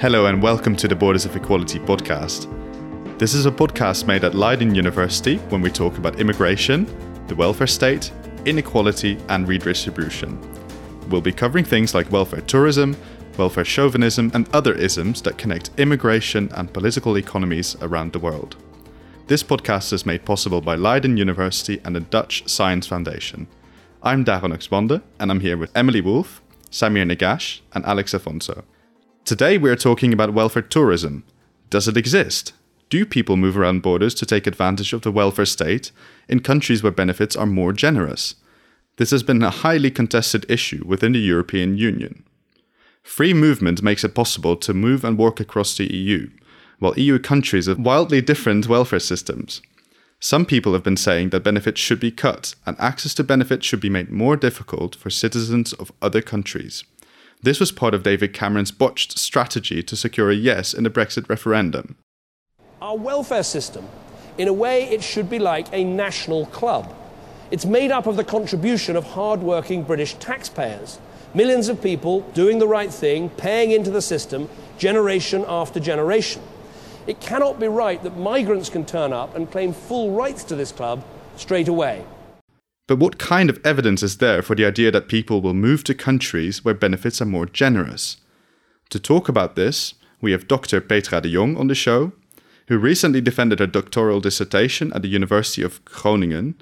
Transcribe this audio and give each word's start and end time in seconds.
Hello, 0.00 0.24
and 0.24 0.42
welcome 0.42 0.74
to 0.76 0.88
the 0.88 0.96
Borders 0.96 1.26
of 1.26 1.36
Equality 1.36 1.78
podcast. 1.78 2.48
This 3.18 3.34
is 3.34 3.44
a 3.44 3.50
podcast 3.50 4.06
made 4.06 4.24
at 4.24 4.34
Leiden 4.34 4.74
University 4.74 5.36
when 5.50 5.60
we 5.60 5.70
talk 5.70 5.98
about 5.98 6.18
immigration, 6.18 6.86
the 7.26 7.34
welfare 7.34 7.66
state, 7.66 8.10
inequality, 8.46 9.18
and 9.28 9.46
redistribution. 9.46 10.40
We'll 11.10 11.20
be 11.20 11.32
covering 11.32 11.66
things 11.66 11.94
like 11.94 12.10
welfare 12.10 12.40
tourism, 12.40 12.96
welfare 13.36 13.66
chauvinism, 13.66 14.30
and 14.32 14.48
other 14.54 14.72
isms 14.72 15.20
that 15.20 15.36
connect 15.36 15.68
immigration 15.76 16.48
and 16.54 16.72
political 16.72 17.18
economies 17.18 17.76
around 17.82 18.14
the 18.14 18.20
world. 18.20 18.56
This 19.26 19.42
podcast 19.42 19.92
is 19.92 20.06
made 20.06 20.24
possible 20.24 20.62
by 20.62 20.76
Leiden 20.76 21.18
University 21.18 21.78
and 21.84 21.94
the 21.94 22.00
Dutch 22.00 22.48
Science 22.48 22.86
Foundation. 22.86 23.48
I'm 24.02 24.24
Darren 24.24 24.54
Oxbonde, 24.54 25.02
and 25.18 25.30
I'm 25.30 25.40
here 25.40 25.58
with 25.58 25.76
Emily 25.76 26.00
Wolf, 26.00 26.40
Samir 26.70 27.04
Nagash, 27.04 27.60
and 27.74 27.84
Alex 27.84 28.14
Afonso. 28.14 28.62
Today 29.30 29.58
we 29.58 29.70
are 29.70 29.76
talking 29.76 30.12
about 30.12 30.34
welfare 30.34 30.60
tourism. 30.60 31.22
Does 31.70 31.86
it 31.86 31.96
exist? 31.96 32.52
Do 32.88 33.06
people 33.06 33.36
move 33.36 33.56
around 33.56 33.80
borders 33.80 34.12
to 34.14 34.26
take 34.26 34.44
advantage 34.44 34.92
of 34.92 35.02
the 35.02 35.12
welfare 35.12 35.46
state 35.46 35.92
in 36.28 36.40
countries 36.40 36.82
where 36.82 36.90
benefits 36.90 37.36
are 37.36 37.46
more 37.46 37.72
generous? 37.72 38.34
This 38.96 39.12
has 39.12 39.22
been 39.22 39.40
a 39.44 39.50
highly 39.50 39.92
contested 39.92 40.50
issue 40.50 40.82
within 40.84 41.12
the 41.12 41.20
European 41.20 41.78
Union. 41.78 42.24
Free 43.04 43.32
movement 43.32 43.84
makes 43.84 44.02
it 44.02 44.16
possible 44.16 44.56
to 44.56 44.74
move 44.74 45.04
and 45.04 45.16
work 45.16 45.38
across 45.38 45.76
the 45.76 45.86
EU, 45.94 46.28
while 46.80 46.98
EU 46.98 47.20
countries 47.20 47.66
have 47.66 47.78
wildly 47.78 48.20
different 48.20 48.66
welfare 48.66 48.98
systems. 48.98 49.62
Some 50.18 50.44
people 50.44 50.72
have 50.72 50.82
been 50.82 50.96
saying 50.96 51.30
that 51.30 51.44
benefits 51.44 51.80
should 51.80 52.00
be 52.00 52.10
cut 52.10 52.56
and 52.66 52.76
access 52.80 53.14
to 53.14 53.22
benefits 53.22 53.64
should 53.64 53.80
be 53.80 53.90
made 53.90 54.10
more 54.10 54.36
difficult 54.36 54.96
for 54.96 55.08
citizens 55.08 55.72
of 55.74 55.92
other 56.02 56.20
countries. 56.20 56.82
This 57.42 57.58
was 57.58 57.72
part 57.72 57.94
of 57.94 58.02
David 58.02 58.34
Cameron's 58.34 58.70
botched 58.70 59.18
strategy 59.18 59.82
to 59.84 59.96
secure 59.96 60.30
a 60.30 60.34
yes 60.34 60.74
in 60.74 60.84
the 60.84 60.90
Brexit 60.90 61.26
referendum. 61.26 61.96
Our 62.82 62.98
welfare 62.98 63.42
system, 63.42 63.88
in 64.36 64.46
a 64.46 64.52
way, 64.52 64.84
it 64.90 65.02
should 65.02 65.30
be 65.30 65.38
like 65.38 65.66
a 65.72 65.82
national 65.82 66.46
club. 66.46 66.94
It's 67.50 67.64
made 67.64 67.90
up 67.90 68.06
of 68.06 68.16
the 68.16 68.24
contribution 68.24 68.94
of 68.94 69.04
hard-working 69.04 69.84
British 69.84 70.14
taxpayers. 70.14 70.98
Millions 71.32 71.70
of 71.70 71.82
people 71.82 72.20
doing 72.34 72.58
the 72.58 72.68
right 72.68 72.92
thing, 72.92 73.30
paying 73.30 73.70
into 73.70 73.90
the 73.90 74.02
system, 74.02 74.46
generation 74.76 75.42
after 75.48 75.80
generation. 75.80 76.42
It 77.06 77.20
cannot 77.20 77.58
be 77.58 77.68
right 77.68 78.02
that 78.02 78.18
migrants 78.18 78.68
can 78.68 78.84
turn 78.84 79.14
up 79.14 79.34
and 79.34 79.50
claim 79.50 79.72
full 79.72 80.10
rights 80.12 80.44
to 80.44 80.56
this 80.56 80.72
club 80.72 81.02
straight 81.36 81.68
away. 81.68 82.04
But 82.90 82.98
what 82.98 83.18
kind 83.18 83.48
of 83.48 83.64
evidence 83.64 84.02
is 84.02 84.16
there 84.16 84.42
for 84.42 84.56
the 84.56 84.64
idea 84.64 84.90
that 84.90 85.06
people 85.06 85.40
will 85.40 85.54
move 85.54 85.84
to 85.84 85.94
countries 85.94 86.64
where 86.64 86.74
benefits 86.74 87.22
are 87.22 87.24
more 87.24 87.46
generous? 87.46 88.16
To 88.88 88.98
talk 88.98 89.28
about 89.28 89.54
this, 89.54 89.94
we 90.20 90.32
have 90.32 90.48
Dr. 90.48 90.80
Petra 90.80 91.20
de 91.20 91.32
Jong 91.32 91.56
on 91.56 91.68
the 91.68 91.76
show, 91.76 92.10
who 92.66 92.78
recently 92.78 93.20
defended 93.20 93.60
her 93.60 93.68
doctoral 93.68 94.18
dissertation 94.18 94.92
at 94.92 95.02
the 95.02 95.08
University 95.08 95.62
of 95.62 95.84
Groningen 95.84 96.56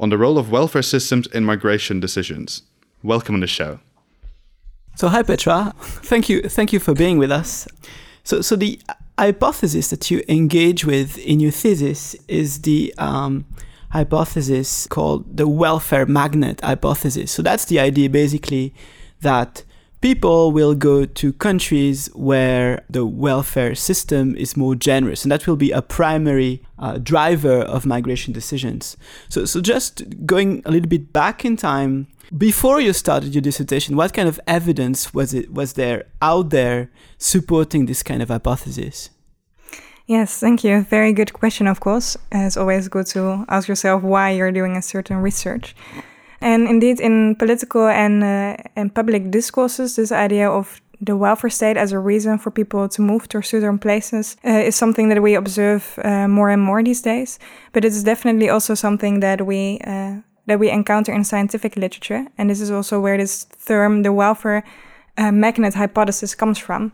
on 0.00 0.08
the 0.08 0.18
role 0.18 0.36
of 0.36 0.50
welfare 0.50 0.82
systems 0.82 1.28
in 1.28 1.44
migration 1.44 2.00
decisions. 2.00 2.62
Welcome 3.04 3.36
on 3.36 3.40
the 3.40 3.46
show. 3.46 3.78
So 4.96 5.06
hi 5.06 5.22
Petra, 5.22 5.74
thank 5.78 6.28
you, 6.28 6.42
thank 6.42 6.72
you 6.72 6.80
for 6.80 6.92
being 6.92 7.18
with 7.18 7.30
us. 7.30 7.68
So, 8.24 8.40
so 8.40 8.56
the 8.56 8.80
hypothesis 9.16 9.90
that 9.90 10.10
you 10.10 10.24
engage 10.28 10.84
with 10.84 11.18
in 11.18 11.38
your 11.38 11.52
thesis 11.52 12.16
is 12.26 12.62
the 12.62 12.92
um, 12.98 13.44
hypothesis 13.90 14.86
called 14.86 15.36
the 15.36 15.48
welfare 15.48 16.06
magnet 16.06 16.60
hypothesis. 16.62 17.30
So 17.30 17.42
that's 17.42 17.64
the 17.66 17.80
idea 17.80 18.10
basically 18.10 18.74
that 19.20 19.64
people 20.00 20.52
will 20.52 20.74
go 20.74 21.04
to 21.04 21.32
countries 21.32 22.08
where 22.14 22.84
the 22.88 23.04
welfare 23.04 23.74
system 23.74 24.36
is 24.36 24.56
more 24.56 24.74
generous 24.74 25.24
and 25.24 25.32
that 25.32 25.46
will 25.46 25.56
be 25.56 25.72
a 25.72 25.82
primary 25.82 26.62
uh, 26.78 26.98
driver 26.98 27.60
of 27.62 27.84
migration 27.84 28.32
decisions 28.32 28.96
so 29.28 29.44
so 29.44 29.60
just 29.60 30.24
going 30.24 30.62
a 30.64 30.70
little 30.70 30.88
bit 30.88 31.12
back 31.12 31.44
in 31.44 31.56
time 31.56 32.06
before 32.36 32.80
you 32.80 32.92
started 32.92 33.34
your 33.34 33.42
dissertation 33.42 33.96
what 33.96 34.12
kind 34.12 34.28
of 34.28 34.38
evidence 34.46 35.12
was 35.12 35.34
it 35.34 35.52
was 35.52 35.72
there 35.72 36.04
out 36.22 36.50
there 36.50 36.90
supporting 37.16 37.86
this 37.86 38.02
kind 38.02 38.22
of 38.22 38.28
hypothesis 38.28 39.10
Yes, 40.08 40.40
thank 40.40 40.64
you. 40.64 40.80
Very 40.88 41.12
good 41.12 41.34
question, 41.34 41.66
of 41.66 41.80
course. 41.80 42.16
It's 42.32 42.56
always 42.56 42.88
good 42.88 43.06
to 43.08 43.44
ask 43.50 43.68
yourself 43.68 44.02
why 44.02 44.30
you're 44.30 44.50
doing 44.50 44.74
a 44.74 44.80
certain 44.80 45.18
research. 45.18 45.76
And 46.40 46.66
indeed, 46.66 46.98
in 46.98 47.36
political 47.36 47.86
and, 47.86 48.24
uh, 48.24 48.56
and 48.74 48.94
public 48.94 49.30
discourses, 49.30 49.96
this 49.96 50.10
idea 50.10 50.48
of 50.48 50.80
the 51.02 51.14
welfare 51.14 51.50
state 51.50 51.76
as 51.76 51.92
a 51.92 51.98
reason 51.98 52.38
for 52.38 52.50
people 52.50 52.88
to 52.88 53.02
move 53.02 53.28
to 53.28 53.42
certain 53.42 53.78
places 53.78 54.38
uh, 54.46 54.50
is 54.50 54.76
something 54.76 55.10
that 55.10 55.22
we 55.22 55.34
observe 55.34 55.98
uh, 56.02 56.26
more 56.26 56.48
and 56.48 56.62
more 56.62 56.82
these 56.82 57.02
days. 57.02 57.38
But 57.74 57.84
it's 57.84 58.02
definitely 58.02 58.48
also 58.48 58.74
something 58.74 59.20
that 59.20 59.44
we 59.46 59.78
uh, 59.86 60.22
that 60.46 60.58
we 60.58 60.70
encounter 60.70 61.12
in 61.12 61.24
scientific 61.24 61.76
literature, 61.76 62.26
and 62.38 62.48
this 62.48 62.62
is 62.62 62.70
also 62.70 62.98
where 62.98 63.18
this 63.18 63.46
term, 63.66 64.02
the 64.02 64.12
welfare 64.12 64.64
uh, 65.18 65.30
magnet 65.30 65.74
hypothesis, 65.74 66.34
comes 66.34 66.58
from. 66.58 66.92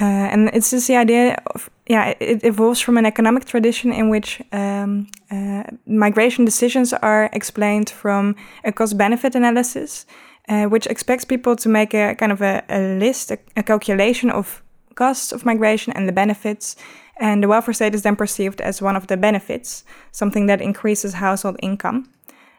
Uh, 0.00 0.04
and 0.04 0.50
it's 0.54 0.70
just 0.70 0.88
the 0.88 0.96
idea 0.96 1.36
of 1.54 1.70
yeah, 1.86 2.14
it 2.20 2.44
evolves 2.44 2.80
from 2.80 2.96
an 2.96 3.04
economic 3.04 3.44
tradition 3.44 3.92
in 3.92 4.08
which 4.08 4.40
um, 4.52 5.08
uh, 5.30 5.64
migration 5.86 6.44
decisions 6.44 6.92
are 6.92 7.28
explained 7.32 7.90
from 7.90 8.34
a 8.64 8.72
cost 8.72 8.96
benefit 8.96 9.34
analysis, 9.34 10.06
uh, 10.48 10.64
which 10.64 10.86
expects 10.86 11.24
people 11.24 11.56
to 11.56 11.68
make 11.68 11.92
a 11.92 12.14
kind 12.14 12.32
of 12.32 12.40
a, 12.40 12.62
a 12.68 12.98
list, 12.98 13.30
a, 13.30 13.38
a, 13.56 13.62
calculation 13.62 14.30
of 14.30 14.62
costs 14.94 15.32
of 15.32 15.44
migration 15.44 15.92
and 15.92 16.08
the 16.08 16.12
benefits. 16.12 16.76
And 17.20 17.42
the 17.42 17.48
welfare 17.48 17.74
state 17.74 17.94
is 17.94 18.02
then 18.02 18.16
perceived 18.16 18.60
as 18.60 18.80
one 18.80 18.96
of 18.96 19.08
the 19.08 19.16
benefits, 19.16 19.84
something 20.12 20.46
that 20.46 20.62
increases 20.62 21.14
household 21.14 21.56
income. 21.62 22.08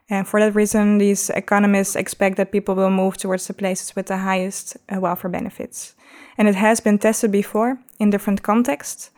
And 0.09 0.27
for 0.27 0.39
that 0.39 0.53
reason, 0.53 0.99
these 0.99 1.29
economists 1.31 1.95
expect 1.95 2.37
that 2.37 2.51
people 2.51 2.75
will 2.75 2.91
move 2.91 3.17
towards 3.17 3.47
the 3.47 3.53
places 3.53 3.95
with 3.95 4.07
the 4.07 4.17
highest 4.17 4.77
uh, 4.93 4.99
welfare 4.99 5.31
benefits. 5.31 5.95
And 6.37 6.47
it 6.47 6.55
has 6.55 6.79
been 6.79 6.97
tested 6.97 7.31
before 7.31 7.77
in 7.99 8.09
different 8.09 8.41
contexts. 8.41 9.11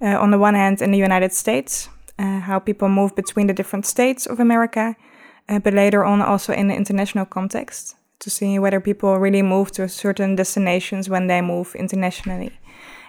Uh, 0.00 0.18
on 0.18 0.30
the 0.30 0.38
one 0.38 0.54
hand, 0.54 0.82
in 0.82 0.90
the 0.90 0.98
United 0.98 1.32
States, 1.32 1.88
uh, 2.18 2.40
how 2.40 2.58
people 2.58 2.88
move 2.88 3.14
between 3.14 3.46
the 3.46 3.54
different 3.54 3.86
states 3.86 4.26
of 4.26 4.40
America, 4.40 4.96
uh, 5.48 5.58
but 5.58 5.74
later 5.74 6.04
on 6.04 6.22
also 6.22 6.52
in 6.52 6.68
the 6.68 6.74
international 6.74 7.26
context 7.26 7.96
to 8.18 8.30
see 8.30 8.58
whether 8.58 8.80
people 8.80 9.18
really 9.18 9.42
move 9.42 9.72
to 9.72 9.88
certain 9.88 10.36
destinations 10.36 11.08
when 11.08 11.26
they 11.26 11.40
move 11.40 11.74
internationally. 11.74 12.52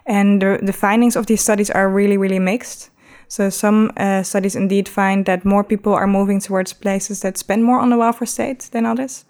And 0.05 0.41
the, 0.41 0.59
the 0.61 0.73
findings 0.73 1.15
of 1.15 1.27
these 1.27 1.41
studies 1.41 1.69
are 1.69 1.89
really, 1.89 2.17
really 2.17 2.39
mixed. 2.39 2.89
So 3.27 3.49
some 3.49 3.91
uh, 3.97 4.23
studies 4.23 4.55
indeed 4.55 4.89
find 4.89 5.25
that 5.25 5.45
more 5.45 5.63
people 5.63 5.93
are 5.93 6.07
moving 6.07 6.39
towards 6.39 6.73
places 6.73 7.21
that 7.21 7.37
spend 7.37 7.63
more 7.63 7.79
on 7.79 7.89
the 7.89 7.97
welfare 7.97 8.27
state 8.27 8.69
than 8.71 8.85
others, 8.85 9.25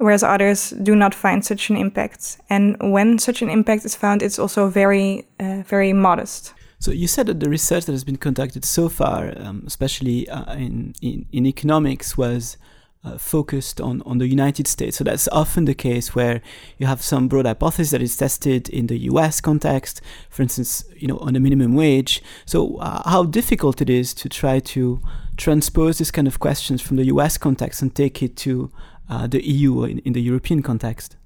whereas 0.00 0.22
others 0.22 0.70
do 0.82 0.96
not 0.96 1.14
find 1.14 1.44
such 1.44 1.70
an 1.70 1.76
impact. 1.76 2.38
And 2.48 2.76
when 2.80 3.18
such 3.18 3.42
an 3.42 3.50
impact 3.50 3.84
is 3.84 3.94
found, 3.94 4.22
it's 4.22 4.38
also 4.38 4.68
very, 4.68 5.26
uh, 5.38 5.62
very 5.66 5.92
modest. 5.92 6.54
So 6.78 6.90
you 6.90 7.06
said 7.06 7.26
that 7.26 7.40
the 7.40 7.50
research 7.50 7.84
that 7.84 7.92
has 7.92 8.04
been 8.04 8.16
conducted 8.16 8.64
so 8.64 8.88
far, 8.88 9.34
um, 9.36 9.62
especially 9.66 10.26
uh, 10.30 10.54
in, 10.54 10.94
in, 11.02 11.26
in 11.30 11.44
economics, 11.44 12.16
was 12.16 12.56
uh, 13.04 13.18
focused 13.18 13.78
on, 13.80 14.02
on 14.06 14.16
the 14.16 14.26
United 14.26 14.66
States. 14.66 14.96
So 14.96 15.04
that's 15.04 15.28
often 15.28 15.66
the 15.66 15.74
case 15.74 16.14
where 16.14 16.40
you 16.78 16.86
have 16.86 17.02
some 17.02 17.28
broad 17.28 17.44
hypothesis 17.44 17.90
that 17.90 18.00
is 18.00 18.16
tested 18.16 18.70
in 18.70 18.86
the 18.86 18.98
US 19.10 19.42
context, 19.42 20.00
for 20.30 20.42
instance, 20.42 20.84
you 20.96 21.08
know, 21.08 21.18
on 21.18 21.36
a 21.36 21.40
minimum 21.40 21.74
wage. 21.74 22.22
So 22.46 22.76
uh, 22.76 23.08
how 23.08 23.24
difficult 23.24 23.82
it 23.82 23.90
is 23.90 24.14
to 24.14 24.30
try 24.30 24.60
to 24.60 25.02
transpose 25.36 25.98
this 25.98 26.10
kind 26.10 26.26
of 26.26 26.40
questions 26.40 26.80
from 26.80 26.96
the 26.96 27.06
US 27.06 27.36
context 27.36 27.82
and 27.82 27.94
take 27.94 28.22
it 28.22 28.36
to 28.38 28.70
uh, 29.10 29.26
the 29.26 29.46
EU 29.46 29.84
in, 29.84 29.98
in 29.98 30.12
the 30.12 30.22
European 30.22 30.62
context. 30.62 31.16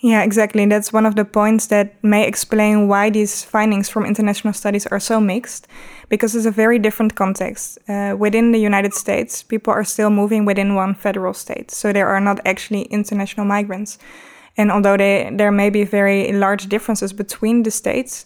Yeah, 0.00 0.22
exactly. 0.22 0.64
That's 0.66 0.92
one 0.92 1.06
of 1.06 1.16
the 1.16 1.24
points 1.24 1.66
that 1.66 2.02
may 2.02 2.26
explain 2.26 2.88
why 2.88 3.10
these 3.10 3.42
findings 3.42 3.88
from 3.88 4.06
international 4.06 4.54
studies 4.54 4.86
are 4.86 5.00
so 5.00 5.20
mixed, 5.20 5.66
because 6.08 6.36
it's 6.36 6.46
a 6.46 6.52
very 6.52 6.78
different 6.78 7.16
context. 7.16 7.78
Uh, 7.88 8.14
within 8.16 8.52
the 8.52 8.60
United 8.60 8.94
States, 8.94 9.42
people 9.42 9.72
are 9.72 9.84
still 9.84 10.10
moving 10.10 10.44
within 10.44 10.76
one 10.76 10.94
federal 10.94 11.34
state, 11.34 11.70
so 11.70 11.92
there 11.92 12.08
are 12.08 12.20
not 12.20 12.40
actually 12.46 12.82
international 12.82 13.44
migrants. 13.44 13.98
And 14.56 14.70
although 14.70 14.96
they, 14.96 15.30
there 15.32 15.52
may 15.52 15.70
be 15.70 15.84
very 15.84 16.32
large 16.32 16.68
differences 16.68 17.12
between 17.12 17.64
the 17.64 17.70
states, 17.70 18.24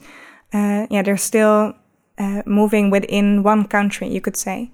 uh, 0.53 0.87
yeah, 0.91 1.03
they're 1.03 1.17
still 1.17 1.75
uh, 2.19 2.43
moving 2.45 2.91
within 2.91 3.43
one 3.43 3.65
country, 3.67 4.09
you 4.09 4.21
could 4.21 4.37
say. 4.37 4.71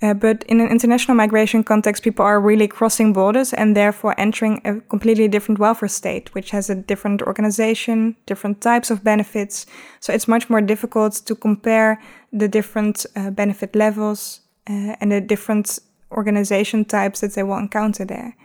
Uh, 0.00 0.14
but 0.14 0.44
in 0.44 0.60
an 0.60 0.68
international 0.68 1.16
migration 1.16 1.64
context, 1.64 2.04
people 2.04 2.24
are 2.24 2.40
really 2.40 2.68
crossing 2.68 3.12
borders 3.12 3.52
and 3.52 3.76
therefore 3.76 4.14
entering 4.16 4.60
a 4.64 4.80
completely 4.82 5.26
different 5.26 5.58
welfare 5.58 5.88
state, 5.88 6.32
which 6.34 6.50
has 6.52 6.70
a 6.70 6.74
different 6.74 7.20
organization, 7.22 8.14
different 8.24 8.60
types 8.60 8.90
of 8.90 9.02
benefits. 9.02 9.66
So 9.98 10.12
it's 10.12 10.28
much 10.28 10.48
more 10.48 10.60
difficult 10.60 11.14
to 11.26 11.34
compare 11.34 12.00
the 12.32 12.46
different 12.46 13.06
uh, 13.16 13.30
benefit 13.30 13.74
levels 13.74 14.40
uh, 14.70 14.94
and 15.00 15.10
the 15.10 15.20
different 15.20 15.80
organization 16.12 16.84
types 16.84 17.20
that 17.20 17.34
they 17.34 17.42
will 17.42 17.58
encounter 17.58 18.04
there. 18.04 18.36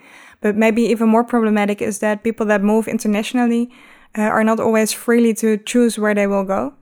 But 0.41 0.55
maybe 0.55 0.81
even 0.81 1.07
more 1.07 1.23
problematic 1.23 1.81
is 1.81 1.99
that 1.99 2.23
people 2.23 2.47
that 2.47 2.63
move 2.63 2.87
internationally 2.87 3.69
uh, 4.17 4.21
are 4.21 4.43
not 4.43 4.59
always 4.59 4.91
freely 4.91 5.35
to 5.35 5.57
choose 5.57 5.99
where 5.99 6.15
they 6.15 6.27
will 6.27 6.43
go. 6.43 6.73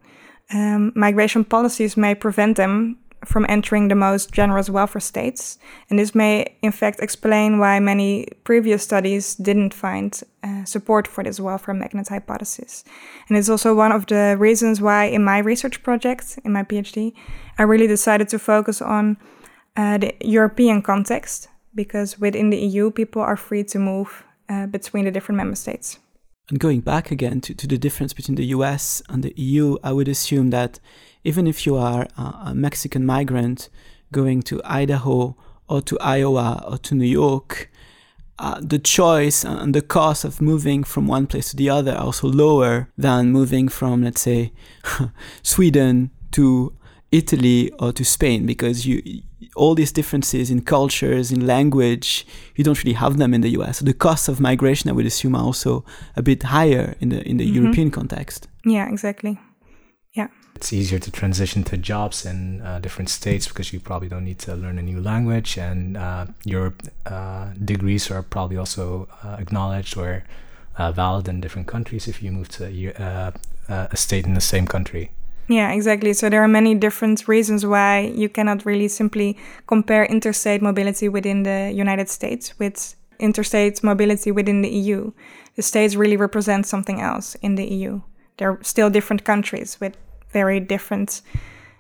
Um, 0.54 0.94
migration 0.96 1.44
policies 1.44 1.98
may 1.98 2.16
prevent 2.16 2.56
them 2.58 2.98
from 3.26 3.46
entering 3.50 3.88
the 3.88 3.96
most 3.96 4.32
generous 4.32 4.70
welfare 4.70 5.00
states. 5.00 5.58
And 5.90 6.00
this 6.00 6.16
may, 6.16 6.56
in 6.62 6.72
fact, 6.72 7.00
explain 7.00 7.60
why 7.60 7.80
many 7.80 8.28
previous 8.44 8.84
studies 8.84 9.36
didn't 9.36 9.74
find 9.74 10.20
uh, 10.44 10.66
support 10.66 11.08
for 11.08 11.24
this 11.24 11.40
welfare 11.40 11.74
magnet 11.74 12.08
hypothesis. 12.10 12.84
And 13.30 13.38
it's 13.38 13.50
also 13.50 13.76
one 13.76 13.92
of 13.92 14.08
the 14.08 14.36
reasons 14.40 14.82
why, 14.82 15.06
in 15.06 15.24
my 15.24 15.40
research 15.40 15.84
project, 15.84 16.40
in 16.44 16.52
my 16.52 16.64
PhD, 16.64 17.14
I 17.58 17.64
really 17.64 17.88
decided 17.88 18.30
to 18.30 18.40
focus 18.40 18.82
on 18.82 19.18
uh, 19.76 19.98
the 20.00 20.16
European 20.22 20.82
context, 20.82 21.48
because 21.74 22.20
within 22.20 22.50
the 22.50 22.58
EU, 22.58 22.92
people 22.92 23.22
are 23.22 23.38
free 23.38 23.64
to 23.66 23.80
move 23.80 24.24
uh, 24.50 24.66
between 24.68 25.06
the 25.06 25.12
different 25.12 25.38
member 25.38 25.56
states. 25.56 26.00
And 26.50 26.60
going 26.60 26.82
back 26.82 27.12
again 27.12 27.40
to, 27.42 27.54
to 27.54 27.66
the 27.66 27.78
difference 27.78 28.12
between 28.14 28.36
the 28.36 28.48
US 28.48 29.02
and 29.08 29.24
the 29.24 29.34
EU, 29.38 29.78
I 29.84 29.94
would 29.94 30.10
assume 30.10 30.50
that 30.50 30.82
even 31.24 31.48
if 31.48 31.66
you 31.66 31.76
are 31.76 32.08
a 32.18 32.54
Mexican 32.54 33.06
migrant 33.06 33.70
going 34.12 34.42
to 34.44 34.62
Idaho 34.64 35.36
or 35.68 35.82
to 35.82 35.98
Iowa 36.00 36.64
or 36.68 36.78
to 36.80 36.96
New 36.96 37.06
York, 37.06 37.72
uh, 38.40 38.60
the 38.60 38.80
choice 38.80 39.46
and 39.46 39.76
the 39.76 39.84
cost 39.84 40.26
of 40.26 40.42
moving 40.42 40.84
from 40.84 41.08
one 41.08 41.28
place 41.28 41.52
to 41.52 41.56
the 41.56 41.70
other 41.70 41.92
are 41.94 42.06
also 42.06 42.28
lower 42.28 42.90
than 42.98 43.32
moving 43.32 43.68
from, 43.68 44.04
let's 44.04 44.22
say, 44.22 44.52
Sweden 45.44 46.10
to 46.32 46.74
Italy 47.12 47.72
or 47.80 47.92
to 47.92 48.04
Spain 48.04 48.46
because 48.46 48.88
you 48.88 49.22
all 49.56 49.76
these 49.76 49.92
differences 49.92 50.50
in 50.50 50.62
cultures, 50.62 51.32
in 51.32 51.46
language, 51.46 52.26
you 52.56 52.64
don't 52.64 52.82
really 52.84 52.94
have 52.94 53.18
them 53.18 53.34
in 53.34 53.42
the 53.42 53.50
US. 53.50 53.80
So 53.80 53.86
the 53.86 53.94
costs 53.94 54.28
of 54.30 54.40
migration, 54.40 54.90
I 54.90 54.94
would 54.94 55.06
assume, 55.06 55.36
are 55.36 55.44
also 55.44 55.84
a 56.16 56.22
bit 56.22 56.44
higher 56.44 56.96
in 57.00 57.10
the 57.10 57.22
in 57.28 57.38
the 57.38 57.46
mm-hmm. 57.46 57.64
European 57.64 57.92
context. 57.92 58.48
Yeah, 58.66 58.90
exactly. 58.90 59.40
It's 60.62 60.72
easier 60.72 61.00
to 61.00 61.10
transition 61.10 61.64
to 61.64 61.76
jobs 61.76 62.24
in 62.24 62.62
uh, 62.62 62.78
different 62.78 63.10
states 63.10 63.48
because 63.48 63.74
you 63.74 63.80
probably 63.80 64.08
don't 64.08 64.24
need 64.24 64.38
to 64.46 64.56
learn 64.56 64.78
a 64.78 64.84
new 64.84 65.02
language, 65.02 65.58
and 65.58 65.98
uh, 65.98 66.28
your 66.46 66.76
uh, 67.08 67.50
degrees 67.66 68.12
are 68.12 68.22
probably 68.22 68.58
also 68.58 69.08
uh, 69.24 69.38
acknowledged 69.40 69.98
or 69.98 70.24
uh, 70.78 70.92
valid 70.92 71.28
in 71.28 71.42
different 71.42 71.68
countries 71.68 72.08
if 72.08 72.22
you 72.22 72.32
move 72.32 72.48
to 72.50 72.66
a 73.68 73.98
state 73.98 74.28
in 74.28 74.36
the 74.36 74.42
same 74.54 74.68
country. 74.68 75.10
Yeah, 75.48 75.72
exactly. 75.72 76.14
So 76.14 76.30
there 76.30 76.44
are 76.44 76.48
many 76.48 76.76
different 76.76 77.28
reasons 77.28 77.66
why 77.66 78.14
you 78.16 78.30
cannot 78.30 78.64
really 78.64 78.88
simply 78.88 79.40
compare 79.66 80.06
interstate 80.06 80.62
mobility 80.62 81.10
within 81.10 81.42
the 81.42 81.72
United 81.74 82.08
States 82.08 82.54
with 82.60 82.96
interstate 83.18 83.84
mobility 83.84 84.30
within 84.30 84.62
the 84.62 84.70
EU. 84.70 85.12
The 85.56 85.64
states 85.64 85.96
really 85.96 86.18
represent 86.18 86.68
something 86.68 87.02
else 87.02 87.34
in 87.42 87.56
the 87.56 87.66
EU. 87.66 88.02
They're 88.38 88.60
still 88.62 88.92
different 88.92 89.24
countries 89.24 89.80
with 89.82 89.98
very 90.32 90.60
different, 90.60 91.22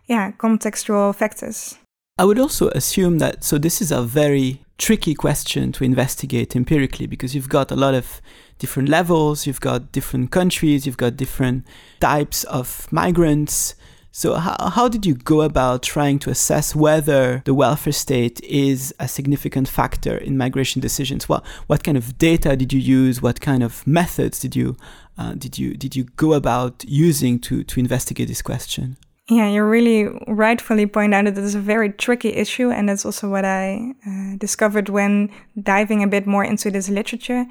yeah, 0.05 0.31
contextual 0.31 1.15
factors. 1.15 1.77
I 2.17 2.25
would 2.25 2.39
also 2.39 2.69
assume 2.69 3.19
that 3.19 3.43
so 3.43 3.57
this 3.57 3.81
is 3.81 3.91
a 3.91 4.03
very 4.03 4.61
tricky 4.77 5.13
question 5.13 5.71
to 5.71 5.83
investigate 5.83 6.55
empirically 6.55 7.07
because 7.07 7.35
you've 7.35 7.49
got 7.49 7.71
a 7.71 7.75
lot 7.75 7.93
of 7.93 8.21
different 8.57 8.89
levels, 8.89 9.47
you've 9.47 9.61
got 9.61 9.91
different 9.91 10.31
countries, 10.31 10.85
you've 10.85 10.97
got 10.97 11.17
different 11.17 11.65
types 11.99 12.43
of 12.45 12.91
migrants. 12.91 13.75
So, 14.13 14.35
how, 14.35 14.69
how 14.69 14.89
did 14.89 15.05
you 15.05 15.15
go 15.15 15.41
about 15.41 15.83
trying 15.83 16.19
to 16.19 16.29
assess 16.29 16.75
whether 16.75 17.41
the 17.45 17.53
welfare 17.53 17.93
state 17.93 18.41
is 18.41 18.93
a 18.99 19.07
significant 19.07 19.69
factor 19.69 20.17
in 20.17 20.37
migration 20.37 20.81
decisions? 20.81 21.29
What, 21.29 21.45
what 21.67 21.83
kind 21.83 21.97
of 21.97 22.17
data 22.17 22.57
did 22.57 22.73
you 22.73 22.79
use? 22.79 23.21
What 23.21 23.39
kind 23.39 23.63
of 23.63 23.87
methods 23.87 24.39
did 24.39 24.53
you, 24.53 24.75
uh, 25.17 25.33
did 25.33 25.57
you, 25.57 25.75
did 25.75 25.95
you 25.95 26.05
go 26.15 26.33
about 26.33 26.83
using 26.87 27.39
to, 27.39 27.63
to 27.63 27.79
investigate 27.79 28.27
this 28.27 28.41
question? 28.41 28.97
Yeah, 29.29 29.47
you 29.47 29.63
really 29.63 30.09
rightfully 30.27 30.87
point 30.87 31.13
out 31.13 31.25
that 31.25 31.37
is 31.37 31.55
a 31.55 31.59
very 31.59 31.89
tricky 31.89 32.29
issue, 32.29 32.69
and 32.69 32.89
that's 32.89 33.05
also 33.05 33.29
what 33.29 33.45
I 33.45 33.93
uh, 34.05 34.35
discovered 34.37 34.89
when 34.89 35.29
diving 35.61 36.03
a 36.03 36.07
bit 36.07 36.27
more 36.27 36.43
into 36.43 36.69
this 36.69 36.89
literature. 36.89 37.45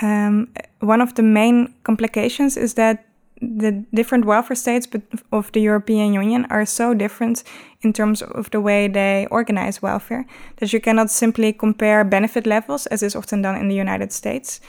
Um, 0.00 0.52
one 0.80 1.00
of 1.00 1.14
the 1.14 1.22
main 1.22 1.72
complications 1.84 2.56
is 2.56 2.74
that 2.74 3.06
the 3.40 3.84
different 3.94 4.24
welfare 4.24 4.56
states 4.56 4.86
of 5.32 5.50
the 5.52 5.60
European 5.60 6.12
Union 6.12 6.46
are 6.50 6.66
so 6.66 6.94
different 6.94 7.42
in 7.82 7.92
terms 7.92 8.22
of 8.22 8.50
the 8.50 8.60
way 8.60 8.88
they 8.88 9.26
organize 9.30 9.80
welfare 9.80 10.26
that 10.56 10.72
you 10.72 10.80
cannot 10.80 11.10
simply 11.10 11.52
compare 11.52 12.04
benefit 12.04 12.46
levels, 12.46 12.86
as 12.86 13.02
is 13.02 13.16
often 13.16 13.42
done 13.42 13.56
in 13.56 13.68
the 13.68 13.74
United 13.74 14.12
States, 14.12 14.60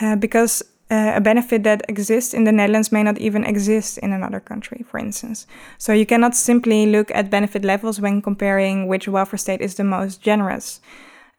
uh, 0.00 0.16
because 0.16 0.62
uh, 0.90 1.12
a 1.16 1.20
benefit 1.20 1.64
that 1.64 1.82
exists 1.88 2.32
in 2.32 2.44
the 2.44 2.52
Netherlands 2.52 2.90
may 2.90 3.02
not 3.02 3.18
even 3.18 3.44
exist 3.44 3.98
in 3.98 4.12
another 4.12 4.40
country, 4.40 4.84
for 4.88 4.98
instance. 4.98 5.46
So 5.76 5.92
you 5.92 6.06
cannot 6.06 6.34
simply 6.34 6.86
look 6.86 7.10
at 7.10 7.30
benefit 7.30 7.64
levels 7.64 8.00
when 8.00 8.22
comparing 8.22 8.86
which 8.88 9.06
welfare 9.06 9.38
state 9.38 9.60
is 9.60 9.74
the 9.74 9.84
most 9.84 10.22
generous. 10.22 10.80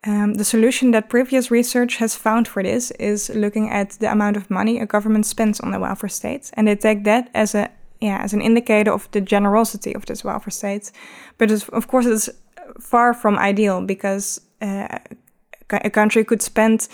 Um, 0.06 0.36
the 0.36 0.46
solution 0.46 0.92
that 0.92 1.10
previous 1.10 1.52
research 1.52 1.98
has 1.98 2.16
found 2.16 2.48
for 2.48 2.64
this 2.64 2.92
is 2.92 3.30
looking 3.36 3.70
at 3.70 3.92
the 4.00 4.12
amount 4.12 4.38
of 4.38 4.50
money 4.50 4.80
a 4.80 4.86
government 4.86 5.26
spends 5.26 5.60
on 5.60 5.72
the 5.72 5.80
welfare 5.80 6.10
state, 6.10 6.52
and 6.54 6.68
they 6.68 6.76
take 6.76 7.04
that 7.04 7.30
as 7.34 7.54
a 7.54 7.70
yeah 8.00 8.22
as 8.24 8.34
an 8.34 8.42
indicator 8.42 8.94
of 8.94 9.10
the 9.12 9.20
generosity 9.20 9.94
of 9.94 10.06
this 10.06 10.24
welfare 10.24 10.52
state. 10.52 10.92
But 11.38 11.52
of 11.52 11.88
course, 11.88 12.06
it's 12.06 12.30
far 12.80 13.14
from 13.14 13.38
ideal 13.38 13.82
because 13.82 14.40
uh, 14.62 15.00
a 15.70 15.90
country 15.90 16.24
could 16.24 16.42
spend 16.42 16.88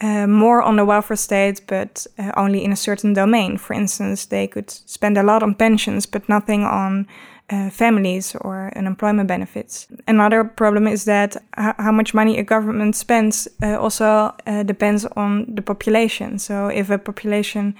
uh, 0.00 0.26
more 0.26 0.62
on 0.62 0.76
the 0.76 0.84
welfare 0.84 1.16
state, 1.16 1.62
but 1.66 2.06
uh, 2.18 2.32
only 2.36 2.64
in 2.64 2.72
a 2.72 2.76
certain 2.76 3.14
domain. 3.14 3.56
For 3.58 3.74
instance, 3.74 4.26
they 4.26 4.46
could 4.46 4.70
spend 4.70 5.16
a 5.16 5.22
lot 5.22 5.42
on 5.42 5.54
pensions, 5.54 6.06
but 6.06 6.28
nothing 6.28 6.64
on 6.64 7.06
uh, 7.48 7.70
families 7.70 8.34
or 8.40 8.72
unemployment 8.76 9.28
benefits. 9.28 9.86
Another 10.08 10.44
problem 10.44 10.86
is 10.86 11.04
that 11.04 11.36
how 11.54 11.92
much 11.92 12.12
money 12.12 12.38
a 12.38 12.42
government 12.42 12.96
spends 12.96 13.48
uh, 13.62 13.76
also 13.78 14.34
uh, 14.46 14.62
depends 14.64 15.04
on 15.16 15.54
the 15.54 15.62
population. 15.62 16.38
So 16.38 16.68
if 16.68 16.90
a 16.90 16.98
population 16.98 17.74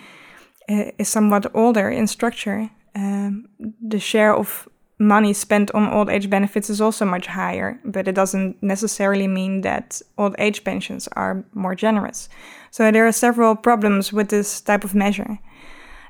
uh, 0.69 0.93
is 0.99 1.09
somewhat 1.09 1.51
older 1.55 1.91
in 1.91 2.07
structure, 2.07 2.71
um, 2.95 3.49
the 3.59 3.99
share 3.99 4.35
of 4.35 4.69
money 4.99 5.33
spent 5.33 5.71
on 5.73 5.93
old 5.93 6.09
age 6.09 6.31
benefits 6.31 6.71
is 6.71 6.81
also 6.81 7.05
much 7.05 7.27
higher, 7.27 7.79
but 7.85 8.09
it 8.09 8.15
doesn't 8.15 8.63
necessarily 8.63 9.27
mean 9.27 9.61
that 9.61 10.01
old 10.17 10.35
age 10.39 10.65
pensions 10.65 11.09
are 11.13 11.45
more 11.53 11.75
generous. 11.75 12.29
So 12.71 12.91
there 12.91 13.07
are 13.07 13.13
several 13.13 13.55
problems 13.57 14.13
with 14.13 14.29
this 14.29 14.61
type 14.61 14.85
of 14.85 14.95
measure. 14.95 15.39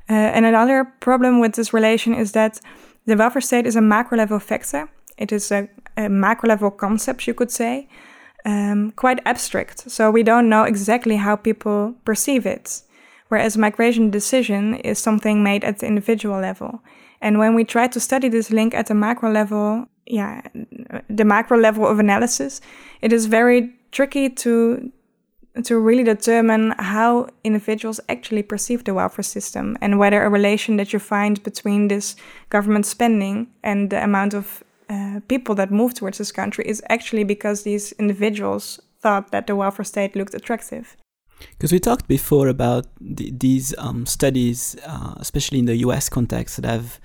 Uh, 0.08 0.12
and 0.12 0.46
another 0.46 0.84
problem 1.00 1.40
with 1.40 1.54
this 1.54 1.72
relation 1.72 2.14
is 2.14 2.32
that 2.32 2.61
the 3.06 3.16
welfare 3.16 3.42
state 3.42 3.66
is 3.66 3.76
a 3.76 3.80
macro 3.80 4.18
level 4.18 4.38
factor. 4.38 4.88
It 5.18 5.32
is 5.32 5.50
a, 5.50 5.68
a 5.96 6.08
macro 6.08 6.49
level 6.49 6.70
concept, 6.70 7.26
you 7.26 7.34
could 7.34 7.50
say, 7.50 7.88
um, 8.44 8.92
quite 8.92 9.20
abstract. 9.26 9.90
So 9.90 10.11
we 10.12 10.22
don't 10.22 10.49
know 10.49 10.62
exactly 10.62 11.16
how 11.16 11.34
people 11.34 11.96
perceive 12.04 12.46
it. 12.46 12.82
Whereas 13.28 13.56
migration 13.56 14.11
decision 14.11 14.75
is 14.76 15.00
something 15.00 15.42
made 15.42 15.64
at 15.64 15.80
the 15.80 15.87
individual 15.87 16.40
level. 16.40 16.80
And 17.20 17.38
when 17.38 17.54
we 17.54 17.64
try 17.64 17.88
to 17.88 18.00
study 18.00 18.28
this 18.28 18.50
link 18.50 18.75
at 18.75 18.87
the 18.87 18.94
macro 18.94 19.30
level, 19.30 19.87
yeah, 20.06 20.42
the 21.08 21.25
macro 21.25 21.58
level 21.58 21.87
of 21.87 21.99
analysis, 21.99 22.61
it 23.00 23.12
is 23.12 23.26
very 23.26 23.73
tricky 23.92 24.30
to 24.30 24.92
to 25.64 25.78
really 25.78 26.04
determine 26.04 26.75
how 26.78 27.26
individuals 27.42 27.99
actually 28.11 28.42
perceive 28.42 28.85
the 28.85 28.92
welfare 28.92 29.23
system 29.23 29.76
and 29.80 29.99
whether 29.99 30.23
a 30.23 30.28
relation 30.28 30.76
that 30.76 30.92
you 30.92 30.99
find 30.99 31.42
between 31.42 31.88
this 31.88 32.14
government 32.50 32.85
spending 32.85 33.46
and 33.62 33.88
the 33.88 34.02
amount 34.04 34.35
of 34.35 34.62
uh, 34.90 35.20
people 35.28 35.54
that 35.54 35.70
move 35.70 35.94
towards 35.94 36.18
this 36.18 36.30
country 36.30 36.64
is 36.68 36.82
actually 36.90 37.25
because 37.25 37.62
these 37.62 37.92
individuals 37.92 38.80
thought 39.00 39.30
that 39.30 39.46
the 39.46 39.56
welfare 39.56 39.85
state 39.85 40.14
looked 40.14 40.35
attractive. 40.35 40.96
Because 41.50 41.73
we 41.73 41.78
talked 41.78 42.09
before 42.09 42.49
about 42.49 42.87
the, 43.00 43.31
these 43.31 43.75
um, 43.78 44.07
studies, 44.07 44.76
uh, 44.87 45.14
especially 45.16 45.59
in 45.59 45.66
the 45.66 45.76
U.S. 45.76 46.09
context, 46.09 46.61
that 46.61 46.69
have 46.69 47.00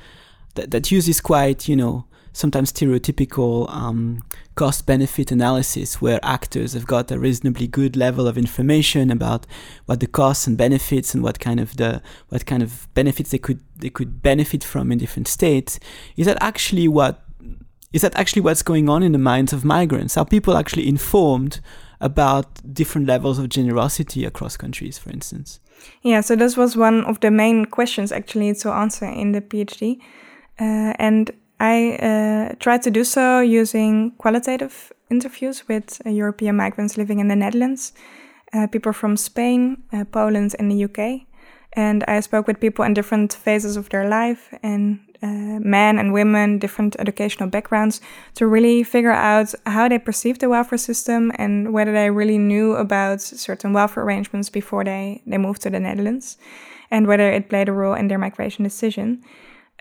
that, 0.56 0.72
that 0.72 0.92
use 0.92 1.06
this 1.06 1.22
quite, 1.22 1.68
you 1.68 1.76
know, 1.76 2.06
sometimes 2.34 2.72
stereotypical 2.72 3.70
um, 3.70 4.24
cost 4.56 4.86
benefit 4.86 5.32
analysis 5.32 6.02
where 6.02 6.20
actors 6.24 6.74
have 6.74 6.86
got 6.86 7.12
a 7.12 7.20
reasonably 7.20 7.68
good 7.68 7.96
level 7.96 8.28
of 8.28 8.38
information 8.38 9.12
about 9.12 9.46
what 9.86 10.00
the 10.00 10.08
costs 10.08 10.48
and 10.48 10.58
benefits 10.58 11.14
and 11.14 11.24
what 11.24 11.40
kind 11.40 11.60
of 11.60 11.78
the 11.78 12.02
what 12.30 12.46
kind 12.46 12.64
of 12.64 12.88
benefits 12.94 13.32
they 13.32 13.38
could 13.38 13.60
they 13.76 13.90
could 13.90 14.22
benefit 14.22 14.64
from 14.64 14.92
in 14.92 14.98
different 14.98 15.28
states 15.28 15.80
is 16.16 16.26
that 16.26 16.38
actually 16.42 16.88
what 16.88 17.26
is 17.92 18.02
that 18.02 18.16
actually 18.16 18.42
what's 18.42 18.64
going 18.64 18.88
on 18.88 19.04
in 19.04 19.12
the 19.12 19.18
minds 19.18 19.52
of 19.52 19.66
migrants 19.66 20.16
are 20.16 20.26
people 20.26 20.56
actually 20.56 20.88
informed 20.88 21.60
about 22.02 22.74
different 22.74 23.08
levels 23.08 23.40
of 23.40 23.48
generosity 23.50 24.26
across 24.26 24.58
countries 24.58 24.98
for 24.98 25.10
instance 25.12 25.60
yeah 26.02 26.22
so 26.22 26.36
this 26.36 26.58
was 26.58 26.76
one 26.76 27.04
of 27.06 27.20
the 27.22 27.32
main 27.32 27.66
questions 27.66 28.12
actually 28.12 28.54
to 28.54 28.70
answer 28.70 29.06
in 29.06 29.32
the 29.32 29.42
phd 29.42 30.00
uh, 30.60 30.94
and 31.00 31.32
I 31.62 31.96
uh, 31.98 32.56
tried 32.60 32.82
to 32.84 32.92
do 32.92 33.04
so 33.04 33.40
using 33.40 34.12
qualitative 34.18 34.92
interviews 35.12 35.68
with 35.68 36.02
uh, 36.06 36.10
European 36.10 36.56
migrants 36.56 36.98
living 36.98 37.20
in 37.20 37.28
the 37.28 37.36
Netherlands, 37.36 37.94
uh, 38.52 38.66
people 38.66 38.94
from 38.94 39.16
Spain, 39.16 39.84
uh, 39.94 40.06
Poland, 40.06 40.56
and 40.58 40.72
the 40.72 40.86
UK. 40.86 41.28
And 41.74 42.04
I 42.08 42.20
spoke 42.22 42.48
with 42.48 42.60
people 42.60 42.84
in 42.84 42.96
different 42.96 43.32
phases 43.32 43.78
of 43.78 43.90
their 43.90 44.10
life 44.10 44.52
and 44.64 45.00
uh, 45.24 45.60
men 45.60 46.00
and 46.00 46.14
women, 46.14 46.58
different 46.58 46.96
educational 47.00 47.50
backgrounds, 47.50 48.02
to 48.36 48.48
really 48.48 48.84
figure 48.84 49.12
out 49.12 49.54
how 49.66 49.88
they 49.88 50.00
perceived 50.00 50.42
the 50.42 50.50
welfare 50.50 50.78
system 50.78 51.32
and 51.36 51.74
whether 51.74 51.94
they 51.94 52.10
really 52.10 52.38
knew 52.38 52.74
about 52.76 53.22
certain 53.22 53.74
welfare 53.74 54.04
arrangements 54.04 54.50
before 54.50 54.84
they, 54.84 55.22
they 55.28 55.38
moved 55.38 55.62
to 55.62 55.70
the 55.70 55.80
Netherlands 55.80 56.38
and 56.90 57.08
whether 57.08 57.32
it 57.32 57.50
played 57.50 57.70
a 57.70 57.72
role 57.72 57.94
in 57.94 58.08
their 58.08 58.18
migration 58.18 58.64
decision. 58.64 59.24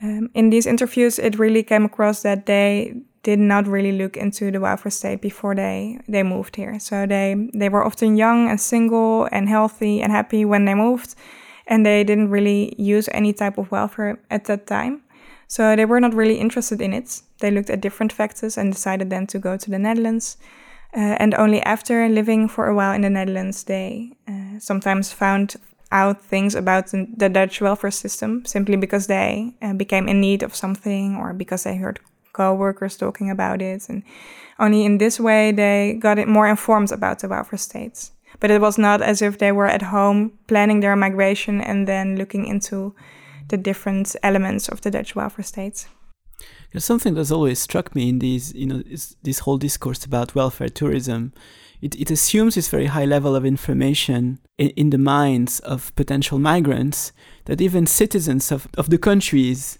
Um, 0.02 0.30
in 0.34 0.50
these 0.50 0.66
interviews, 0.66 1.18
it 1.18 1.38
really 1.38 1.62
came 1.62 1.84
across 1.84 2.22
that 2.22 2.46
they 2.46 3.02
did 3.22 3.38
not 3.38 3.66
really 3.66 3.92
look 3.92 4.16
into 4.16 4.50
the 4.50 4.60
welfare 4.60 4.90
state 4.90 5.20
before 5.20 5.54
they, 5.54 6.00
they 6.08 6.22
moved 6.22 6.56
here. 6.56 6.78
So 6.78 7.06
they, 7.06 7.48
they 7.52 7.68
were 7.68 7.84
often 7.84 8.16
young 8.16 8.48
and 8.48 8.60
single 8.60 9.28
and 9.30 9.48
healthy 9.48 10.00
and 10.00 10.10
happy 10.10 10.44
when 10.44 10.64
they 10.64 10.74
moved, 10.74 11.14
and 11.66 11.84
they 11.84 12.02
didn't 12.02 12.30
really 12.30 12.74
use 12.78 13.08
any 13.12 13.32
type 13.32 13.58
of 13.58 13.70
welfare 13.70 14.18
at 14.30 14.44
that 14.44 14.66
time. 14.66 15.02
So 15.50 15.74
they 15.74 15.84
were 15.84 15.98
not 15.98 16.14
really 16.14 16.38
interested 16.38 16.80
in 16.80 16.92
it. 16.92 17.22
They 17.40 17.50
looked 17.50 17.70
at 17.70 17.80
different 17.80 18.12
factors 18.12 18.56
and 18.56 18.72
decided 18.72 19.10
then 19.10 19.26
to 19.26 19.38
go 19.40 19.56
to 19.56 19.68
the 19.68 19.80
Netherlands. 19.80 20.36
Uh, 20.94 21.16
and 21.18 21.34
only 21.34 21.60
after 21.62 22.08
living 22.08 22.46
for 22.46 22.68
a 22.68 22.74
while 22.74 22.92
in 22.92 23.00
the 23.00 23.10
Netherlands, 23.10 23.64
they 23.64 24.12
uh, 24.28 24.60
sometimes 24.60 25.12
found 25.12 25.56
out 25.90 26.22
things 26.22 26.54
about 26.54 26.92
the 26.92 27.28
Dutch 27.28 27.60
welfare 27.60 27.90
system 27.90 28.44
simply 28.44 28.76
because 28.76 29.08
they 29.08 29.52
uh, 29.60 29.72
became 29.72 30.06
in 30.06 30.20
need 30.20 30.44
of 30.44 30.54
something 30.54 31.16
or 31.16 31.32
because 31.32 31.64
they 31.64 31.74
heard 31.74 31.98
co-workers 32.32 32.96
talking 32.96 33.28
about 33.28 33.60
it 33.60 33.88
and 33.88 34.04
only 34.60 34.84
in 34.84 34.98
this 34.98 35.18
way 35.18 35.50
they 35.50 35.98
got 35.98 36.16
it 36.16 36.28
more 36.28 36.46
informed 36.46 36.92
about 36.92 37.18
the 37.18 37.28
welfare 37.28 37.58
states 37.58 38.12
but 38.38 38.52
it 38.52 38.60
was 38.60 38.78
not 38.78 39.02
as 39.02 39.20
if 39.20 39.38
they 39.38 39.50
were 39.50 39.66
at 39.66 39.82
home 39.82 40.30
planning 40.46 40.78
their 40.78 40.94
migration 40.94 41.60
and 41.60 41.88
then 41.88 42.14
looking 42.14 42.46
into 42.46 42.94
the 43.50 43.56
different 43.56 44.16
elements 44.22 44.68
of 44.68 44.80
the 44.80 44.90
Dutch 44.90 45.14
welfare 45.14 45.44
states. 45.44 45.86
something 46.86 47.14
that's 47.14 47.30
always 47.30 47.58
struck 47.58 47.94
me 47.94 48.08
in 48.08 48.18
these, 48.20 48.54
you 48.54 48.66
know, 48.66 48.82
this 49.22 49.40
whole 49.40 49.58
discourse 49.58 50.04
about 50.04 50.34
welfare 50.34 50.68
tourism. 50.68 51.32
It, 51.82 51.94
it 51.96 52.10
assumes 52.10 52.54
this 52.54 52.68
very 52.68 52.86
high 52.86 53.06
level 53.06 53.34
of 53.34 53.44
information 53.44 54.38
in, 54.58 54.70
in 54.70 54.90
the 54.90 54.98
minds 54.98 55.60
of 55.60 55.94
potential 55.96 56.38
migrants 56.38 57.12
that 57.46 57.60
even 57.60 57.86
citizens 57.86 58.52
of, 58.52 58.68
of 58.76 58.90
the 58.90 58.98
countries 58.98 59.78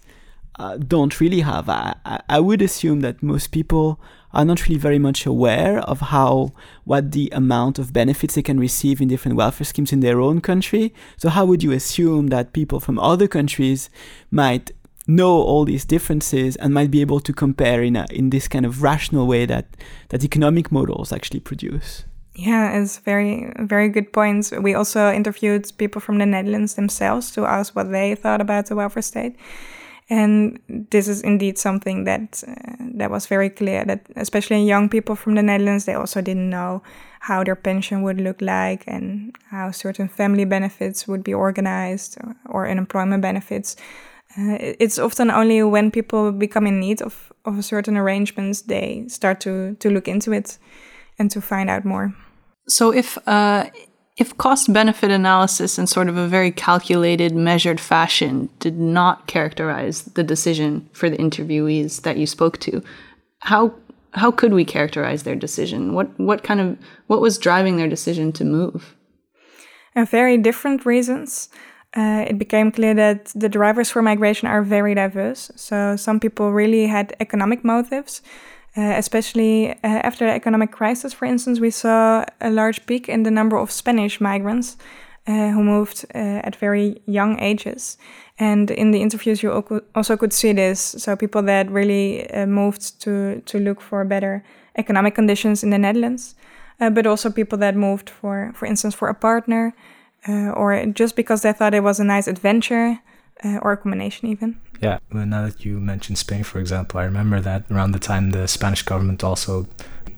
uh, 0.59 0.77
don't 0.77 1.19
really 1.19 1.41
have. 1.41 1.69
I, 1.69 1.95
I 2.27 2.39
would 2.39 2.61
assume 2.61 3.01
that 3.01 3.23
most 3.23 3.51
people 3.51 3.99
are 4.33 4.45
not 4.45 4.67
really 4.67 4.79
very 4.79 4.99
much 4.99 5.25
aware 5.25 5.79
of 5.79 5.99
how 5.99 6.51
what 6.83 7.11
the 7.11 7.29
amount 7.31 7.79
of 7.79 7.93
benefits 7.93 8.35
they 8.35 8.41
can 8.41 8.59
receive 8.59 9.01
in 9.01 9.07
different 9.07 9.37
welfare 9.37 9.65
schemes 9.65 9.91
in 9.91 9.99
their 9.99 10.19
own 10.19 10.41
country. 10.41 10.93
So 11.17 11.29
how 11.29 11.45
would 11.45 11.63
you 11.63 11.71
assume 11.71 12.27
that 12.27 12.53
people 12.53 12.79
from 12.79 12.99
other 12.99 13.27
countries 13.27 13.89
might 14.29 14.71
know 15.07 15.31
all 15.31 15.65
these 15.65 15.85
differences 15.85 16.55
and 16.57 16.73
might 16.73 16.91
be 16.91 17.01
able 17.01 17.19
to 17.19 17.33
compare 17.33 17.83
in 17.83 17.95
a, 17.95 18.05
in 18.11 18.29
this 18.29 18.47
kind 18.47 18.65
of 18.65 18.81
rational 18.81 19.27
way 19.27 19.45
that 19.45 19.65
that 20.09 20.23
economic 20.23 20.71
models 20.71 21.11
actually 21.11 21.39
produce? 21.39 22.05
Yeah, 22.33 22.79
it's 22.79 22.97
very 22.99 23.51
very 23.59 23.89
good 23.89 24.13
points. 24.13 24.51
We 24.51 24.73
also 24.73 25.11
interviewed 25.11 25.71
people 25.77 26.01
from 26.01 26.17
the 26.17 26.25
Netherlands 26.25 26.75
themselves 26.75 27.31
to 27.31 27.45
ask 27.45 27.75
what 27.75 27.91
they 27.91 28.15
thought 28.15 28.41
about 28.41 28.67
the 28.67 28.75
welfare 28.75 29.03
state. 29.03 29.35
And 30.11 30.59
this 30.67 31.07
is 31.07 31.21
indeed 31.21 31.57
something 31.57 32.03
that 32.03 32.43
uh, 32.45 32.75
that 32.95 33.09
was 33.09 33.27
very 33.27 33.49
clear 33.49 33.85
that 33.85 34.01
especially 34.17 34.61
young 34.65 34.89
people 34.89 35.15
from 35.15 35.35
the 35.35 35.41
Netherlands 35.41 35.85
they 35.85 35.93
also 35.93 36.21
didn't 36.21 36.49
know 36.49 36.83
how 37.21 37.45
their 37.45 37.55
pension 37.55 38.01
would 38.01 38.19
look 38.19 38.41
like 38.41 38.83
and 38.87 39.33
how 39.49 39.71
certain 39.71 40.09
family 40.09 40.43
benefits 40.43 41.07
would 41.07 41.23
be 41.23 41.33
organized 41.33 42.17
or, 42.21 42.35
or 42.49 42.69
unemployment 42.69 43.21
benefits. 43.21 43.77
Uh, 44.37 44.57
it's 44.59 44.99
often 44.99 45.31
only 45.31 45.63
when 45.63 45.91
people 45.91 46.33
become 46.33 46.67
in 46.67 46.79
need 46.79 47.01
of, 47.01 47.31
of 47.45 47.63
certain 47.63 47.95
arrangements 47.95 48.63
they 48.63 49.05
start 49.07 49.39
to, 49.39 49.75
to 49.75 49.89
look 49.89 50.09
into 50.09 50.33
it 50.33 50.57
and 51.19 51.31
to 51.31 51.39
find 51.39 51.69
out 51.69 51.85
more. 51.85 52.13
So 52.67 52.91
if 52.91 53.17
uh, 53.27 53.69
if 54.21 54.37
cost 54.37 54.71
benefit 54.71 55.09
analysis 55.09 55.79
in 55.79 55.87
sort 55.87 56.07
of 56.07 56.15
a 56.15 56.27
very 56.27 56.51
calculated, 56.51 57.33
measured 57.33 57.79
fashion 57.79 58.49
did 58.59 58.77
not 58.77 59.25
characterize 59.25 60.03
the 60.03 60.23
decision 60.23 60.87
for 60.93 61.09
the 61.09 61.17
interviewees 61.17 62.03
that 62.03 62.17
you 62.17 62.27
spoke 62.27 62.59
to, 62.59 62.83
how 63.39 63.73
how 64.13 64.29
could 64.29 64.53
we 64.53 64.63
characterize 64.63 65.23
their 65.23 65.35
decision? 65.35 65.95
What 65.95 66.07
what 66.19 66.43
kind 66.43 66.59
of 66.59 66.77
what 67.07 67.19
was 67.19 67.39
driving 67.39 67.77
their 67.77 67.89
decision 67.89 68.31
to 68.33 68.45
move? 68.45 68.95
And 69.95 70.07
very 70.07 70.37
different 70.37 70.85
reasons. 70.85 71.49
Uh, 71.97 72.23
it 72.29 72.37
became 72.37 72.71
clear 72.71 72.93
that 72.93 73.25
the 73.35 73.49
drivers 73.49 73.89
for 73.89 74.01
migration 74.03 74.47
are 74.47 74.61
very 74.61 74.93
diverse. 74.93 75.51
So 75.55 75.95
some 75.95 76.19
people 76.19 76.53
really 76.53 76.85
had 76.87 77.15
economic 77.19 77.65
motives. 77.65 78.21
Uh, 78.77 78.93
especially 78.95 79.69
uh, 79.69 79.75
after 79.83 80.25
the 80.25 80.31
economic 80.31 80.71
crisis, 80.71 81.11
for 81.13 81.25
instance, 81.25 81.59
we 81.59 81.69
saw 81.69 82.23
a 82.39 82.49
large 82.49 82.85
peak 82.85 83.09
in 83.09 83.23
the 83.23 83.31
number 83.31 83.57
of 83.57 83.69
Spanish 83.69 84.21
migrants 84.21 84.77
uh, 85.27 85.49
who 85.49 85.61
moved 85.61 86.05
uh, 86.15 86.39
at 86.43 86.55
very 86.55 87.01
young 87.05 87.37
ages. 87.41 87.97
And 88.39 88.71
in 88.71 88.91
the 88.91 89.01
interviews, 89.01 89.43
you 89.43 89.51
also 89.93 90.15
could 90.15 90.31
see 90.31 90.53
this. 90.53 90.79
So 90.79 91.17
people 91.17 91.41
that 91.43 91.69
really 91.69 92.31
uh, 92.31 92.45
moved 92.45 93.01
to 93.01 93.41
to 93.45 93.59
look 93.59 93.81
for 93.81 94.05
better 94.05 94.41
economic 94.77 95.15
conditions 95.15 95.63
in 95.63 95.69
the 95.69 95.77
Netherlands, 95.77 96.35
uh, 96.79 96.89
but 96.89 97.05
also 97.05 97.29
people 97.29 97.57
that 97.57 97.75
moved 97.75 98.09
for, 98.09 98.51
for 98.55 98.65
instance, 98.65 98.95
for 98.95 99.09
a 99.09 99.13
partner, 99.13 99.73
or 100.27 100.85
just 100.95 101.15
because 101.15 101.41
they 101.41 101.53
thought 101.53 101.73
it 101.73 101.83
was 101.83 101.99
a 101.99 102.03
nice 102.03 102.29
adventure 102.29 102.99
or 103.43 103.73
a 103.73 103.77
combination 103.77 104.29
even. 104.29 104.55
Yeah, 104.81 104.97
well, 105.13 105.25
now 105.25 105.45
that 105.45 105.63
you 105.63 105.79
mentioned 105.79 106.17
Spain, 106.17 106.43
for 106.43 106.59
example, 106.59 106.99
I 106.99 107.03
remember 107.03 107.39
that 107.39 107.63
around 107.69 107.91
the 107.91 107.99
time 107.99 108.31
the 108.31 108.47
Spanish 108.47 108.81
government 108.81 109.23
also 109.23 109.67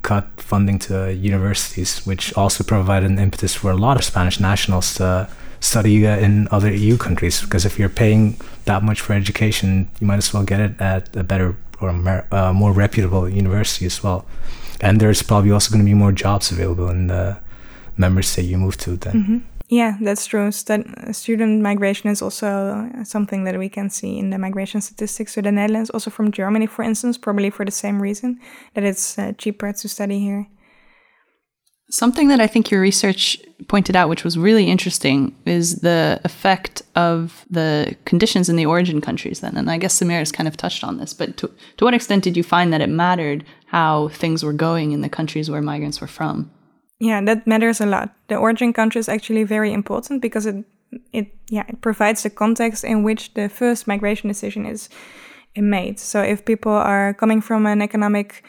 cut 0.04 0.26
funding 0.38 0.80
to 0.80 1.14
universities, 1.14 2.06
which 2.06 2.34
also 2.38 2.64
provided 2.64 3.10
an 3.10 3.20
impetus 3.20 3.54
for 3.54 3.72
a 3.72 3.76
lot 3.76 3.98
of 3.98 4.04
Spanish 4.04 4.40
nationals 4.40 4.94
to 4.96 5.30
study 5.60 6.08
uh, 6.08 6.18
in 6.18 6.48
other 6.52 6.72
EU 6.74 6.98
countries. 6.98 7.42
Because 7.42 7.66
if 7.66 7.78
you're 7.78 7.90
paying 7.90 8.38
that 8.66 8.84
much 8.84 9.02
for 9.02 9.14
education, 9.14 9.90
you 10.00 10.08
might 10.08 10.18
as 10.18 10.34
well 10.34 10.44
get 10.44 10.60
it 10.60 10.80
at 10.80 11.14
a 11.16 11.24
better 11.24 11.58
or 11.82 11.90
uh, 12.32 12.54
more 12.54 12.72
reputable 12.72 13.28
university 13.28 13.86
as 13.86 14.02
well. 14.02 14.26
And 14.80 15.00
there's 15.00 15.22
probably 15.22 15.52
also 15.52 15.72
going 15.72 15.84
to 15.86 15.90
be 15.90 15.94
more 15.94 16.12
jobs 16.12 16.52
available 16.52 16.90
in 16.90 17.08
the 17.08 17.38
member 17.98 18.22
state 18.22 18.44
you 18.44 18.58
move 18.58 18.78
to 18.78 18.96
then. 18.96 19.14
Mm-hmm. 19.14 19.38
Yeah, 19.70 19.98
that's 20.02 20.26
true. 20.26 20.52
Stud- 20.52 21.16
student 21.16 21.62
migration 21.62 22.10
is 22.10 22.22
also 22.22 22.90
something 23.04 23.46
that 23.46 23.58
we 23.58 23.70
can 23.70 23.90
see 23.90 24.20
in 24.20 24.30
the 24.30 24.38
migration 24.38 24.82
statistics 24.82 25.34
to 25.34 25.42
the 25.42 25.52
Netherlands, 25.52 25.90
also 25.90 26.12
from 26.12 26.32
Germany, 26.32 26.68
for 26.68 26.84
instance, 26.84 27.18
probably 27.18 27.50
for 27.50 27.66
the 27.66 27.72
same 27.72 28.02
reason 28.02 28.40
that 28.76 28.84
it's 28.84 29.18
uh, 29.18 29.32
cheaper 29.38 29.72
to 29.72 29.88
study 29.88 30.20
here. 30.20 30.48
Something 31.90 32.28
that 32.30 32.42
I 32.42 32.48
think 32.48 32.72
your 32.72 32.82
research 32.82 33.38
pointed 33.68 33.96
out, 33.96 34.10
which 34.10 34.24
was 34.24 34.38
really 34.38 34.70
interesting, 34.70 35.36
is 35.46 35.76
the 35.82 36.20
effect 36.24 36.82
of 36.96 37.46
the 37.50 37.96
conditions 38.06 38.50
in 38.50 38.56
the 38.56 38.66
origin 38.66 39.00
countries 39.00 39.42
then. 39.42 39.56
And 39.56 39.70
I 39.70 39.78
guess 39.78 40.00
Samir 40.00 40.20
has 40.20 40.32
kind 40.32 40.48
of 40.48 40.58
touched 40.58 40.84
on 40.84 40.98
this, 40.98 41.14
but 41.14 41.38
to, 41.38 41.52
to 41.78 41.86
what 41.86 41.94
extent 41.94 42.24
did 42.24 42.36
you 42.36 42.44
find 42.44 42.74
that 42.74 42.82
it 42.82 42.90
mattered 42.90 43.46
how 43.68 44.10
things 44.10 44.44
were 44.44 44.54
going 44.54 44.92
in 44.92 45.02
the 45.02 45.10
countries 45.10 45.50
where 45.50 45.62
migrants 45.62 46.02
were 46.02 46.08
from? 46.08 46.52
Yeah, 47.04 47.22
that 47.26 47.46
matters 47.46 47.82
a 47.82 47.86
lot. 47.86 48.16
The 48.30 48.38
origin 48.38 48.72
country 48.72 49.00
is 49.00 49.10
actually 49.10 49.44
very 49.44 49.74
important 49.74 50.22
because 50.22 50.46
it 50.46 50.66
it 51.12 51.28
yeah 51.50 51.66
it 51.68 51.82
provides 51.82 52.24
the 52.24 52.30
context 52.30 52.84
in 52.84 53.04
which 53.04 53.34
the 53.34 53.50
first 53.50 53.88
migration 53.88 54.30
decision 54.30 54.66
is 54.66 54.90
made. 55.58 56.00
So 56.00 56.22
if 56.22 56.46
people 56.46 56.72
are 56.72 57.14
coming 57.14 57.42
from 57.42 57.66
an 57.66 57.82
economic 57.82 58.44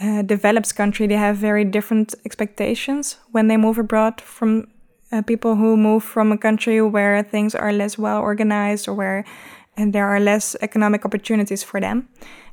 uh, 0.00 0.22
developed 0.22 0.74
country, 0.74 1.06
they 1.06 1.18
have 1.18 1.36
very 1.36 1.64
different 1.64 2.14
expectations 2.24 3.18
when 3.30 3.46
they 3.46 3.56
move 3.56 3.78
abroad 3.78 4.20
from 4.20 4.66
uh, 5.12 5.22
people 5.22 5.54
who 5.54 5.76
move 5.76 6.02
from 6.02 6.32
a 6.32 6.38
country 6.38 6.82
where 6.82 7.22
things 7.22 7.54
are 7.54 7.72
less 7.72 7.98
well 7.98 8.20
organized 8.20 8.88
or 8.88 8.94
where 8.94 9.24
and 9.76 9.92
there 9.92 10.06
are 10.06 10.20
less 10.20 10.54
economic 10.60 11.04
opportunities 11.04 11.62
for 11.62 11.80
them. 11.80 12.08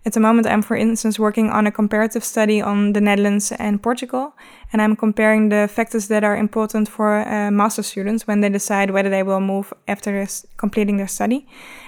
At 0.06 0.14
the 0.14 0.22
moment, 0.22 0.48
I'm, 0.48 0.62
for 0.62 0.78
instance, 0.78 1.20
working 1.20 1.50
on 1.50 1.68
a 1.68 1.72
comparative 1.72 2.24
study 2.24 2.62
on 2.62 2.94
the 2.94 3.02
Netherlands 3.02 3.52
and 3.52 3.84
Portugal, 3.84 4.34
and 4.72 4.82
I'm 4.82 4.96
comparing 4.96 5.50
the 5.50 5.68
factors 5.68 6.08
that 6.08 6.24
are 6.24 6.38
important 6.38 6.88
for 6.88 7.28
uh, 7.28 7.52
master 7.52 7.84
students 7.84 8.26
when 8.26 8.40
they 8.40 8.48
decide 8.48 8.92
whether 8.92 9.10
they 9.10 9.24
will 9.24 9.42
move 9.42 9.74
after 9.90 10.26
completing 10.56 10.96
their 10.96 11.10
study. 11.10 11.46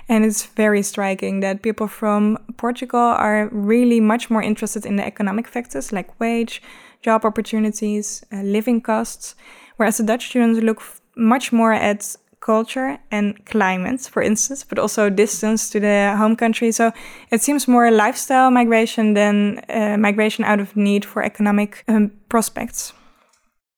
And 0.09 0.25
it's 0.25 0.45
very 0.45 0.81
striking 0.81 1.39
that 1.39 1.61
people 1.61 1.87
from 1.87 2.37
Portugal 2.57 2.99
are 2.99 3.47
really 3.53 4.01
much 4.01 4.29
more 4.29 4.43
interested 4.43 4.85
in 4.85 4.97
the 4.97 5.05
economic 5.05 5.47
factors 5.47 5.93
like 5.93 6.19
wage, 6.19 6.61
job 7.01 7.23
opportunities, 7.23 8.25
uh, 8.33 8.41
living 8.41 8.81
costs, 8.81 9.35
whereas 9.77 9.97
the 9.97 10.03
Dutch 10.03 10.27
students 10.27 10.59
look 10.59 10.81
much 11.15 11.53
more 11.53 11.73
at 11.73 12.15
culture 12.41 12.97
and 13.11 13.45
climate, 13.45 14.01
for 14.01 14.21
instance, 14.21 14.63
but 14.63 14.79
also 14.79 15.09
distance 15.09 15.69
to 15.69 15.79
the 15.79 16.15
home 16.17 16.35
country. 16.35 16.71
So 16.71 16.91
it 17.31 17.41
seems 17.41 17.67
more 17.67 17.89
lifestyle 17.91 18.51
migration 18.51 19.13
than 19.13 19.59
uh, 19.69 19.97
migration 19.97 20.43
out 20.43 20.59
of 20.59 20.75
need 20.75 21.05
for 21.05 21.23
economic 21.23 21.83
um, 21.87 22.11
prospects. 22.29 22.93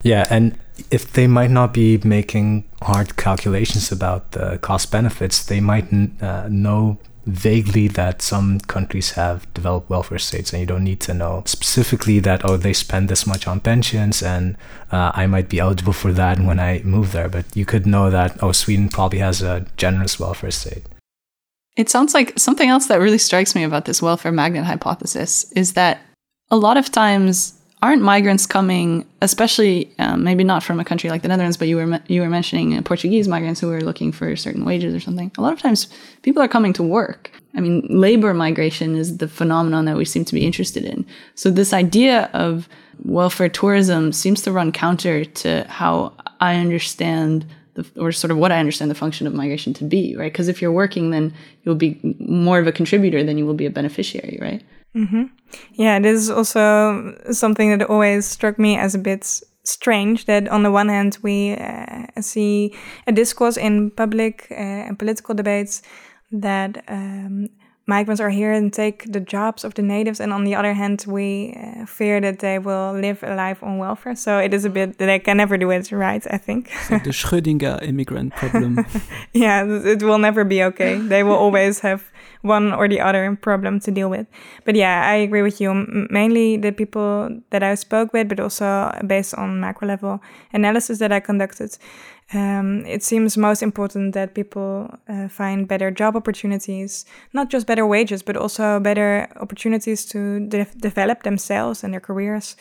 Yeah, 0.03 0.25
and 0.29 0.57
if 0.91 1.13
they 1.13 1.27
might 1.27 1.51
not 1.51 1.73
be 1.73 1.97
making 2.03 2.63
hard 2.81 3.15
calculations 3.15 3.91
about 3.91 4.31
the 4.31 4.57
cost 4.57 4.91
benefits, 4.91 5.45
they 5.45 5.61
might 5.61 5.85
uh, 6.21 6.47
know 6.49 6.97
vaguely 7.25 7.87
that 7.87 8.21
some 8.21 8.59
countries 8.61 9.11
have 9.11 9.51
developed 9.53 9.89
welfare 9.89 10.19
states 10.19 10.51
and 10.51 10.59
you 10.59 10.65
don't 10.65 10.83
need 10.83 10.99
to 10.99 11.13
know 11.13 11.41
specifically 11.45 12.19
that 12.19 12.43
oh 12.43 12.57
they 12.57 12.73
spend 12.73 13.07
this 13.07 13.25
much 13.25 13.47
on 13.47 13.61
pensions 13.61 14.21
and 14.21 14.57
uh, 14.91 15.11
i 15.15 15.25
might 15.25 15.47
be 15.47 15.59
eligible 15.59 15.93
for 15.93 16.11
that 16.11 16.39
when 16.39 16.59
i 16.59 16.81
move 16.83 17.11
there. 17.11 17.29
But 17.29 17.45
you 17.55 17.65
could 17.65 17.85
know 17.85 18.09
that 18.09 18.41
oh 18.43 18.51
sweden 18.51 18.89
probably 18.89 19.19
has 19.19 19.41
a 19.41 19.65
generous 19.77 20.19
welfare 20.19 20.51
state. 20.51 20.83
It 21.75 21.89
sounds 21.89 22.13
like 22.13 22.37
something 22.37 22.69
else 22.69 22.87
that 22.87 22.99
really 22.99 23.17
strikes 23.17 23.55
me 23.55 23.63
about 23.63 23.85
this 23.85 24.01
welfare 24.01 24.31
magnet 24.31 24.65
hypothesis 24.65 25.51
is 25.53 25.73
that 25.73 26.01
a 26.51 26.57
lot 26.57 26.77
of 26.77 26.91
times 26.91 27.59
aren't 27.83 28.01
migrants 28.01 28.45
coming, 28.45 29.05
especially 29.21 29.93
um, 29.99 30.23
maybe 30.23 30.45
not 30.45 30.63
from 30.63 30.79
a 30.79 30.85
country 30.85 31.09
like 31.09 31.21
the 31.21 31.27
Netherlands, 31.27 31.57
but 31.57 31.67
you 31.67 31.75
were 31.75 31.99
you 32.07 32.21
were 32.21 32.29
mentioning 32.29 32.81
Portuguese 32.83 33.27
migrants 33.27 33.59
who 33.59 33.67
were 33.67 33.81
looking 33.81 34.13
for 34.13 34.37
certain 34.37 34.63
wages 34.63 34.95
or 34.95 35.01
something. 35.01 35.29
A 35.37 35.41
lot 35.41 35.51
of 35.51 35.59
times, 35.59 35.89
people 36.21 36.41
are 36.41 36.47
coming 36.47 36.71
to 36.73 36.81
work. 36.81 37.29
I 37.55 37.59
mean, 37.59 37.85
labor 37.89 38.33
migration 38.33 38.95
is 38.95 39.17
the 39.17 39.27
phenomenon 39.27 39.83
that 39.85 39.97
we 39.97 40.05
seem 40.05 40.23
to 40.25 40.33
be 40.33 40.45
interested 40.45 40.85
in. 40.85 41.05
So 41.35 41.51
this 41.51 41.73
idea 41.73 42.29
of 42.33 42.69
welfare 43.03 43.49
tourism 43.49 44.13
seems 44.13 44.41
to 44.43 44.53
run 44.53 44.71
counter 44.71 45.25
to 45.25 45.65
how 45.67 46.13
I 46.39 46.55
understand 46.55 47.45
the, 47.73 47.85
or 47.97 48.13
sort 48.13 48.31
of 48.31 48.37
what 48.37 48.53
I 48.53 48.59
understand 48.59 48.91
the 48.91 48.95
function 48.95 49.27
of 49.27 49.33
migration 49.33 49.73
to 49.73 49.83
be, 49.83 50.15
right? 50.15 50.31
Because 50.31 50.47
if 50.47 50.61
you're 50.61 50.71
working, 50.71 51.11
then 51.11 51.33
you'll 51.63 51.75
be 51.75 51.99
more 52.19 52.59
of 52.59 52.67
a 52.67 52.71
contributor 52.71 53.23
than 53.23 53.37
you 53.37 53.45
will 53.45 53.53
be 53.53 53.65
a 53.65 53.69
beneficiary, 53.69 54.39
right? 54.41 54.63
Mm-hmm. 54.95 55.23
Yeah, 55.73 55.99
this 55.99 56.21
is 56.21 56.29
also 56.29 57.15
something 57.31 57.77
that 57.77 57.89
always 57.89 58.25
struck 58.25 58.59
me 58.59 58.77
as 58.77 58.95
a 58.95 58.99
bit 58.99 59.41
strange. 59.63 60.25
That 60.25 60.47
on 60.47 60.63
the 60.63 60.71
one 60.71 60.89
hand, 60.89 61.17
we 61.21 61.53
uh, 61.53 62.07
see 62.21 62.75
a 63.07 63.11
discourse 63.11 63.57
in 63.57 63.91
public 63.91 64.47
uh, 64.51 64.55
and 64.55 64.99
political 64.99 65.35
debates 65.35 65.81
that 66.31 66.83
um, 66.87 67.49
migrants 67.85 68.21
are 68.21 68.29
here 68.29 68.51
and 68.51 68.71
take 68.71 69.11
the 69.11 69.19
jobs 69.19 69.63
of 69.63 69.73
the 69.73 69.81
natives, 69.81 70.19
and 70.19 70.31
on 70.31 70.43
the 70.43 70.55
other 70.55 70.73
hand, 70.73 71.05
we 71.07 71.57
uh, 71.57 71.85
fear 71.85 72.21
that 72.21 72.39
they 72.39 72.59
will 72.59 72.93
live 72.93 73.23
a 73.23 73.35
life 73.35 73.61
on 73.63 73.77
welfare. 73.77 74.15
So 74.15 74.39
it 74.39 74.53
is 74.53 74.65
a 74.65 74.69
bit 74.69 74.97
that 74.97 75.05
they 75.05 75.19
can 75.19 75.37
never 75.37 75.57
do 75.57 75.69
it 75.71 75.91
right. 75.91 76.25
I 76.29 76.37
think 76.37 76.69
the 76.89 77.11
Schrödinger 77.11 77.81
immigrant 77.83 78.35
problem. 78.35 78.85
yeah, 79.33 79.65
it 79.65 80.01
will 80.03 80.17
never 80.19 80.43
be 80.43 80.63
okay. 80.63 80.97
They 80.97 81.23
will 81.23 81.35
always 81.35 81.79
have 81.79 82.09
one 82.43 82.73
or 82.73 82.87
the 82.87 82.99
other 82.99 83.35
problem 83.41 83.79
to 83.79 83.91
deal 83.91 84.09
with. 84.09 84.27
But 84.65 84.75
yeah, 84.75 85.07
I 85.07 85.15
agree 85.15 85.41
with 85.41 85.59
you. 85.59 85.73
mainly 86.09 86.57
the 86.57 86.71
people 86.71 87.41
that 87.49 87.63
I 87.63 87.75
spoke 87.75 88.13
with, 88.13 88.29
but 88.29 88.39
also 88.39 88.91
based 89.07 89.33
on 89.33 89.59
macro 89.59 89.87
level 89.87 90.21
analysis 90.53 90.99
that 90.99 91.11
I 91.11 91.19
conducted. 91.19 91.77
Um, 92.33 92.85
it 92.85 93.03
seems 93.03 93.37
most 93.37 93.61
important 93.61 94.13
that 94.13 94.33
people 94.33 94.89
uh, 95.07 95.27
find 95.27 95.67
better 95.67 95.91
job 95.91 96.15
opportunities, 96.15 97.05
not 97.33 97.49
just 97.49 97.67
better 97.67 97.85
wages, 97.85 98.23
but 98.23 98.37
also 98.37 98.79
better 98.79 99.27
opportunities 99.39 100.05
to 100.07 100.47
de 100.47 100.65
develop 100.77 101.23
themselves 101.23 101.83
and 101.83 101.93
their 101.93 102.01
careers. 102.01 102.55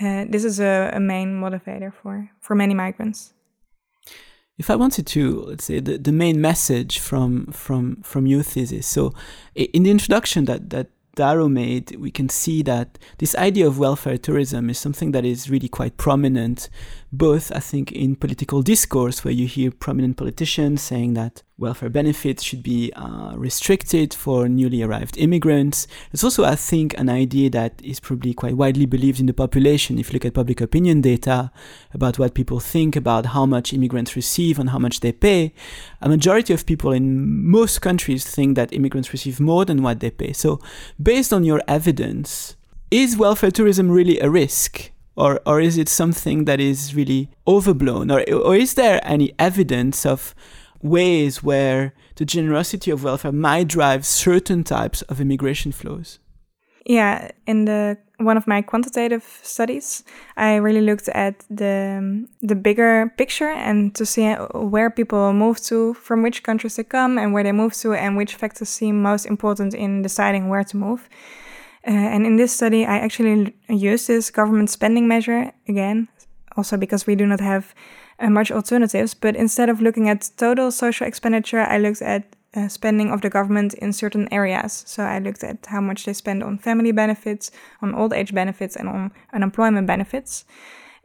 Uh, 0.00 0.24
this 0.28 0.44
is 0.44 0.60
a, 0.60 0.92
a, 0.94 1.00
main 1.00 1.40
motivator 1.40 1.92
for, 1.92 2.30
for 2.40 2.54
many 2.54 2.72
migrants. 2.72 3.32
If 4.58 4.70
I 4.70 4.76
wanted 4.76 5.06
to, 5.08 5.42
let's 5.42 5.64
say, 5.64 5.80
the, 5.80 5.98
the 5.98 6.12
main 6.12 6.40
message 6.40 6.98
from 6.98 7.46
from 7.52 8.02
from 8.02 8.26
your 8.26 8.42
thesis. 8.42 8.86
So, 8.86 9.14
in 9.54 9.84
the 9.84 9.90
introduction 9.90 10.46
that 10.46 10.70
that 10.70 10.88
Daro 11.18 11.50
made, 11.50 11.96
we 11.96 12.12
can 12.12 12.28
see 12.28 12.62
that 12.62 12.96
this 13.18 13.34
idea 13.34 13.66
of 13.66 13.78
welfare 13.78 14.16
tourism 14.16 14.70
is 14.70 14.78
something 14.78 15.10
that 15.12 15.24
is 15.24 15.50
really 15.50 15.68
quite 15.68 15.96
prominent, 15.96 16.70
both, 17.10 17.50
I 17.52 17.60
think, 17.60 17.90
in 17.92 18.16
political 18.16 18.60
discourse, 18.60 19.24
where 19.24 19.32
you 19.32 19.46
hear 19.46 19.70
prominent 19.70 20.18
politicians 20.18 20.82
saying 20.82 21.14
that 21.14 21.42
welfare 21.56 21.88
benefits 21.88 22.42
should 22.42 22.62
be 22.62 22.92
uh, 22.94 23.32
restricted 23.34 24.12
for 24.12 24.46
newly 24.48 24.82
arrived 24.82 25.16
immigrants. 25.16 25.86
It's 26.12 26.22
also, 26.22 26.44
I 26.44 26.54
think, 26.54 26.98
an 26.98 27.08
idea 27.08 27.48
that 27.50 27.80
is 27.82 27.98
probably 27.98 28.34
quite 28.34 28.56
widely 28.56 28.84
believed 28.84 29.20
in 29.20 29.26
the 29.26 29.32
population. 29.32 29.98
If 29.98 30.08
you 30.08 30.14
look 30.14 30.26
at 30.26 30.34
public 30.34 30.60
opinion 30.60 31.00
data 31.00 31.50
about 31.94 32.18
what 32.18 32.34
people 32.34 32.60
think 32.60 32.94
about 32.94 33.26
how 33.26 33.46
much 33.46 33.72
immigrants 33.72 34.14
receive 34.14 34.58
and 34.58 34.70
how 34.70 34.78
much 34.78 35.00
they 35.00 35.12
pay, 35.12 35.54
a 36.02 36.08
majority 36.08 36.52
of 36.52 36.66
people 36.66 36.92
in 36.92 37.48
most 37.48 37.80
countries 37.80 38.26
think 38.26 38.54
that 38.56 38.72
immigrants 38.72 39.12
receive 39.12 39.40
more 39.40 39.64
than 39.64 39.82
what 39.82 40.00
they 40.00 40.10
pay. 40.10 40.34
So, 40.34 40.60
based 41.02 41.32
on 41.32 41.44
your 41.44 41.62
evidence, 41.66 42.56
is 42.90 43.16
welfare 43.16 43.50
tourism 43.50 43.90
really 43.90 44.20
a 44.20 44.28
risk? 44.28 44.90
Or, 45.18 45.40
or 45.44 45.60
is 45.60 45.76
it 45.76 45.88
something 45.88 46.44
that 46.44 46.60
is 46.60 46.94
really 46.94 47.28
overblown? 47.46 48.10
Or, 48.12 48.22
or 48.32 48.54
is 48.54 48.74
there 48.74 49.00
any 49.02 49.34
evidence 49.36 50.06
of 50.06 50.32
ways 50.80 51.42
where 51.42 51.92
the 52.14 52.24
generosity 52.24 52.92
of 52.92 53.02
welfare 53.02 53.32
might 53.32 53.66
drive 53.66 54.06
certain 54.06 54.62
types 54.62 55.02
of 55.02 55.20
immigration 55.20 55.72
flows? 55.72 56.20
Yeah, 56.86 57.32
in 57.46 57.64
the 57.64 57.98
one 58.18 58.36
of 58.36 58.46
my 58.46 58.62
quantitative 58.62 59.40
studies, 59.42 60.04
I 60.36 60.56
really 60.56 60.80
looked 60.80 61.08
at 61.08 61.44
the 61.50 62.26
the 62.40 62.54
bigger 62.54 63.12
picture 63.16 63.50
and 63.50 63.94
to 63.96 64.06
see 64.06 64.32
where 64.54 64.88
people 64.88 65.32
move 65.32 65.60
to, 65.62 65.94
from 65.94 66.22
which 66.22 66.44
countries 66.44 66.76
they 66.76 66.84
come, 66.84 67.18
and 67.18 67.34
where 67.34 67.42
they 67.42 67.52
move 67.52 67.74
to, 67.82 67.92
and 67.92 68.16
which 68.16 68.36
factors 68.36 68.68
seem 68.68 69.02
most 69.02 69.26
important 69.26 69.74
in 69.74 70.02
deciding 70.02 70.48
where 70.48 70.64
to 70.64 70.76
move. 70.76 71.08
Uh, 71.86 71.90
and 71.90 72.26
in 72.26 72.36
this 72.36 72.52
study, 72.52 72.84
I 72.84 72.98
actually 72.98 73.54
used 73.68 74.08
this 74.08 74.30
government 74.30 74.70
spending 74.70 75.06
measure 75.08 75.52
again, 75.68 76.08
also 76.56 76.76
because 76.76 77.06
we 77.06 77.14
do 77.14 77.26
not 77.26 77.40
have 77.40 77.74
uh, 78.18 78.30
much 78.30 78.50
alternatives. 78.50 79.14
But 79.14 79.36
instead 79.36 79.68
of 79.68 79.80
looking 79.80 80.08
at 80.08 80.30
total 80.36 80.70
social 80.70 81.06
expenditure, 81.06 81.60
I 81.60 81.78
looked 81.78 82.02
at 82.02 82.36
uh, 82.54 82.68
spending 82.68 83.10
of 83.10 83.20
the 83.20 83.30
government 83.30 83.74
in 83.74 83.92
certain 83.92 84.28
areas. 84.32 84.84
So 84.86 85.02
I 85.02 85.18
looked 85.18 85.44
at 85.44 85.66
how 85.66 85.80
much 85.80 86.04
they 86.04 86.12
spend 86.12 86.42
on 86.42 86.58
family 86.58 86.92
benefits, 86.92 87.50
on 87.82 87.94
old 87.94 88.12
age 88.12 88.34
benefits, 88.34 88.76
and 88.76 88.88
on 88.88 89.12
unemployment 89.32 89.86
benefits. 89.86 90.44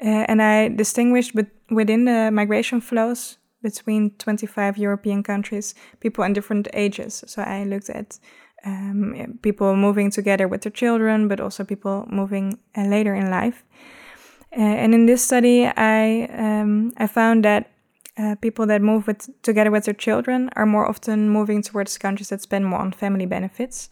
Uh, 0.02 0.26
and 0.28 0.42
I 0.42 0.70
distinguished 0.70 1.34
within 1.70 2.06
the 2.06 2.32
migration 2.32 2.82
flows 2.82 3.38
between 3.62 4.12
25 4.18 4.78
European 4.78 5.24
countries, 5.24 5.76
people 6.00 6.24
in 6.24 6.34
different 6.34 6.68
ages. 6.74 7.24
So 7.28 7.42
I 7.42 7.64
looked 7.64 7.90
at 7.90 8.20
um, 8.66 9.40
people 9.42 9.76
moving 9.76 10.12
together 10.12 10.48
with 10.48 10.62
their 10.62 10.72
children, 10.72 11.28
but 11.28 11.40
also 11.40 11.64
people 11.64 12.06
moving 12.10 12.60
uh, 12.78 12.84
later 12.84 13.14
in 13.16 13.30
life. 13.30 13.64
Uh, 14.56 14.62
and 14.62 14.94
in 14.94 15.06
this 15.06 15.24
study, 15.24 15.66
I 15.66 16.30
um, 16.38 16.94
I 16.98 17.08
found 17.08 17.44
that 17.44 17.72
uh, 18.18 18.36
people 18.42 18.68
that 18.68 18.82
move 18.82 19.08
with 19.08 19.30
together 19.42 19.72
with 19.72 19.86
their 19.86 19.94
children 19.96 20.50
are 20.56 20.66
more 20.66 20.88
often 20.88 21.30
moving 21.30 21.64
towards 21.64 21.98
countries 21.98 22.30
that 22.30 22.42
spend 22.42 22.66
more 22.66 22.80
on 22.80 22.92
family 22.92 23.26
benefits, 23.26 23.90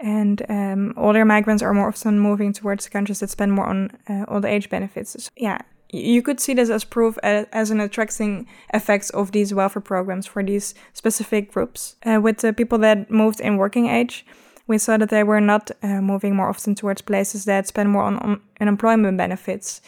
and 0.00 0.42
um, 0.48 0.94
older 0.96 1.24
migrants 1.24 1.62
are 1.62 1.74
more 1.74 1.88
often 1.88 2.18
moving 2.18 2.54
towards 2.54 2.88
countries 2.88 3.20
that 3.20 3.30
spend 3.30 3.52
more 3.52 3.66
on 3.66 3.90
uh, 4.08 4.24
old 4.28 4.44
age 4.44 4.70
benefits. 4.70 5.24
So, 5.24 5.30
yeah, 5.36 5.58
you 5.90 6.22
could 6.22 6.40
see 6.40 6.54
this 6.54 6.70
as 6.70 6.84
proof 6.84 7.18
as 7.22 7.70
an 7.70 7.80
attracting 7.80 8.46
effect 8.74 9.10
of 9.12 9.32
these 9.32 9.54
welfare 9.54 9.82
programs 9.82 10.26
for 10.26 10.42
these 10.42 10.74
specific 10.92 11.52
groups. 11.52 11.96
Uh, 12.04 12.20
with 12.20 12.38
the 12.38 12.52
people 12.52 12.78
that 12.78 13.10
moved 13.10 13.40
in 13.40 13.56
working 13.56 13.86
age, 13.86 14.26
we 14.66 14.76
saw 14.76 14.98
that 14.98 15.08
they 15.08 15.24
were 15.24 15.40
not 15.40 15.70
uh, 15.82 16.00
moving 16.00 16.36
more 16.36 16.50
often 16.50 16.74
towards 16.74 17.00
places 17.00 17.46
that 17.46 17.66
spend 17.66 17.90
more 17.90 18.02
on, 18.02 18.18
on 18.18 18.40
unemployment 18.60 19.16
benefits. 19.16 19.80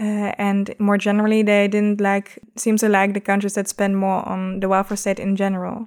Uh, 0.00 0.32
and 0.38 0.74
more 0.78 0.96
generally, 0.96 1.42
they 1.42 1.68
didn't 1.68 2.00
like 2.00 2.38
seem 2.56 2.78
to 2.78 2.88
like 2.88 3.12
the 3.12 3.20
countries 3.20 3.54
that 3.54 3.68
spend 3.68 3.98
more 3.98 4.26
on 4.26 4.60
the 4.60 4.68
welfare 4.68 4.96
state 4.96 5.20
in 5.20 5.36
general. 5.36 5.86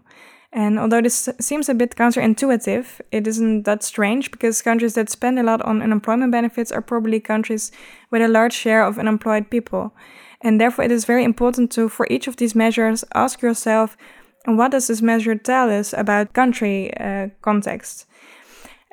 And 0.56 0.80
although 0.80 1.02
this 1.02 1.28
seems 1.42 1.68
a 1.68 1.74
bit 1.74 1.98
counterintuitive, 1.98 3.02
it 3.12 3.28
isn't 3.28 3.64
that 3.64 3.84
strange 3.84 4.32
because 4.32 4.62
countries 4.62 4.94
that 4.94 5.10
spend 5.10 5.38
a 5.38 5.44
lot 5.44 5.62
on 5.64 5.82
unemployment 5.82 6.32
benefits 6.32 6.72
are 6.72 6.82
probably 6.82 7.20
countries 7.20 7.74
with 8.10 8.22
a 8.22 8.30
large 8.30 8.54
share 8.54 8.86
of 8.86 8.98
unemployed 8.98 9.50
people. 9.50 9.94
And 10.40 10.62
therefore, 10.62 10.86
it 10.86 10.92
is 10.92 11.04
very 11.04 11.26
important 11.26 11.74
to, 11.74 11.90
for 11.90 12.08
each 12.10 12.28
of 12.28 12.38
these 12.38 12.56
measures, 12.56 13.04
ask 13.14 13.42
yourself 13.42 13.98
what 14.46 14.72
does 14.72 14.88
this 14.88 15.02
measure 15.02 15.36
tell 15.36 15.70
us 15.70 15.92
about 15.92 16.34
country 16.34 16.96
uh, 16.98 17.30
context? 17.42 18.06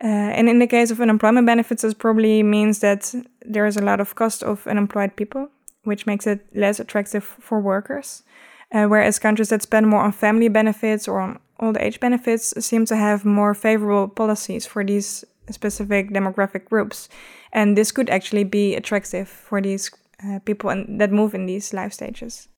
Uh, 0.02 0.06
and 0.06 0.48
in 0.48 0.58
the 0.58 0.66
case 0.66 0.90
of 0.90 1.00
unemployment 1.00 1.46
benefits, 1.46 1.82
this 1.82 1.94
probably 1.94 2.42
means 2.42 2.80
that 2.80 3.14
there 3.46 3.66
is 3.66 3.76
a 3.76 3.82
lot 3.82 4.00
of 4.00 4.16
cost 4.16 4.42
of 4.42 4.66
unemployed 4.66 5.14
people, 5.14 5.48
which 5.84 6.06
makes 6.06 6.26
it 6.26 6.44
less 6.54 6.80
attractive 6.80 7.22
for 7.22 7.60
workers. 7.60 8.24
Uh, 8.72 8.86
whereas 8.86 9.18
countries 9.18 9.50
that 9.50 9.62
spend 9.62 9.86
more 9.86 10.00
on 10.00 10.10
family 10.10 10.48
benefits 10.48 11.06
or 11.06 11.20
on 11.20 11.38
old 11.62 11.78
age 11.78 12.00
benefits 12.00 12.52
seem 12.64 12.84
to 12.86 12.96
have 12.96 13.24
more 13.24 13.54
favorable 13.54 14.08
policies 14.08 14.66
for 14.66 14.84
these 14.84 15.24
specific 15.50 16.10
demographic 16.10 16.64
groups. 16.66 17.08
And 17.52 17.76
this 17.76 17.92
could 17.92 18.10
actually 18.10 18.44
be 18.44 18.74
attractive 18.74 19.28
for 19.28 19.60
these 19.60 19.90
uh, 20.26 20.40
people 20.40 20.84
that 20.88 21.12
move 21.12 21.34
in 21.34 21.46
these 21.46 21.72
life 21.72 21.92
stages. 21.92 22.48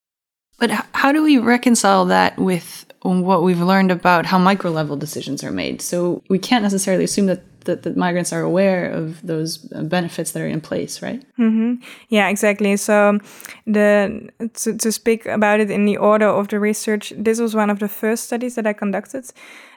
But 0.58 0.70
how 0.92 1.12
do 1.12 1.22
we 1.22 1.38
reconcile 1.38 2.04
that 2.06 2.38
with 2.38 2.86
what 3.02 3.42
we've 3.42 3.60
learned 3.60 3.90
about 3.90 4.26
how 4.26 4.38
micro 4.38 4.70
level 4.70 4.96
decisions 4.96 5.42
are 5.42 5.50
made? 5.50 5.82
So 5.82 6.22
we 6.28 6.38
can't 6.38 6.62
necessarily 6.62 7.04
assume 7.04 7.26
that 7.26 7.42
that 7.64 7.82
the 7.82 7.94
migrants 7.94 8.32
are 8.32 8.40
aware 8.40 8.90
of 8.90 9.24
those 9.26 9.58
benefits 9.58 10.32
that 10.32 10.42
are 10.42 10.46
in 10.46 10.60
place, 10.60 11.02
right? 11.02 11.22
Mm-hmm. 11.38 11.82
Yeah, 12.08 12.28
exactly. 12.28 12.76
So, 12.76 13.18
the 13.66 14.30
to, 14.54 14.76
to 14.76 14.92
speak 14.92 15.26
about 15.26 15.60
it 15.60 15.70
in 15.70 15.84
the 15.84 15.96
order 15.96 16.26
of 16.26 16.48
the 16.48 16.60
research, 16.60 17.12
this 17.16 17.40
was 17.40 17.54
one 17.54 17.70
of 17.70 17.78
the 17.78 17.88
first 17.88 18.24
studies 18.24 18.54
that 18.54 18.66
I 18.66 18.72
conducted, 18.72 19.30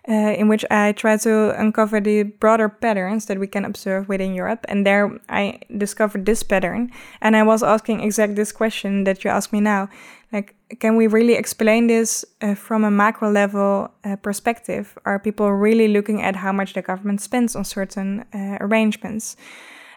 uh, 0.07 0.13
in 0.13 0.47
which 0.47 0.65
I 0.71 0.91
tried 0.93 1.21
to 1.21 1.59
uncover 1.59 1.99
the 1.99 2.23
broader 2.23 2.69
patterns 2.69 3.25
that 3.25 3.39
we 3.39 3.47
can 3.47 3.65
observe 3.65 4.07
within 4.07 4.33
Europe. 4.33 4.65
And 4.69 4.85
there, 4.85 5.19
I 5.29 5.59
discovered 5.77 6.25
this 6.25 6.43
pattern, 6.43 6.91
and 7.21 7.35
I 7.35 7.43
was 7.43 7.63
asking 7.63 8.01
exactly 8.01 8.35
this 8.35 8.51
question 8.51 9.03
that 9.03 9.23
you 9.23 9.29
ask 9.29 9.51
me 9.51 9.61
now, 9.61 9.89
like 10.31 10.55
can 10.79 10.97
we 10.97 11.07
really 11.07 11.35
explain 11.35 11.87
this 11.87 12.25
uh, 12.41 12.53
from 12.53 12.83
a 12.83 12.91
macro 12.91 13.31
level 13.31 13.91
uh, 14.03 14.15
perspective? 14.17 14.97
Are 15.05 15.19
people 15.19 15.51
really 15.53 15.87
looking 15.87 16.21
at 16.21 16.35
how 16.35 16.51
much 16.51 16.73
the 16.73 16.81
government 16.81 17.21
spends 17.21 17.55
on 17.55 17.63
certain 17.63 18.25
uh, 18.33 18.57
arrangements? 18.59 19.37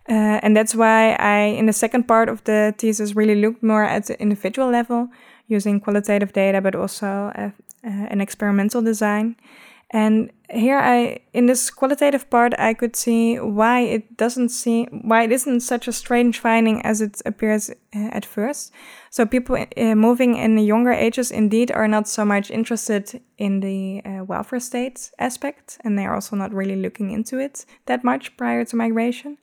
Uh, 0.09 0.39
and 0.43 0.57
that's 0.57 0.75
why 0.75 1.13
I, 1.13 1.39
in 1.59 1.67
the 1.67 1.73
second 1.73 2.09
part 2.09 2.29
of 2.29 2.43
the 2.45 2.75
thesis, 2.79 3.15
really 3.15 3.35
looked 3.35 3.63
more 3.63 3.85
at 3.85 4.07
the 4.07 4.21
individual 4.21 4.71
level 4.71 5.09
using 5.47 5.81
qualitative 5.81 6.33
data, 6.33 6.61
but 6.61 6.75
also 6.75 7.07
uh, 7.07 7.51
uh, 7.85 7.89
an 8.11 8.21
experimental 8.21 8.83
design. 8.83 9.37
And 9.93 10.31
here 10.49 10.79
I, 10.79 11.21
in 11.33 11.47
this 11.47 11.71
qualitative 11.71 12.31
part, 12.31 12.55
I 12.59 12.75
could 12.75 12.95
see 12.95 13.37
why 13.37 13.81
it 13.81 14.17
doesn't 14.17 14.51
seem, 14.51 14.87
why 15.05 15.25
it 15.25 15.33
isn't 15.33 15.61
such 15.61 15.89
a 15.89 15.93
strange 15.93 16.39
finding 16.39 16.81
as 16.83 17.01
it 17.01 17.21
appears 17.27 17.71
uh, 17.71 17.75
at 18.13 18.25
first. 18.25 18.73
So 19.11 19.27
people 19.27 19.57
uh, 19.57 19.95
moving 19.97 20.37
in 20.37 20.55
the 20.55 20.63
younger 20.63 20.93
ages 20.93 21.33
indeed 21.33 21.73
are 21.73 21.89
not 21.89 22.07
so 22.07 22.25
much 22.25 22.51
interested 22.51 23.21
in 23.37 23.61
the 23.61 24.03
uh, 24.05 24.25
welfare 24.25 24.61
state 24.61 25.11
aspect, 25.19 25.79
and 25.85 25.99
they're 25.99 26.15
also 26.15 26.37
not 26.37 26.55
really 26.55 26.77
looking 26.77 27.11
into 27.11 27.39
it 27.39 27.65
that 27.87 28.05
much 28.05 28.37
prior 28.37 28.65
to 28.65 28.77
migration. 28.77 29.39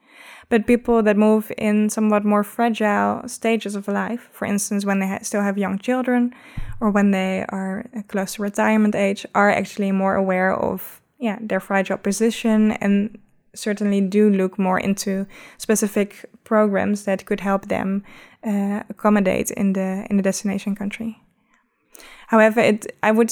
But 0.49 0.65
people 0.65 1.03
that 1.03 1.17
move 1.17 1.51
in 1.57 1.89
somewhat 1.89 2.23
more 2.23 2.43
fragile 2.43 3.27
stages 3.27 3.75
of 3.75 3.87
life, 3.87 4.29
for 4.31 4.45
instance, 4.45 4.85
when 4.85 4.99
they 4.99 5.07
ha 5.07 5.19
still 5.21 5.41
have 5.41 5.57
young 5.57 5.77
children 5.79 6.33
or 6.79 6.89
when 6.89 7.11
they 7.11 7.45
are 7.49 7.85
close 8.07 8.35
to 8.35 8.43
retirement 8.43 8.95
age, 8.95 9.25
are 9.33 9.49
actually 9.49 9.91
more 9.91 10.15
aware 10.15 10.53
of 10.53 11.01
yeah 11.19 11.37
their 11.41 11.59
fragile 11.59 11.97
position 11.97 12.71
and 12.83 13.17
certainly 13.55 14.01
do 14.01 14.29
look 14.29 14.57
more 14.57 14.79
into 14.79 15.25
specific 15.57 16.25
programs 16.43 17.03
that 17.03 17.25
could 17.25 17.39
help 17.39 17.67
them 17.67 18.03
uh, 18.43 18.83
accommodate 18.89 19.51
in 19.51 19.73
the 19.73 20.05
in 20.09 20.17
the 20.17 20.23
destination 20.23 20.75
country. 20.75 21.21
However, 22.27 22.61
it 22.61 22.85
I 23.03 23.11
would 23.11 23.31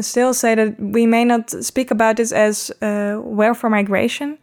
still 0.00 0.34
say 0.34 0.54
that 0.54 0.80
we 0.80 1.06
may 1.06 1.24
not 1.24 1.50
speak 1.50 1.90
about 1.90 2.16
this 2.16 2.32
as 2.32 2.70
uh, 2.82 3.20
welfare 3.22 3.70
migration, 3.70 4.38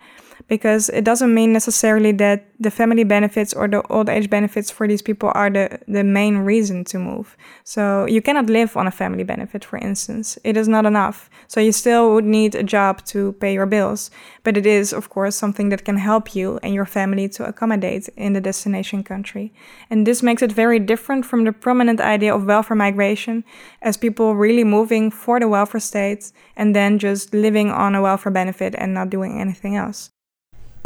because 0.50 0.90
it 0.90 1.04
doesn't 1.04 1.34
mean 1.34 1.54
necessarily 1.54 2.12
that 2.12 2.48
the 2.60 2.72
family 2.72 3.04
benefits 3.04 3.54
or 3.54 3.68
the 3.68 3.82
old 3.88 4.10
age 4.10 4.30
benefits 4.30 4.72
for 4.72 4.88
these 4.88 5.02
people 5.02 5.32
are 5.36 5.50
the, 5.50 5.80
the 5.88 6.04
main 6.04 6.40
reason 6.40 6.84
to 6.84 6.98
move. 6.98 7.38
So 7.64 8.06
you 8.08 8.22
cannot 8.22 8.50
live 8.50 8.76
on 8.76 8.88
a 8.88 8.92
family 8.92 9.24
benefit, 9.24 9.64
for 9.64 9.78
instance. 9.78 10.40
It 10.44 10.58
is 10.58 10.68
not 10.68 10.88
enough. 10.88 11.30
So 11.48 11.60
you 11.60 11.72
still 11.72 12.14
would 12.16 12.26
need 12.26 12.56
a 12.56 12.64
job 12.64 13.06
to 13.06 13.34
pay 13.34 13.54
your 13.54 13.68
bills. 13.68 14.10
But 14.44 14.58
it 14.58 14.66
is, 14.66 14.92
of 14.92 15.10
course, 15.10 15.36
something 15.36 15.70
that 15.70 15.86
can 15.86 15.98
help 15.98 16.36
you 16.36 16.60
and 16.64 16.74
your 16.74 16.86
family 16.86 17.30
to 17.30 17.46
accommodate 17.46 18.10
in 18.18 18.34
the 18.34 18.42
destination 18.42 19.04
country. 19.04 19.54
And 19.92 20.08
this 20.08 20.24
makes 20.24 20.42
it 20.42 20.52
very 20.52 20.80
different 20.80 21.26
from 21.26 21.44
the 21.44 21.54
prominent 21.54 22.02
idea 22.02 22.34
of 22.34 22.46
welfare 22.46 22.76
migration 22.76 23.44
as 23.84 23.98
people 23.98 24.36
really 24.36 24.64
moving 24.64 25.12
for 25.12 25.40
the 25.40 25.48
welfare 25.48 25.80
state 25.80 26.32
and 26.58 26.76
then 26.76 26.98
just 26.98 27.34
living 27.36 27.70
on 27.70 27.94
a 27.94 28.02
welfare 28.02 28.32
benefit 28.32 28.74
and 28.78 28.96
not 28.96 29.12
doing 29.12 29.40
anything 29.40 29.76
else 29.76 30.10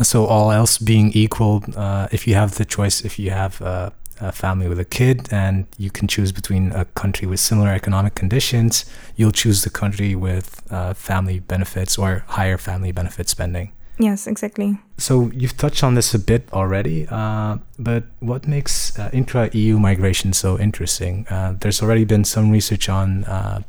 so 0.01 0.25
all 0.25 0.51
else 0.51 0.77
being 0.77 1.11
equal, 1.11 1.63
uh, 1.75 2.07
if 2.11 2.27
you 2.27 2.35
have 2.35 2.55
the 2.55 2.65
choice, 2.65 3.01
if 3.01 3.19
you 3.19 3.31
have 3.31 3.61
a, 3.61 3.93
a, 4.19 4.31
family 4.31 4.67
with 4.67 4.79
a 4.79 4.85
kid 4.85 5.27
and 5.31 5.65
you 5.77 5.91
can 5.91 6.07
choose 6.07 6.31
between 6.31 6.71
a 6.71 6.85
country 6.85 7.27
with 7.27 7.39
similar 7.39 7.69
economic 7.69 8.15
conditions, 8.15 8.85
you'll 9.15 9.31
choose 9.31 9.63
the 9.63 9.69
country 9.69 10.15
with 10.15 10.61
uh, 10.71 10.93
family 10.93 11.39
benefits 11.39 11.97
or 11.97 12.23
higher 12.27 12.57
family 12.57 12.91
benefit 12.91 13.29
spending. 13.29 13.71
Yes, 13.99 14.25
exactly. 14.25 14.79
So 14.97 15.29
you've 15.33 15.55
touched 15.55 15.83
on 15.83 15.93
this 15.93 16.15
a 16.15 16.19
bit 16.19 16.49
already, 16.51 17.07
uh, 17.11 17.57
but 17.77 18.05
what 18.19 18.47
makes 18.47 18.97
uh, 18.97 19.11
intra-EU 19.13 19.77
migration 19.77 20.33
so 20.33 20.57
interesting? 20.57 21.27
Uh, 21.29 21.55
there's 21.59 21.81
already 21.81 22.03
been 22.03 22.23
some 22.23 22.49
research 22.49 22.89
on 22.89 23.23
uh, 23.25 23.61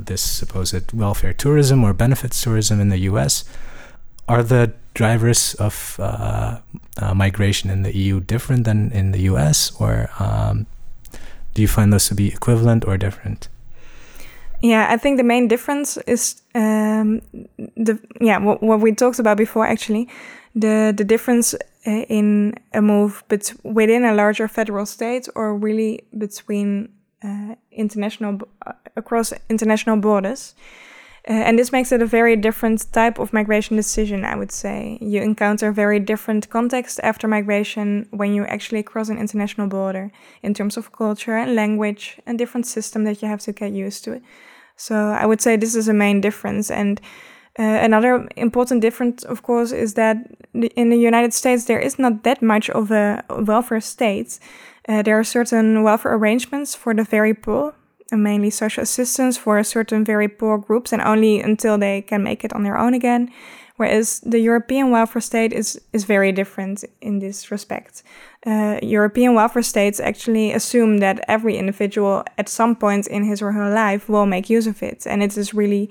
this 0.00 0.22
supposed 0.22 0.92
welfare 0.92 1.34
tourism 1.34 1.84
or 1.84 1.92
benefits 1.92 2.42
tourism 2.42 2.80
in 2.80 2.88
the 2.88 2.98
U.S. 3.10 3.44
Are 4.26 4.42
the 4.42 4.72
drivers 4.98 5.54
of 5.54 5.96
uh, 6.00 6.58
uh, 7.00 7.14
migration 7.14 7.70
in 7.70 7.82
the 7.82 7.96
EU 7.96 8.20
different 8.20 8.64
than 8.64 8.90
in 8.90 9.12
the 9.12 9.20
US, 9.30 9.72
or 9.80 10.10
um, 10.18 10.66
do 11.54 11.62
you 11.62 11.68
find 11.68 11.92
those 11.92 12.08
to 12.08 12.14
be 12.14 12.26
equivalent 12.26 12.84
or 12.84 12.98
different? 12.98 13.48
Yeah, 14.60 14.88
I 14.90 14.96
think 14.96 15.16
the 15.16 15.24
main 15.24 15.46
difference 15.48 15.96
is 16.06 16.42
um, 16.54 17.20
the 17.76 17.94
yeah 18.20 18.38
what, 18.38 18.60
what, 18.60 18.80
we 18.80 18.92
talked 18.92 19.20
about 19.20 19.36
before 19.36 19.64
actually, 19.66 20.08
the 20.54 20.92
the 20.96 21.04
difference 21.04 21.54
uh, 21.86 22.04
in 22.08 22.54
a 22.72 22.80
move 22.80 23.22
but 23.28 23.52
within 23.62 24.04
a 24.04 24.14
larger 24.14 24.48
federal 24.48 24.86
state 24.86 25.28
or 25.34 25.56
really 25.56 26.00
between 26.10 26.88
uh, 27.22 27.54
international 27.70 28.40
uh, 28.66 28.72
across 28.96 29.32
international 29.48 29.96
borders. 29.96 30.54
Uh, 31.28 31.32
and 31.32 31.58
this 31.58 31.72
makes 31.72 31.92
it 31.92 32.00
a 32.00 32.06
very 32.06 32.36
different 32.36 32.90
type 32.92 33.18
of 33.18 33.34
migration 33.34 33.76
decision, 33.76 34.24
I 34.24 34.34
would 34.34 34.50
say. 34.50 34.96
You 35.02 35.20
encounter 35.20 35.70
very 35.72 36.00
different 36.00 36.48
context 36.48 36.98
after 37.02 37.28
migration 37.28 38.08
when 38.10 38.32
you 38.32 38.46
actually 38.46 38.82
cross 38.82 39.10
an 39.10 39.18
international 39.18 39.66
border 39.66 40.10
in 40.42 40.54
terms 40.54 40.78
of 40.78 40.90
culture 40.92 41.36
and 41.36 41.54
language 41.54 42.18
and 42.24 42.38
different 42.38 42.66
system 42.66 43.04
that 43.04 43.20
you 43.20 43.28
have 43.28 43.40
to 43.40 43.52
get 43.52 43.72
used 43.72 44.04
to. 44.04 44.22
So 44.76 44.94
I 44.94 45.26
would 45.26 45.42
say 45.42 45.56
this 45.56 45.74
is 45.74 45.86
a 45.86 45.92
main 45.92 46.22
difference. 46.22 46.70
And 46.70 46.98
uh, 47.58 47.62
another 47.62 48.26
important 48.36 48.80
difference, 48.80 49.22
of 49.24 49.42
course, 49.42 49.70
is 49.70 49.94
that 49.94 50.16
in 50.54 50.88
the 50.88 50.96
United 50.96 51.34
States 51.34 51.66
there 51.66 51.80
is 51.80 51.98
not 51.98 52.22
that 52.22 52.40
much 52.40 52.70
of 52.70 52.90
a 52.90 53.22
welfare 53.28 53.82
state. 53.82 54.38
Uh, 54.88 55.02
there 55.02 55.18
are 55.18 55.24
certain 55.24 55.82
welfare 55.82 56.14
arrangements 56.14 56.74
for 56.74 56.94
the 56.94 57.04
very 57.04 57.34
poor, 57.34 57.74
mainly 58.16 58.50
social 58.50 58.82
assistance 58.82 59.36
for 59.36 59.62
certain 59.62 60.04
very 60.04 60.28
poor 60.28 60.58
groups 60.58 60.92
and 60.92 61.02
only 61.02 61.40
until 61.40 61.78
they 61.78 62.02
can 62.02 62.22
make 62.22 62.44
it 62.44 62.52
on 62.52 62.62
their 62.62 62.78
own 62.78 62.94
again. 62.94 63.30
Whereas 63.76 64.20
the 64.20 64.40
European 64.40 64.90
welfare 64.90 65.22
state 65.22 65.52
is, 65.52 65.80
is 65.92 66.04
very 66.04 66.32
different 66.32 66.84
in 67.00 67.20
this 67.20 67.52
respect. 67.52 68.02
Uh, 68.44 68.78
European 68.82 69.34
welfare 69.34 69.62
states 69.62 70.00
actually 70.00 70.52
assume 70.52 70.98
that 70.98 71.24
every 71.28 71.56
individual 71.56 72.24
at 72.38 72.48
some 72.48 72.74
point 72.74 73.06
in 73.06 73.22
his 73.22 73.40
or 73.40 73.52
her 73.52 73.72
life 73.72 74.08
will 74.08 74.26
make 74.26 74.50
use 74.50 74.66
of 74.66 74.82
it. 74.82 75.06
And 75.06 75.22
it 75.22 75.36
is 75.36 75.54
really 75.54 75.90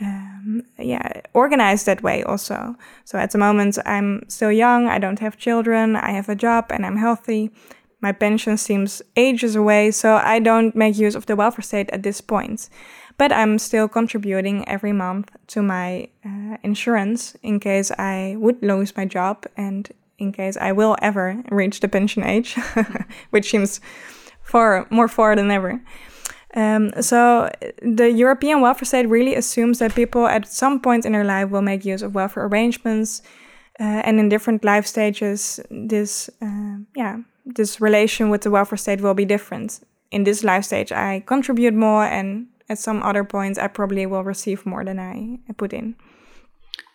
um, 0.00 0.62
yeah, 0.78 1.22
organized 1.32 1.86
that 1.86 2.02
way 2.02 2.22
also. 2.22 2.76
So 3.04 3.18
at 3.18 3.30
the 3.30 3.38
moment, 3.38 3.78
I'm 3.86 4.24
still 4.28 4.52
young, 4.52 4.88
I 4.88 4.98
don't 4.98 5.20
have 5.20 5.38
children, 5.38 5.96
I 5.96 6.10
have 6.10 6.28
a 6.28 6.34
job, 6.34 6.66
and 6.70 6.84
I'm 6.84 6.96
healthy 6.96 7.50
my 8.02 8.10
pension 8.10 8.56
seems 8.56 9.00
ages 9.16 9.54
away, 9.54 9.92
so 9.92 10.16
I 10.16 10.40
don't 10.40 10.74
make 10.74 10.98
use 10.98 11.14
of 11.14 11.26
the 11.26 11.36
welfare 11.36 11.62
state 11.62 11.88
at 11.90 12.02
this 12.02 12.20
point. 12.20 12.68
But 13.16 13.32
I'm 13.32 13.58
still 13.58 13.88
contributing 13.88 14.68
every 14.68 14.92
month 14.92 15.30
to 15.48 15.62
my 15.62 16.08
uh, 16.24 16.56
insurance 16.62 17.36
in 17.42 17.60
case 17.60 17.92
I 17.92 18.34
would 18.38 18.60
lose 18.62 18.96
my 18.96 19.04
job 19.04 19.46
and 19.56 19.88
in 20.18 20.32
case 20.32 20.56
I 20.56 20.72
will 20.72 20.96
ever 21.00 21.42
reach 21.50 21.80
the 21.80 21.88
pension 21.88 22.24
age, 22.24 22.56
which 23.30 23.50
seems 23.50 23.80
far 24.42 24.86
more 24.90 25.08
far 25.08 25.36
than 25.36 25.50
ever. 25.50 25.80
Um, 26.54 26.90
so 27.00 27.50
the 27.82 28.10
European 28.10 28.60
welfare 28.60 28.84
state 28.84 29.08
really 29.08 29.36
assumes 29.36 29.78
that 29.78 29.94
people 29.94 30.26
at 30.26 30.48
some 30.48 30.80
point 30.80 31.06
in 31.06 31.12
their 31.12 31.24
life 31.24 31.50
will 31.50 31.62
make 31.62 31.84
use 31.84 32.02
of 32.02 32.14
welfare 32.14 32.46
arrangements, 32.46 33.22
uh, 33.80 34.02
and 34.04 34.18
in 34.18 34.28
different 34.28 34.64
life 34.64 34.86
stages, 34.86 35.60
this 35.70 36.28
uh, 36.42 36.76
yeah 36.94 37.18
this 37.44 37.80
relation 37.80 38.30
with 38.30 38.42
the 38.42 38.50
welfare 38.50 38.78
state 38.78 39.00
will 39.00 39.14
be 39.14 39.24
different. 39.24 39.80
In 40.10 40.24
this 40.24 40.44
life 40.44 40.64
stage, 40.64 40.92
I 40.92 41.22
contribute 41.26 41.74
more, 41.74 42.04
and 42.04 42.46
at 42.68 42.78
some 42.78 43.02
other 43.02 43.24
points, 43.24 43.58
I 43.58 43.68
probably 43.68 44.06
will 44.06 44.24
receive 44.24 44.66
more 44.66 44.84
than 44.84 44.98
I 44.98 45.38
put 45.56 45.72
in. 45.72 45.96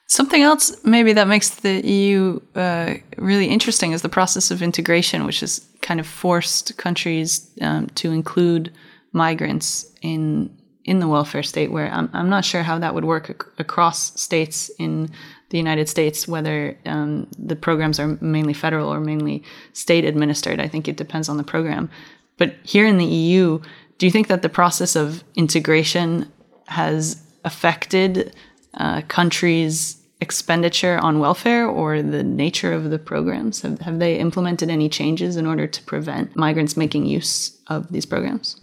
Something 0.10 0.41
else, 0.41 0.83
maybe 0.86 1.12
that 1.13 1.27
makes 1.27 1.49
the 1.49 1.86
EU 1.86 2.39
uh, 2.55 2.93
really 3.17 3.47
interesting, 3.47 3.91
is 3.91 4.01
the 4.01 4.10
process 4.10 4.51
of 4.51 4.62
integration, 4.62 5.25
which 5.25 5.41
has 5.41 5.67
kind 5.81 5.99
of 5.99 6.07
forced 6.07 6.77
countries 6.77 7.51
um, 7.62 7.88
to 7.95 8.12
include 8.12 8.73
migrants 9.12 9.86
in 10.01 10.49
in 10.86 10.99
the 10.99 11.07
welfare 11.07 11.43
state. 11.43 11.71
Where 11.71 11.91
I'm, 11.91 12.10
I'm 12.13 12.29
not 12.29 12.45
sure 12.45 12.63
how 12.63 12.79
that 12.79 12.93
would 12.95 13.03
work 13.03 13.29
ac 13.29 13.39
across 13.57 14.19
states 14.19 14.71
in 14.79 15.10
the 15.49 15.57
United 15.57 15.88
States, 15.88 16.27
whether 16.27 16.77
um, 16.86 17.27
the 17.38 17.55
programs 17.55 17.99
are 17.99 18.17
mainly 18.19 18.53
federal 18.53 18.93
or 18.93 18.99
mainly 18.99 19.43
state 19.73 20.05
administered. 20.05 20.60
I 20.60 20.67
think 20.67 20.88
it 20.88 20.97
depends 20.97 21.29
on 21.29 21.38
the 21.38 21.43
program. 21.43 21.89
But 22.38 22.55
here 22.63 22.86
in 22.86 22.97
the 22.97 23.05
EU, 23.05 23.60
do 23.97 24.05
you 24.05 24.12
think 24.12 24.27
that 24.27 24.41
the 24.41 24.49
process 24.49 24.95
of 24.95 25.23
integration 25.36 26.31
has 26.67 27.21
affected 27.45 28.36
uh, 28.75 29.01
countries' 29.07 29.97
expenditure 30.19 30.99
on 31.01 31.19
welfare 31.19 31.67
or 31.67 32.01
the 32.01 32.23
nature 32.23 32.73
of 32.73 32.89
the 32.89 32.99
programs? 32.99 33.62
Have, 33.62 33.79
have 33.81 33.99
they 33.99 34.17
implemented 34.17 34.69
any 34.69 34.89
changes 34.89 35.38
in 35.38 35.47
order 35.47 35.65
to 35.65 35.83
prevent 35.83 36.36
migrants 36.36 36.75
making 36.75 37.05
use 37.05 37.57
of 37.67 37.91
these 37.91 38.05
programs? 38.05 38.60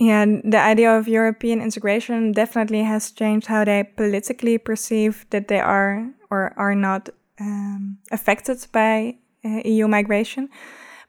Yeah, 0.00 0.24
the 0.24 0.58
idea 0.58 0.96
of 0.96 1.08
European 1.08 1.60
integration 1.60 2.32
definitely 2.32 2.82
has 2.84 3.10
changed 3.10 3.48
how 3.48 3.66
they 3.66 3.84
politically 3.84 4.56
perceive 4.56 5.26
that 5.28 5.48
they 5.48 5.60
are 5.60 6.08
or 6.30 6.54
are 6.56 6.74
not 6.74 7.10
um, 7.38 7.98
affected 8.10 8.66
by 8.72 9.16
uh, 9.44 9.60
EU 9.62 9.88
migration. 9.88 10.48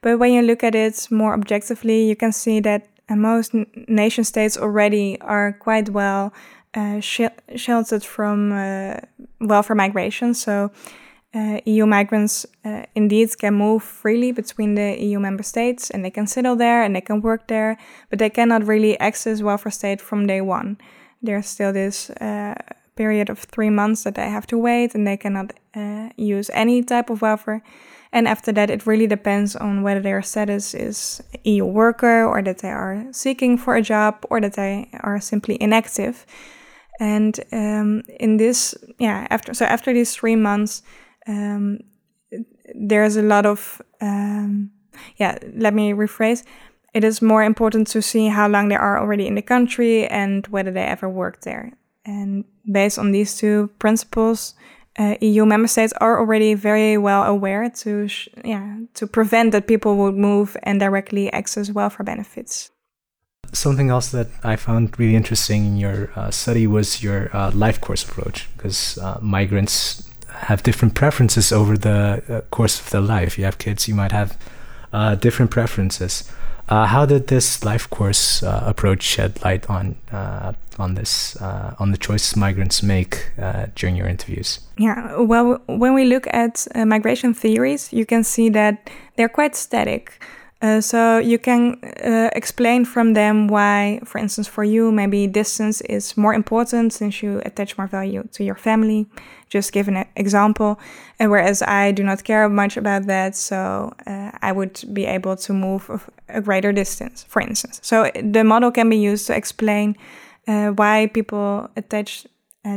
But 0.02 0.18
when 0.18 0.34
you 0.34 0.42
look 0.42 0.62
at 0.62 0.74
it 0.74 1.08
more 1.10 1.32
objectively, 1.32 2.06
you 2.06 2.16
can 2.16 2.32
see 2.32 2.60
that 2.60 2.86
uh, 3.08 3.16
most 3.16 3.54
nation 3.88 4.24
states 4.24 4.58
already 4.58 5.18
are 5.22 5.54
quite 5.54 5.88
well 5.88 6.34
uh, 6.74 7.00
sh 7.00 7.22
sheltered 7.56 8.04
from 8.04 8.52
uh, 8.52 8.96
welfare 9.40 9.76
migration. 9.76 10.34
So 10.34 10.70
uh, 11.34 11.60
EU 11.64 11.86
migrants 11.86 12.44
uh, 12.64 12.82
indeed 12.94 13.36
can 13.38 13.54
move 13.54 13.82
freely 13.82 14.32
between 14.32 14.74
the 14.74 14.96
EU 15.02 15.18
member 15.18 15.42
states 15.42 15.90
and 15.90 16.04
they 16.04 16.10
can 16.10 16.26
settle 16.26 16.56
there 16.56 16.82
and 16.82 16.94
they 16.94 17.00
can 17.00 17.22
work 17.22 17.48
there, 17.48 17.78
but 18.10 18.18
they 18.18 18.28
cannot 18.28 18.66
really 18.66 18.98
access 19.00 19.40
welfare 19.42 19.72
state 19.72 20.00
from 20.00 20.26
day 20.26 20.40
one. 20.40 20.76
There's 21.22 21.46
still 21.46 21.72
this 21.72 22.10
uh, 22.10 22.54
period 22.96 23.30
of 23.30 23.38
three 23.38 23.70
months 23.70 24.04
that 24.04 24.14
they 24.14 24.28
have 24.28 24.46
to 24.48 24.58
wait 24.58 24.94
and 24.94 25.06
they 25.06 25.16
cannot 25.16 25.54
uh, 25.74 26.10
use 26.16 26.50
any 26.52 26.82
type 26.82 27.08
of 27.08 27.22
welfare. 27.22 27.62
And 28.12 28.28
after 28.28 28.52
that, 28.52 28.68
it 28.68 28.86
really 28.86 29.06
depends 29.06 29.56
on 29.56 29.82
whether 29.82 30.00
their 30.00 30.20
status 30.20 30.74
is 30.74 31.22
EU 31.44 31.64
worker 31.64 32.26
or 32.26 32.42
that 32.42 32.58
they 32.58 32.70
are 32.70 33.06
seeking 33.10 33.56
for 33.56 33.74
a 33.74 33.80
job 33.80 34.26
or 34.28 34.38
that 34.40 34.52
they 34.52 34.90
are 35.00 35.18
simply 35.18 35.56
inactive. 35.62 36.26
And 37.00 37.40
um, 37.52 38.02
in 38.20 38.36
this, 38.36 38.74
yeah, 38.98 39.26
after 39.30 39.54
so 39.54 39.64
after 39.64 39.94
these 39.94 40.14
three 40.14 40.36
months, 40.36 40.82
um, 41.26 41.80
there's 42.74 43.16
a 43.16 43.22
lot 43.22 43.46
of 43.46 43.80
um, 44.00 44.70
yeah 45.16 45.38
let 45.54 45.74
me 45.74 45.92
rephrase 45.92 46.44
it 46.94 47.04
is 47.04 47.22
more 47.22 47.42
important 47.42 47.86
to 47.86 48.02
see 48.02 48.28
how 48.28 48.48
long 48.48 48.68
they 48.68 48.76
are 48.76 48.98
already 48.98 49.26
in 49.26 49.34
the 49.34 49.42
country 49.42 50.06
and 50.08 50.46
whether 50.48 50.70
they 50.70 50.82
ever 50.82 51.08
worked 51.08 51.44
there 51.44 51.72
and 52.04 52.44
based 52.70 52.98
on 52.98 53.12
these 53.12 53.36
two 53.36 53.70
principles 53.78 54.54
uh, 54.98 55.14
EU 55.20 55.46
member 55.46 55.68
states 55.68 55.92
are 56.00 56.18
already 56.18 56.54
very 56.54 56.98
well 56.98 57.22
aware 57.22 57.70
to 57.70 58.08
yeah 58.44 58.76
to 58.94 59.06
prevent 59.06 59.52
that 59.52 59.66
people 59.66 59.96
would 59.96 60.14
move 60.14 60.56
and 60.64 60.80
directly 60.80 61.32
access 61.32 61.70
welfare 61.70 62.04
benefits. 62.04 62.70
Something 63.52 63.90
else 63.90 64.10
that 64.12 64.28
I 64.44 64.56
found 64.56 64.98
really 64.98 65.16
interesting 65.16 65.66
in 65.66 65.76
your 65.76 66.10
uh, 66.16 66.30
study 66.30 66.66
was 66.66 67.02
your 67.02 67.34
uh, 67.36 67.50
life 67.52 67.80
course 67.80 68.02
approach, 68.02 68.48
because 68.56 68.98
uh, 68.98 69.18
migrants 69.20 70.08
have 70.42 70.62
different 70.62 70.94
preferences 70.94 71.52
over 71.52 71.78
the 71.78 72.22
uh, 72.28 72.40
course 72.50 72.80
of 72.80 72.90
their 72.90 73.00
life. 73.00 73.38
You 73.38 73.44
have 73.44 73.58
kids, 73.58 73.88
you 73.88 73.94
might 73.94 74.12
have 74.12 74.36
uh, 74.92 75.14
different 75.14 75.50
preferences. 75.50 76.30
Uh, 76.68 76.86
how 76.86 77.04
did 77.04 77.26
this 77.26 77.64
life 77.64 77.90
course 77.90 78.42
uh, 78.42 78.62
approach 78.64 79.02
shed 79.02 79.42
light 79.44 79.68
on 79.68 79.96
uh, 80.12 80.52
on 80.78 80.94
this 80.94 81.36
uh, 81.36 81.74
on 81.78 81.90
the 81.90 81.98
choices 81.98 82.36
migrants 82.36 82.82
make 82.82 83.30
during 83.74 83.96
your 83.96 84.06
interviews? 84.06 84.60
Yeah, 84.78 85.20
well, 85.20 85.60
when 85.66 85.94
we 85.94 86.04
look 86.04 86.26
at 86.32 86.66
migration 86.74 87.34
theories, 87.34 87.92
you 87.92 88.06
can 88.06 88.24
see 88.24 88.48
that 88.50 88.90
they're 89.16 89.28
quite 89.28 89.56
static. 89.56 90.22
Uh, 90.62 90.80
so 90.80 91.18
you 91.18 91.38
can 91.38 91.76
uh, 92.04 92.30
explain 92.36 92.84
from 92.84 93.14
them 93.14 93.48
why, 93.48 93.98
for 94.04 94.18
instance, 94.18 94.46
for 94.46 94.62
you, 94.62 94.92
maybe 94.92 95.26
distance 95.26 95.80
is 95.82 96.16
more 96.16 96.32
important 96.32 96.92
since 96.92 97.20
you 97.20 97.42
attach 97.44 97.76
more 97.76 97.88
value 97.88 98.22
to 98.30 98.44
your 98.44 98.54
family. 98.54 99.06
Just 99.48 99.72
give 99.72 99.88
an 99.88 100.06
example. 100.14 100.78
And 101.18 101.32
whereas 101.32 101.62
I 101.62 101.90
do 101.90 102.04
not 102.04 102.22
care 102.22 102.48
much 102.48 102.76
about 102.76 103.06
that, 103.06 103.34
so 103.34 103.92
uh, 104.06 104.30
I 104.40 104.52
would 104.52 104.82
be 104.92 105.04
able 105.04 105.36
to 105.36 105.52
move 105.52 106.08
a 106.28 106.40
greater 106.40 106.72
distance, 106.72 107.24
for 107.28 107.42
instance. 107.42 107.80
So 107.82 108.10
the 108.22 108.44
model 108.44 108.70
can 108.70 108.88
be 108.88 108.96
used 108.96 109.26
to 109.26 109.36
explain 109.36 109.96
uh, 110.46 110.68
why 110.68 111.10
people 111.12 111.70
attach 111.76 112.24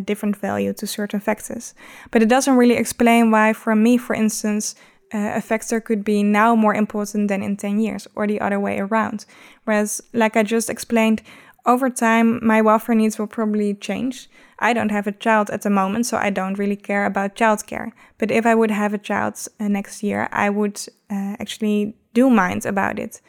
different 0.05 0.35
value 0.35 0.73
to 0.73 0.87
certain 0.87 1.19
factors. 1.19 1.75
But 2.09 2.23
it 2.23 2.29
doesn't 2.29 2.57
really 2.57 2.75
explain 2.75 3.29
why, 3.29 3.53
for 3.53 3.75
me, 3.75 3.97
for 3.97 4.15
instance, 4.15 4.73
uh, 4.73 4.79
a 5.13 5.41
factor 5.41 5.79
could 5.79 6.03
be 6.03 6.23
now 6.23 6.55
more 6.55 6.75
important 6.75 7.27
than 7.27 7.41
in 7.41 7.57
10 7.57 7.79
years, 7.79 8.07
or 8.15 8.27
the 8.27 8.41
other 8.41 8.59
way 8.59 8.79
around. 8.79 9.25
Whereas, 9.63 10.01
like 10.13 10.35
I 10.35 10.43
just 10.43 10.69
explained, 10.69 11.21
over 11.65 11.89
time, 11.89 12.45
my 12.45 12.61
welfare 12.61 12.95
needs 12.95 13.17
will 13.17 13.27
probably 13.27 13.73
change. 13.73 14.29
I 14.59 14.73
don't 14.73 14.91
have 14.91 15.07
a 15.07 15.11
child 15.11 15.49
at 15.49 15.63
the 15.63 15.69
moment, 15.69 16.05
so 16.05 16.17
I 16.17 16.29
don't 16.29 16.57
really 16.59 16.75
care 16.75 17.05
about 17.05 17.35
childcare. 17.35 17.91
But 18.17 18.31
if 18.31 18.45
I 18.45 18.55
would 18.55 18.71
have 18.71 18.93
a 18.93 18.97
child 18.99 19.35
uh, 19.59 19.67
next 19.67 20.03
year, 20.03 20.29
I 20.31 20.49
would 20.49 20.79
uh, 21.09 21.35
actually 21.39 21.95
do 22.13 22.29
mind 22.29 22.65
about 22.65 22.99
it. 22.99 23.21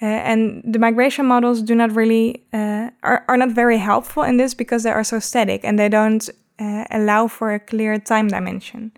Uh, 0.00 0.06
and 0.06 0.62
the 0.64 0.78
migration 0.78 1.26
models 1.26 1.62
do 1.62 1.74
not 1.74 1.94
really 1.94 2.44
uh, 2.52 2.90
are, 3.02 3.24
are 3.28 3.36
not 3.36 3.50
very 3.50 3.78
helpful 3.78 4.22
in 4.22 4.36
this 4.36 4.54
because 4.54 4.82
they 4.82 4.90
are 4.90 5.04
so 5.04 5.18
static 5.18 5.64
and 5.64 5.78
they 5.78 5.88
don't 5.88 6.28
uh, 6.60 6.84
allow 6.90 7.26
for 7.26 7.52
a 7.52 7.58
clear 7.58 7.98
time 7.98 8.28
dimension. 8.28 8.92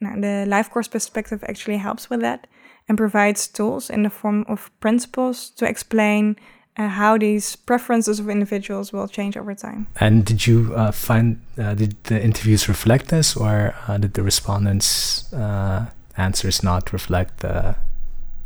The 0.00 0.44
life 0.46 0.70
course 0.70 0.88
perspective 0.88 1.44
actually 1.48 1.78
helps 1.78 2.10
with 2.10 2.20
that 2.20 2.46
and 2.88 2.96
provides 2.98 3.48
tools 3.48 3.90
in 3.90 4.02
the 4.02 4.10
form 4.10 4.44
of 4.48 4.70
principles 4.80 5.50
to 5.50 5.66
explain 5.66 6.36
uh, 6.76 6.88
how 6.88 7.18
these 7.18 7.56
preferences 7.56 8.20
of 8.20 8.28
individuals 8.28 8.92
will 8.92 9.08
change 9.08 9.36
over 9.36 9.54
time. 9.54 9.86
And 9.98 10.24
did 10.24 10.46
you 10.46 10.72
uh, 10.76 10.92
find 10.92 11.40
uh, 11.58 11.74
did 11.74 11.96
the 12.04 12.22
interviews 12.22 12.68
reflect 12.68 13.08
this, 13.08 13.36
or 13.36 13.74
uh, 13.88 13.98
did 13.98 14.14
the 14.14 14.22
respondents' 14.22 15.32
uh, 15.32 15.86
answers 16.16 16.62
not 16.62 16.92
reflect 16.92 17.40
the 17.40 17.76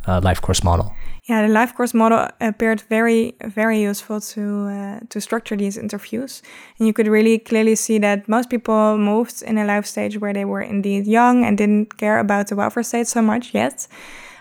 uh, 0.07 0.21
life 0.23 0.41
course 0.41 0.63
model? 0.63 0.95
Yeah, 1.31 1.47
the 1.47 1.53
life 1.53 1.77
course 1.77 1.95
model 1.95 2.27
appeared 2.41 2.81
very, 2.81 3.37
very 3.45 3.81
useful 3.81 4.21
to 4.21 4.43
uh, 4.67 5.01
to 5.11 5.21
structure 5.21 5.57
these 5.57 5.79
interviews, 5.79 6.43
and 6.77 6.89
you 6.89 6.93
could 6.93 7.07
really 7.07 7.39
clearly 7.39 7.77
see 7.77 8.01
that 8.01 8.29
most 8.29 8.51
people 8.51 8.99
moved 8.99 9.41
in 9.43 9.57
a 9.57 9.65
life 9.65 9.87
stage 9.87 10.19
where 10.19 10.33
they 10.33 10.45
were 10.45 10.61
indeed 10.61 11.07
young 11.07 11.45
and 11.45 11.57
didn't 11.57 11.99
care 11.99 12.19
about 12.19 12.49
the 12.49 12.57
welfare 12.57 12.83
state 12.83 13.07
so 13.07 13.23
much 13.23 13.55
yet. 13.55 13.87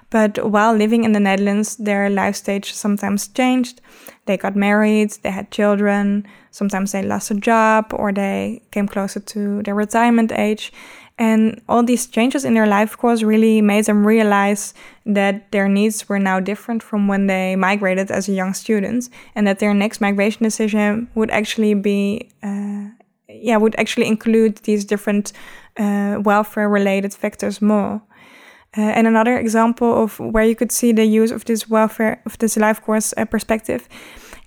But 0.09 0.39
while 0.49 0.73
living 0.73 1.03
in 1.03 1.11
the 1.11 1.19
Netherlands, 1.19 1.77
their 1.77 2.09
life 2.09 2.35
stage 2.35 2.73
sometimes 2.73 3.27
changed. 3.27 3.81
They 4.25 4.37
got 4.37 4.55
married, 4.55 5.11
they 5.21 5.29
had 5.31 5.51
children, 5.51 6.25
sometimes 6.49 6.91
they 6.91 7.03
lost 7.03 7.29
a 7.29 7.35
job 7.35 7.93
or 7.93 8.11
they 8.11 8.61
came 8.71 8.87
closer 8.87 9.19
to 9.19 9.61
their 9.61 9.75
retirement 9.75 10.31
age. 10.31 10.73
And 11.19 11.61
all 11.67 11.83
these 11.83 12.07
changes 12.07 12.45
in 12.45 12.53
their 12.53 12.65
life 12.65 12.97
course 12.97 13.23
really 13.23 13.61
made 13.61 13.85
them 13.85 14.07
realize 14.07 14.73
that 15.05 15.51
their 15.51 15.67
needs 15.67 16.07
were 16.07 16.17
now 16.17 16.39
different 16.39 16.81
from 16.81 17.09
when 17.09 17.27
they 17.27 17.57
migrated 17.57 18.09
as 18.09 18.29
a 18.29 18.31
young 18.31 18.53
student, 18.53 19.09
and 19.35 19.45
that 19.45 19.59
their 19.59 19.73
next 19.73 19.99
migration 19.99 20.43
decision 20.43 21.09
would 21.15 21.29
actually 21.29 21.73
be, 21.73 22.29
uh, 22.41 22.87
yeah, 23.27 23.57
would 23.57 23.75
actually 23.77 24.07
include 24.07 24.55
these 24.63 24.85
different 24.85 25.33
uh, 25.77 26.21
welfare-related 26.23 27.13
factors 27.13 27.61
more. 27.61 28.01
Uh, 28.77 28.81
and 28.81 29.05
another 29.07 29.37
example 29.37 30.03
of 30.03 30.19
where 30.19 30.45
you 30.45 30.55
could 30.55 30.71
see 30.71 30.93
the 30.93 31.05
use 31.05 31.31
of 31.31 31.43
this 31.43 31.67
welfare 31.69 32.21
of 32.25 32.37
this 32.37 32.55
life 32.55 32.81
course 32.81 33.13
uh, 33.17 33.25
perspective 33.25 33.89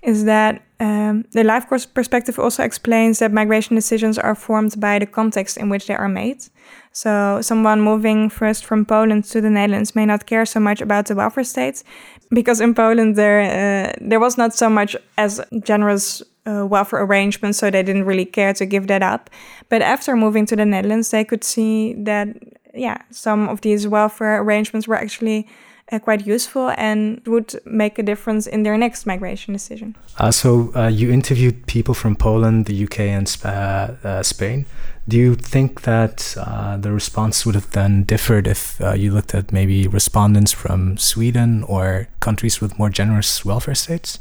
is 0.01 0.23
that 0.23 0.61
um, 0.83 1.23
the 1.31 1.43
life 1.43 1.67
course 1.69 1.85
perspective 1.85 2.37
also 2.37 2.63
explains 2.63 3.19
that 3.19 3.31
migration 3.31 3.75
decisions 3.75 4.17
are 4.17 4.35
formed 4.35 4.79
by 4.79 4.99
the 4.99 5.05
context 5.05 5.57
in 5.57 5.69
which 5.69 5.87
they 5.87 5.95
are 5.95 6.09
made. 6.09 6.43
So, 6.91 7.39
someone 7.41 7.79
moving 7.81 8.29
first 8.29 8.65
from 8.65 8.85
Poland 8.85 9.23
to 9.25 9.39
the 9.39 9.49
Netherlands 9.49 9.95
may 9.95 10.05
not 10.05 10.25
care 10.25 10.45
so 10.45 10.59
much 10.59 10.81
about 10.81 11.05
the 11.05 11.15
welfare 11.15 11.45
state, 11.45 11.83
because 12.29 12.59
in 12.59 12.73
Poland 12.73 13.15
there 13.15 13.41
uh, 13.41 13.93
there 14.09 14.19
was 14.19 14.37
not 14.37 14.53
so 14.53 14.69
much 14.69 14.95
as 15.17 15.41
generous 15.63 16.21
uh, 16.45 16.65
welfare 16.67 17.01
arrangements, 17.01 17.59
so 17.59 17.69
they 17.69 17.83
didn't 17.83 18.05
really 18.05 18.25
care 18.25 18.53
to 18.53 18.65
give 18.65 18.87
that 18.87 19.01
up. 19.01 19.29
But 19.69 19.81
after 19.81 20.15
moving 20.15 20.45
to 20.47 20.55
the 20.55 20.65
Netherlands, 20.65 21.09
they 21.09 21.23
could 21.23 21.43
see 21.43 21.93
that 22.03 22.27
yeah, 22.73 22.97
some 23.11 23.47
of 23.47 23.61
these 23.61 23.87
welfare 23.87 24.41
arrangements 24.41 24.87
were 24.87 24.99
actually 24.99 25.47
uh, 25.91 25.99
quite 25.99 26.25
useful 26.25 26.71
and 26.77 27.21
would 27.25 27.59
make 27.65 27.99
a 27.99 28.03
difference 28.03 28.47
in 28.47 28.63
their 28.63 28.77
next 28.77 29.05
migration 29.05 29.53
decision. 29.53 29.95
Uh, 30.17 30.31
so 30.31 30.71
uh, 30.75 30.87
you 30.87 31.11
interviewed 31.11 31.65
people 31.67 31.93
from 31.93 32.15
Poland, 32.15 32.65
the 32.65 32.83
UK, 32.83 32.99
and 32.99 33.27
Sp 33.27 33.45
uh, 33.45 34.23
Spain. 34.23 34.65
Do 35.07 35.17
you 35.17 35.35
think 35.35 35.81
that 35.81 36.35
uh, 36.37 36.77
the 36.77 36.91
response 36.91 37.45
would 37.45 37.55
have 37.55 37.69
then 37.71 38.03
differed 38.03 38.47
if 38.47 38.79
uh, 38.81 38.93
you 38.93 39.11
looked 39.11 39.35
at 39.35 39.51
maybe 39.51 39.87
respondents 39.87 40.53
from 40.53 40.97
Sweden 40.97 41.63
or 41.63 42.07
countries 42.21 42.61
with 42.61 42.79
more 42.79 42.89
generous 42.89 43.43
welfare 43.43 43.75
states? 43.75 44.19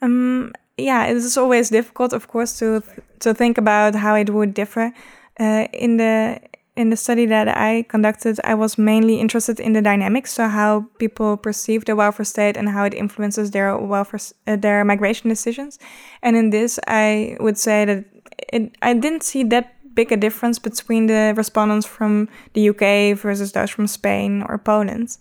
Um, 0.00 0.52
yeah, 0.78 1.06
it 1.06 1.16
is 1.16 1.36
always 1.36 1.68
difficult, 1.68 2.12
of 2.12 2.28
course, 2.28 2.58
to 2.58 2.82
to 3.20 3.34
think 3.34 3.58
about 3.58 3.94
how 3.94 4.14
it 4.14 4.30
would 4.30 4.54
differ. 4.54 4.92
in 5.38 5.98
the 5.98 6.40
in 6.76 6.90
the 6.90 6.96
study 6.96 7.24
that 7.26 7.48
I 7.48 7.86
conducted, 7.88 8.38
I 8.44 8.54
was 8.54 8.76
mainly 8.76 9.18
interested 9.18 9.58
in 9.58 9.72
the 9.72 9.80
dynamics, 9.80 10.34
so 10.34 10.46
how 10.46 10.86
people 10.98 11.36
perceive 11.36 11.86
the 11.86 11.96
welfare 11.96 12.24
state 12.24 12.56
and 12.56 12.68
how 12.68 12.84
it 12.84 12.92
influences 12.92 13.50
their 13.50 13.76
welfare, 13.76 14.20
uh, 14.46 14.56
their 14.56 14.84
migration 14.84 15.30
decisions. 15.30 15.78
And 16.22 16.36
in 16.36 16.50
this, 16.50 16.78
I 16.86 17.36
would 17.40 17.56
say 17.56 17.86
that 17.86 18.04
it, 18.52 18.76
I 18.82 18.92
didn't 18.92 19.22
see 19.22 19.42
that 19.44 19.72
big 19.94 20.12
a 20.12 20.16
difference 20.16 20.58
between 20.58 21.06
the 21.06 21.32
respondents 21.34 21.86
from 21.86 22.28
the 22.52 22.68
UK 22.68 23.16
versus 23.18 23.52
those 23.52 23.70
from 23.70 23.86
Spain 23.86 24.44
or 24.46 24.58
Poland. 24.58 25.16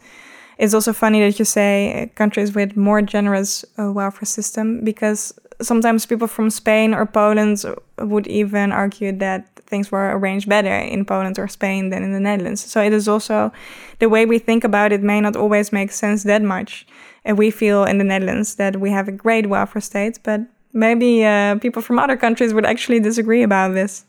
It's 0.58 0.74
also 0.74 0.92
funny 0.92 1.22
that 1.22 1.40
you 1.40 1.46
say 1.46 2.12
countries 2.16 2.54
with 2.54 2.76
more 2.76 3.02
generous 3.02 3.66
uh, 3.80 3.92
welfare 3.92 4.26
system 4.26 4.84
because 4.84 5.34
sometimes 5.62 6.06
people 6.06 6.28
from 6.28 6.50
Spain 6.50 6.94
or 6.94 7.06
Poland 7.06 7.64
would 7.98 8.28
even 8.28 8.72
argue 8.72 9.12
that 9.18 9.55
things 9.68 9.92
were 9.92 10.16
arranged 10.18 10.48
better 10.48 10.74
in 10.74 11.06
Poland 11.06 11.40
or 11.40 11.48
Spain 11.48 11.90
than 11.90 12.04
in 12.04 12.14
the 12.14 12.20
Netherlands. 12.20 12.64
So 12.64 12.82
it 12.82 12.94
is 12.94 13.08
also 13.08 13.52
the 14.00 14.10
way 14.10 14.26
we 14.26 14.40
think 14.40 14.64
about 14.64 14.92
it 14.92 15.02
may 15.02 15.22
not 15.22 15.36
always 15.36 15.72
make 15.72 15.92
sense 15.92 16.24
that 16.24 16.42
much. 16.42 16.86
And 17.24 17.38
we 17.38 17.52
feel 17.52 17.84
in 17.84 17.98
the 17.98 18.04
Netherlands 18.04 18.56
that 18.56 18.80
we 18.80 18.92
have 18.92 19.08
a 19.08 19.12
great 19.12 19.48
welfare 19.48 19.82
state, 19.82 20.20
but 20.24 20.42
maybe 20.74 21.26
uh, 21.26 21.56
people 21.56 21.82
from 21.82 21.98
other 21.98 22.18
countries 22.18 22.54
would 22.54 22.66
actually 22.66 23.00
disagree 23.00 23.42
about 23.42 23.74
this. 23.74 24.06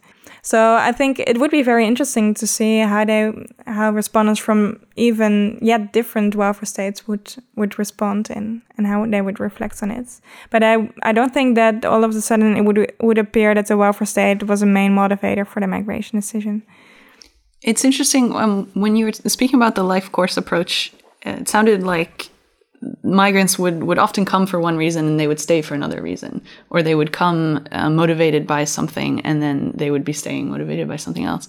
So 0.47 0.77
I 0.77 0.93
think 0.93 1.19
it 1.19 1.39
would 1.39 1.51
be 1.51 1.65
very 1.65 1.85
interesting 1.85 2.33
to 2.35 2.47
see 2.47 2.79
how 2.79 3.05
they 3.05 3.33
how 3.67 3.91
respondents 3.91 4.41
from 4.41 4.79
even 4.95 5.59
yet 5.61 5.93
different 5.93 6.37
welfare 6.37 6.67
states 6.67 7.09
would 7.09 7.35
would 7.57 7.81
respond 7.81 8.31
in 8.31 8.63
and 8.79 8.87
how 8.87 9.07
they 9.07 9.21
would 9.23 9.41
reflect 9.41 9.83
on 9.83 9.91
it. 9.91 10.21
But 10.51 10.63
I 10.63 10.89
I 11.03 11.11
don't 11.11 11.35
think 11.35 11.57
that 11.57 11.85
all 11.85 12.05
of 12.05 12.15
a 12.15 12.21
sudden 12.21 12.57
it 12.57 12.65
would 12.65 12.79
would 13.01 13.19
appear 13.19 13.55
that 13.55 13.67
the 13.67 13.77
welfare 13.77 14.07
state 14.07 14.45
was 14.45 14.63
a 14.63 14.67
main 14.67 14.93
motivator 14.95 15.45
for 15.45 15.59
the 15.59 15.67
migration 15.67 16.21
decision. 16.21 16.63
It's 17.63 17.85
interesting 17.85 18.33
um, 18.37 18.71
when 18.75 18.95
you 18.95 19.07
were 19.07 19.31
speaking 19.31 19.61
about 19.61 19.75
the 19.75 19.83
life 19.83 20.13
course 20.13 20.37
approach. 20.37 20.93
It 21.23 21.49
sounded 21.49 21.83
like 21.83 22.31
migrants 23.03 23.59
would, 23.59 23.85
would 23.85 23.99
often 23.99 24.25
come 24.25 24.47
for 24.47 24.61
one 24.61 24.77
reason 24.77 25.07
and 25.07 25.21
they 25.21 25.27
would 25.27 25.41
stay 25.41 25.62
for 25.62 25.75
another 25.75 26.03
reason, 26.03 26.43
or 26.71 26.83
they 26.83 26.95
would 26.95 27.12
come 27.12 27.67
uh, 27.73 27.91
motivated 27.91 28.47
by 28.47 28.65
something 28.65 29.21
and 29.21 29.43
then 29.43 29.73
they 29.75 29.91
would 29.91 30.05
be 30.05 30.12
staying 30.12 30.51
motivated 30.51 30.89
by 30.89 30.97
something 30.97 31.25
else. 31.25 31.49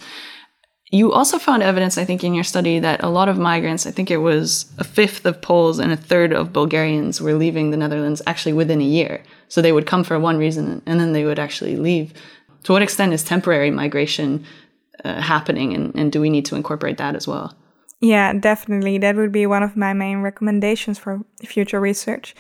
You 0.90 1.12
also 1.12 1.38
found 1.38 1.64
evidence, 1.64 1.98
I 1.98 2.06
think, 2.06 2.24
in 2.24 2.34
your 2.34 2.46
study 2.46 2.80
that 2.80 3.04
a 3.04 3.10
lot 3.10 3.28
of 3.28 3.38
migrants, 3.38 3.86
I 3.86 3.92
think 3.92 4.10
it 4.10 4.18
was 4.18 4.72
a 4.78 4.86
fifth 4.86 5.26
of 5.26 5.42
Poles 5.42 5.80
and 5.80 5.92
a 5.92 5.98
third 5.98 6.32
of 6.32 6.54
Bulgarians, 6.54 7.20
were 7.20 7.34
leaving 7.34 7.72
the 7.72 7.78
Netherlands 7.78 8.22
actually 8.26 8.54
within 8.54 8.80
a 8.80 8.86
year. 8.86 9.22
So 9.50 9.62
they 9.62 9.74
would 9.74 9.86
come 9.86 10.06
for 10.06 10.18
one 10.18 10.38
reason 10.38 10.82
and 10.86 11.00
then 11.00 11.12
they 11.12 11.26
would 11.26 11.40
actually 11.40 11.76
leave. 11.76 12.14
To 12.64 12.72
what 12.72 12.82
extent 12.82 13.14
is 13.14 13.24
temporary 13.24 13.70
migration 13.70 14.46
uh, 15.04 15.22
happening, 15.22 15.74
and, 15.74 15.94
and 15.96 16.12
do 16.12 16.22
we 16.22 16.30
need 16.30 16.46
to 16.46 16.56
incorporate 16.56 16.98
that 16.98 17.16
as 17.16 17.28
well? 17.28 17.54
Yeah, 18.00 18.34
definitely. 18.34 18.98
That 19.00 19.16
would 19.16 19.32
be 19.32 19.46
one 19.48 19.64
of 19.64 19.76
my 19.76 19.94
main 19.94 20.22
recommendations 20.22 21.00
for 21.00 21.22
future 21.44 21.80
research. 21.80 22.36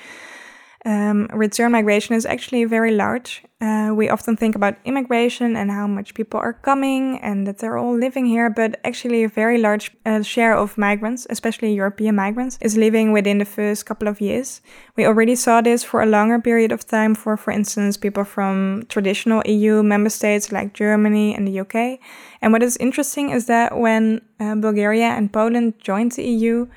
Um, 0.88 1.28
return 1.34 1.74
migration 1.74 2.16
is 2.16 2.26
actually 2.26 2.64
very 2.64 2.92
large. 2.92 3.44
Uh, 3.60 3.92
we 3.94 4.08
often 4.08 4.38
think 4.38 4.56
about 4.56 4.78
immigration 4.86 5.58
and 5.58 5.70
how 5.70 5.86
much 5.86 6.14
people 6.14 6.40
are 6.40 6.54
coming 6.54 7.20
and 7.20 7.46
that 7.46 7.58
they're 7.58 7.78
all 7.78 7.94
living 7.94 8.26
here, 8.26 8.50
but 8.50 8.80
actually, 8.86 9.26
a 9.26 9.28
very 9.28 9.58
large 9.58 9.92
uh, 10.06 10.22
share 10.22 10.56
of 10.56 10.78
migrants, 10.78 11.28
especially 11.30 11.74
European 11.74 12.16
migrants, 12.16 12.58
is 12.62 12.78
living 12.78 13.12
within 13.12 13.38
the 13.38 13.44
first 13.44 13.86
couple 13.86 14.08
of 14.08 14.22
years. 14.22 14.62
We 14.96 15.06
already 15.06 15.36
saw 15.36 15.60
this 15.60 15.84
for 15.84 16.02
a 16.02 16.06
longer 16.06 16.40
period 16.40 16.72
of 16.72 16.88
time 16.88 17.16
for, 17.16 17.36
for 17.36 17.52
instance, 17.52 17.98
people 17.98 18.24
from 18.24 18.86
traditional 18.88 19.42
EU 19.46 19.84
member 19.84 20.10
states 20.10 20.54
like 20.54 20.74
Germany 20.74 21.36
and 21.36 21.46
the 21.46 21.60
UK. 21.60 22.00
And 22.42 22.54
what 22.54 22.64
is 22.64 22.78
interesting 22.78 23.32
is 23.32 23.48
that 23.48 23.78
when 23.78 24.22
uh, 24.40 24.56
Bulgaria 24.56 25.10
and 25.10 25.34
Poland 25.34 25.74
joined 25.80 26.14
the 26.14 26.24
EU, 26.24 26.68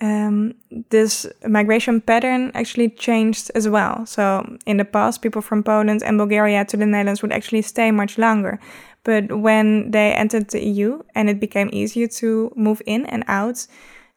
um, 0.00 0.54
this 0.90 1.26
migration 1.46 2.00
pattern 2.00 2.50
actually 2.54 2.90
changed 2.90 3.50
as 3.54 3.68
well. 3.68 4.04
So 4.06 4.58
in 4.66 4.76
the 4.78 4.84
past, 4.84 5.22
people 5.22 5.42
from 5.42 5.62
Poland 5.62 6.02
and 6.02 6.18
Bulgaria 6.18 6.64
to 6.64 6.76
the 6.76 6.86
Netherlands 6.86 7.22
would 7.22 7.32
actually 7.32 7.62
stay 7.62 7.90
much 7.90 8.18
longer. 8.18 8.58
But 9.04 9.38
when 9.38 9.90
they 9.90 10.12
entered 10.12 10.48
the 10.48 10.64
EU 10.64 11.02
and 11.14 11.28
it 11.28 11.38
became 11.38 11.70
easier 11.72 12.08
to 12.08 12.52
move 12.56 12.82
in 12.86 13.06
and 13.06 13.22
out, 13.28 13.66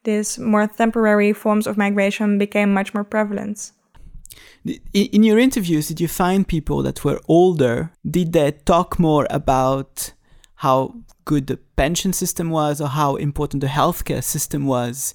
these 0.03 0.39
more 0.39 0.67
temporary 0.67 1.33
forms 1.33 1.67
of 1.67 1.77
migration 1.77 2.37
became 2.37 2.73
much 2.73 2.93
more 2.93 3.03
prevalent. 3.03 3.71
In 4.93 5.23
your 5.23 5.37
interviews, 5.37 5.87
did 5.87 6.01
you 6.01 6.07
find 6.07 6.47
people 6.47 6.81
that 6.83 7.03
were 7.03 7.19
older? 7.27 7.91
Did 8.09 8.33
they 8.33 8.51
talk 8.51 8.99
more 8.99 9.27
about 9.29 10.13
how 10.55 10.95
good 11.25 11.47
the 11.47 11.57
pension 11.75 12.13
system 12.13 12.49
was 12.49 12.81
or 12.81 12.87
how 12.87 13.15
important 13.17 13.61
the 13.61 13.67
healthcare 13.67 14.23
system 14.23 14.65
was 14.65 15.13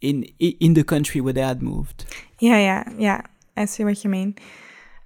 in 0.00 0.24
in 0.38 0.74
the 0.74 0.84
country 0.84 1.20
where 1.20 1.32
they 1.32 1.42
had 1.42 1.62
moved. 1.62 2.04
Yeah, 2.38 2.58
yeah, 2.58 2.92
yeah. 2.98 3.20
I 3.56 3.64
see 3.64 3.84
what 3.84 4.04
you 4.04 4.10
mean. 4.10 4.36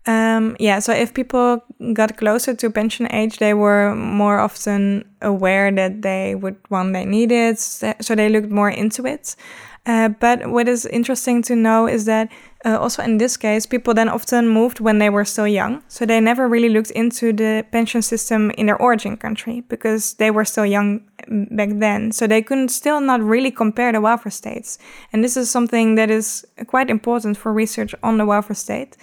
Um, 0.07 0.57
yeah, 0.59 0.79
so 0.79 0.92
if 0.92 1.12
people 1.12 1.62
got 1.92 2.16
closer 2.16 2.55
to 2.55 2.70
pension 2.70 3.07
age, 3.12 3.38
they 3.38 3.55
were 3.55 3.94
more 3.94 4.38
often 4.38 5.05
aware 5.20 5.70
that 5.70 6.03
they 6.03 6.35
would 6.35 6.57
one 6.68 6.92
they 6.92 7.05
needed, 7.05 7.59
so 7.59 8.14
they 8.14 8.29
looked 8.29 8.50
more 8.50 8.70
into 8.70 9.07
it. 9.07 9.37
Uh, 9.86 10.08
but 10.08 10.50
what 10.50 10.68
is 10.68 10.84
interesting 10.86 11.42
to 11.42 11.56
know 11.56 11.86
is 11.86 12.04
that 12.04 12.30
uh, 12.66 12.78
also 12.78 13.02
in 13.02 13.16
this 13.16 13.36
case, 13.38 13.64
people 13.64 13.94
then 13.94 14.10
often 14.10 14.46
moved 14.46 14.78
when 14.78 14.98
they 14.98 15.08
were 15.08 15.24
still 15.24 15.48
young. 15.48 15.82
So 15.88 16.04
they 16.04 16.20
never 16.20 16.46
really 16.48 16.68
looked 16.68 16.90
into 16.90 17.32
the 17.32 17.64
pension 17.72 18.02
system 18.02 18.50
in 18.52 18.66
their 18.66 18.76
origin 18.76 19.16
country 19.16 19.62
because 19.62 20.14
they 20.14 20.30
were 20.30 20.44
still 20.44 20.66
young 20.66 21.00
mm, 21.26 21.56
back 21.56 21.70
then. 21.72 22.12
So 22.12 22.26
they 22.26 22.42
couldn't 22.42 22.68
still 22.68 23.00
not 23.00 23.22
really 23.22 23.50
compare 23.50 23.90
the 23.90 24.02
welfare 24.02 24.30
states. 24.30 24.78
And 25.12 25.24
this 25.24 25.36
is 25.36 25.50
something 25.50 25.94
that 25.94 26.10
is 26.10 26.46
quite 26.66 26.90
important 26.90 27.38
for 27.38 27.50
research 27.50 27.94
on 28.02 28.18
the 28.18 28.26
welfare 28.26 28.56
state. 28.56 28.98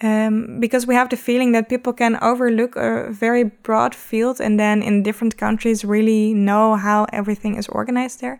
Um, 0.00 0.60
because 0.60 0.86
we 0.86 0.94
have 0.94 1.08
the 1.08 1.16
feeling 1.16 1.50
that 1.52 1.68
people 1.68 1.92
can 1.92 2.18
overlook 2.22 2.76
a 2.76 3.10
very 3.10 3.42
broad 3.42 3.96
field 3.96 4.40
and 4.40 4.58
then 4.58 4.80
in 4.80 5.02
different 5.02 5.36
countries 5.36 5.84
really 5.84 6.34
know 6.34 6.76
how 6.76 7.06
everything 7.12 7.56
is 7.56 7.66
organized 7.66 8.20
there. 8.20 8.38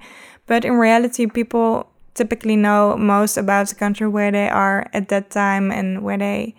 But 0.48 0.64
in 0.64 0.74
reality, 0.74 1.26
people 1.26 1.88
typically 2.14 2.56
know 2.56 2.96
most 2.96 3.36
about 3.36 3.68
the 3.68 3.76
country 3.76 4.08
where 4.08 4.32
they 4.32 4.48
are 4.48 4.90
at 4.92 5.08
that 5.08 5.30
time 5.30 5.70
and 5.70 6.02
where 6.02 6.18
they 6.18 6.54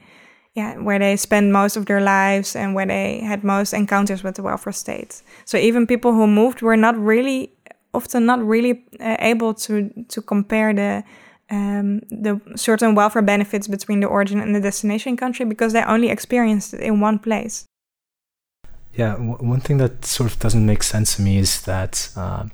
yeah 0.56 0.78
where 0.78 0.98
they 0.98 1.18
spend 1.18 1.52
most 1.52 1.76
of 1.76 1.86
their 1.86 2.02
lives 2.02 2.56
and 2.56 2.74
where 2.74 2.86
they 2.86 3.20
had 3.20 3.44
most 3.44 3.74
encounters 3.74 4.24
with 4.24 4.36
the 4.36 4.42
welfare 4.42 4.74
state 4.74 5.22
so 5.46 5.58
even 5.58 5.86
people 5.86 6.14
who 6.14 6.26
moved 6.26 6.62
were 6.62 6.78
not 6.78 6.98
really 6.98 7.52
often 7.94 8.26
not 8.26 8.40
really 8.42 8.84
uh, 9.00 9.18
able 9.20 9.54
to 9.54 9.90
to 10.08 10.22
compare 10.22 10.74
the 10.74 11.04
um, 11.52 12.02
the 12.10 12.40
certain 12.56 12.96
welfare 12.96 13.22
benefits 13.22 13.68
between 13.68 14.00
the 14.02 14.08
origin 14.08 14.40
and 14.40 14.56
the 14.56 14.62
destination 14.62 15.18
country 15.18 15.46
because 15.46 15.74
they 15.74 15.84
only 15.84 16.10
experienced 16.10 16.74
it 16.74 16.82
in 16.82 17.00
one 17.00 17.20
place. 17.20 17.66
Yeah, 18.94 19.16
one 19.16 19.62
thing 19.62 19.78
that 19.78 20.06
sort 20.06 20.32
of 20.32 20.40
doesn't 20.40 20.66
make 20.66 20.84
sense 20.84 21.16
to 21.16 21.22
me 21.22 21.38
is 21.38 21.62
that 21.62 22.12
uh, 22.16 22.46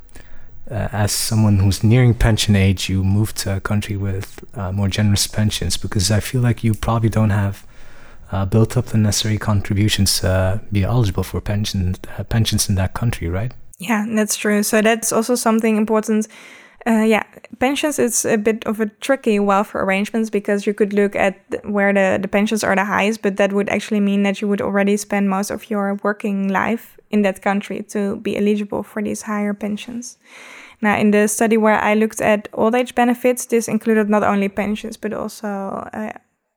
uh, 0.70 0.90
as 0.92 1.12
someone 1.12 1.60
who's 1.60 1.84
nearing 1.84 2.14
pension 2.14 2.56
age, 2.56 2.90
you 2.90 3.04
move 3.04 3.34
to 3.36 3.58
a 3.58 3.60
country 3.60 3.98
with 3.98 4.44
uh, 4.58 4.72
more 4.72 4.88
generous 4.88 5.28
pensions 5.28 5.78
because 5.78 6.10
I 6.12 6.20
feel 6.20 6.42
like 6.42 6.64
you 6.64 6.74
probably 6.74 7.10
don't 7.10 7.30
have 7.30 7.66
uh, 8.32 8.46
built 8.46 8.76
up 8.76 8.88
the 8.88 8.98
necessary 8.98 9.38
contributions 9.38 10.20
to 10.22 10.62
be 10.72 10.84
eligible 10.84 11.24
for 11.24 11.40
pension, 11.42 11.96
uh, 12.18 12.24
pensions 12.24 12.68
in 12.68 12.76
that 12.76 12.94
country, 12.94 13.28
right? 13.28 13.52
Yeah, 13.78 14.06
that's 14.10 14.36
true. 14.36 14.64
So 14.64 14.82
that's 14.82 15.12
also 15.12 15.36
something 15.36 15.78
important. 15.78 16.28
Uh, 16.88 17.04
yeah, 17.04 17.24
pensions 17.60 17.98
is 18.00 18.26
a 18.26 18.38
bit 18.38 18.64
of 18.66 18.80
a 18.80 18.86
tricky 19.02 19.40
welfare 19.40 19.84
arrangements 19.84 20.30
because 20.30 20.68
you 20.68 20.74
could 20.74 20.94
look 20.94 21.16
at 21.16 21.40
where 21.64 21.92
the, 21.92 22.20
the 22.22 22.28
pensions 22.28 22.64
are 22.64 22.76
the 22.76 22.86
highest, 22.86 23.22
but 23.22 23.38
that 23.38 23.54
would 23.54 23.70
actually 23.70 24.00
mean 24.00 24.24
that 24.24 24.42
you 24.42 24.48
would 24.48 24.62
already 24.62 24.96
spend 24.98 25.30
most 25.30 25.50
of 25.50 25.70
your 25.70 25.96
working 26.04 26.48
life 26.48 26.98
in 27.16 27.22
that 27.24 27.42
country 27.42 27.80
to 27.94 28.18
be 28.18 28.32
eligible 28.38 28.84
for 28.84 29.02
these 29.02 29.24
higher 29.24 29.54
pensions. 29.54 30.18
Now, 30.82 30.96
in 31.04 31.12
the 31.12 31.28
study 31.28 31.58
where 31.58 31.80
I 31.90 31.94
looked 31.96 32.22
at 32.22 32.48
old 32.54 32.76
age 32.76 32.94
benefits, 32.96 33.46
this 33.46 33.68
included 33.68 34.10
not 34.10 34.24
only 34.24 34.50
pensions 34.50 34.98
but 34.98 35.14
also 35.14 35.48
uh, 35.48 36.12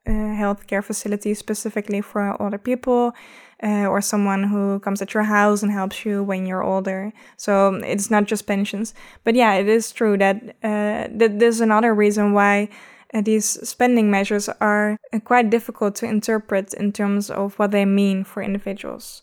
uh, 0.06 0.10
healthcare 0.42 0.82
facilities 0.82 1.38
specifically 1.38 2.00
for 2.02 2.20
older 2.42 2.58
people. 2.58 3.12
Uh, 3.60 3.86
or 3.92 4.00
someone 4.00 4.44
who 4.44 4.78
comes 4.78 5.02
at 5.02 5.12
your 5.14 5.24
house 5.24 5.64
and 5.64 5.72
helps 5.72 6.04
you 6.06 6.22
when 6.22 6.46
you're 6.46 6.62
older. 6.62 7.12
So 7.36 7.74
it's 7.82 8.08
not 8.08 8.30
just 8.30 8.46
pensions. 8.46 8.94
But 9.24 9.34
yeah, 9.34 9.54
it 9.54 9.66
is 9.66 9.90
true 9.90 10.16
that 10.18 10.36
uh, 10.62 11.08
that 11.18 11.40
there's 11.40 11.60
another 11.60 11.92
reason 11.92 12.34
why 12.34 12.68
uh, 13.12 13.20
these 13.20 13.46
spending 13.68 14.10
measures 14.10 14.48
are 14.60 14.96
uh, 15.12 15.18
quite 15.18 15.50
difficult 15.50 15.96
to 15.96 16.06
interpret 16.06 16.74
in 16.74 16.92
terms 16.92 17.30
of 17.30 17.58
what 17.58 17.70
they 17.70 17.84
mean 17.84 18.24
for 18.24 18.42
individuals. 18.44 19.22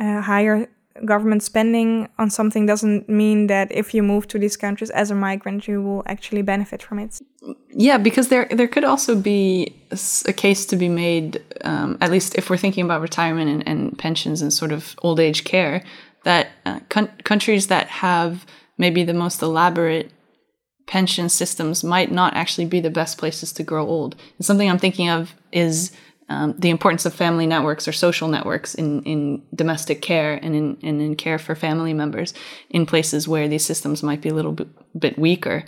Uh, 0.00 0.20
higher 0.20 0.68
government 1.04 1.42
spending 1.42 2.08
on 2.18 2.30
something 2.30 2.66
doesn't 2.66 3.08
mean 3.08 3.46
that 3.46 3.72
if 3.72 3.94
you 3.94 4.02
move 4.02 4.28
to 4.28 4.38
these 4.38 4.56
countries 4.56 4.90
as 4.90 5.10
a 5.10 5.14
migrant, 5.14 5.66
you 5.66 5.82
will 5.82 6.02
actually 6.06 6.42
benefit 6.42 6.82
from 6.82 6.98
it. 6.98 7.20
Yeah, 7.70 7.98
because 7.98 8.28
there 8.28 8.46
there 8.50 8.68
could 8.68 8.84
also 8.84 9.16
be 9.16 9.74
a 10.26 10.32
case 10.32 10.66
to 10.66 10.76
be 10.76 10.88
made, 10.88 11.42
um, 11.64 11.98
at 12.00 12.10
least 12.10 12.34
if 12.36 12.50
we're 12.50 12.56
thinking 12.56 12.84
about 12.84 13.00
retirement 13.00 13.50
and, 13.50 13.68
and, 13.68 13.98
pensions 13.98 14.42
and 14.42 14.52
sort 14.52 14.72
of 14.72 14.94
old 15.02 15.20
age 15.20 15.44
care, 15.44 15.82
that 16.24 16.48
uh, 16.64 16.80
countries 17.24 17.66
that 17.66 17.88
have 17.88 18.46
maybe 18.78 19.04
the 19.04 19.14
most 19.14 19.42
elaborate 19.42 20.10
pension 20.86 21.28
systems 21.28 21.84
might 21.84 22.10
not 22.10 22.34
actually 22.34 22.66
be 22.66 22.80
the 22.80 22.90
best 22.90 23.18
places 23.18 23.52
to 23.52 23.62
grow 23.62 23.86
old. 23.86 24.16
And 24.36 24.44
something 24.44 24.68
I'm 24.68 24.78
thinking 24.78 25.08
of 25.08 25.34
is 25.52 25.92
um, 26.32 26.54
the 26.58 26.70
importance 26.70 27.04
of 27.04 27.12
family 27.12 27.46
networks 27.46 27.86
or 27.86 27.92
social 27.92 28.26
networks 28.26 28.74
in, 28.74 29.02
in 29.02 29.42
domestic 29.54 30.00
care 30.00 30.34
and 30.42 30.54
in, 30.54 30.78
and 30.82 31.02
in 31.02 31.14
care 31.14 31.38
for 31.38 31.54
family 31.54 31.92
members 31.92 32.32
in 32.70 32.86
places 32.86 33.28
where 33.28 33.48
these 33.48 33.64
systems 33.64 34.02
might 34.02 34.22
be 34.22 34.30
a 34.30 34.34
little 34.34 34.52
bit, 34.52 35.18
weaker. 35.18 35.64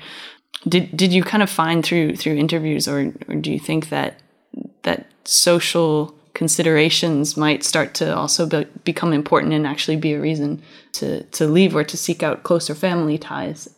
Did, 0.67 0.97
did 0.97 1.13
you 1.13 1.23
kind 1.23 1.43
of 1.43 1.51
find 1.51 1.85
through 1.85 2.17
through 2.17 2.37
interviews 2.37 2.89
or, 2.89 3.13
or 3.29 3.35
do 3.35 3.53
you 3.53 3.59
think 3.59 3.91
that 3.91 4.21
that 4.83 5.07
social 5.25 6.15
considerations 6.33 7.37
might 7.37 7.63
start 7.63 7.93
to 7.95 8.17
also 8.17 8.47
be, 8.47 8.65
become 8.85 9.13
important 9.13 9.53
and 9.53 9.67
actually 9.67 9.97
be 9.97 10.15
a 10.15 10.21
reason 10.21 10.63
to, 10.93 11.23
to 11.25 11.47
leave 11.47 11.77
or 11.77 11.85
to 11.85 11.97
seek 11.97 12.23
out 12.23 12.43
closer 12.43 12.75
family 12.75 13.19
ties? 13.19 13.69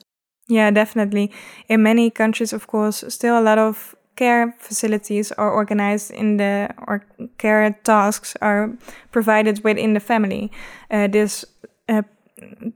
Yeah, 0.49 0.71
definitely. 0.71 1.33
In 1.69 1.83
many 1.83 2.11
countries, 2.11 2.53
of 2.53 2.69
course, 2.69 3.03
still 3.09 3.39
a 3.39 3.43
lot 3.43 3.59
of 3.59 3.96
care 4.17 4.55
facilities 4.59 5.33
are 5.33 5.51
organized 5.51 6.11
in 6.11 6.37
the 6.39 6.69
or 6.87 7.05
care 7.39 7.79
tasks 7.85 8.37
are 8.41 8.71
provided 9.13 9.63
within 9.65 9.95
the 9.95 10.01
family. 10.01 10.51
Uh, 10.91 11.07
this 11.07 11.45
uh, 11.89 12.03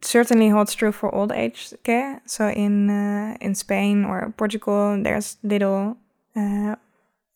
certainly 0.03 0.49
holds 0.49 0.75
true 0.75 0.93
for 0.93 1.15
old 1.15 1.33
age 1.33 1.75
care. 1.83 2.21
So 2.27 2.49
in 2.49 2.91
uh, 2.91 3.37
in 3.41 3.55
Spain 3.55 4.05
or 4.05 4.33
Portugal, 4.37 5.03
there's 5.03 5.37
little 5.43 5.97
uh, 6.37 6.77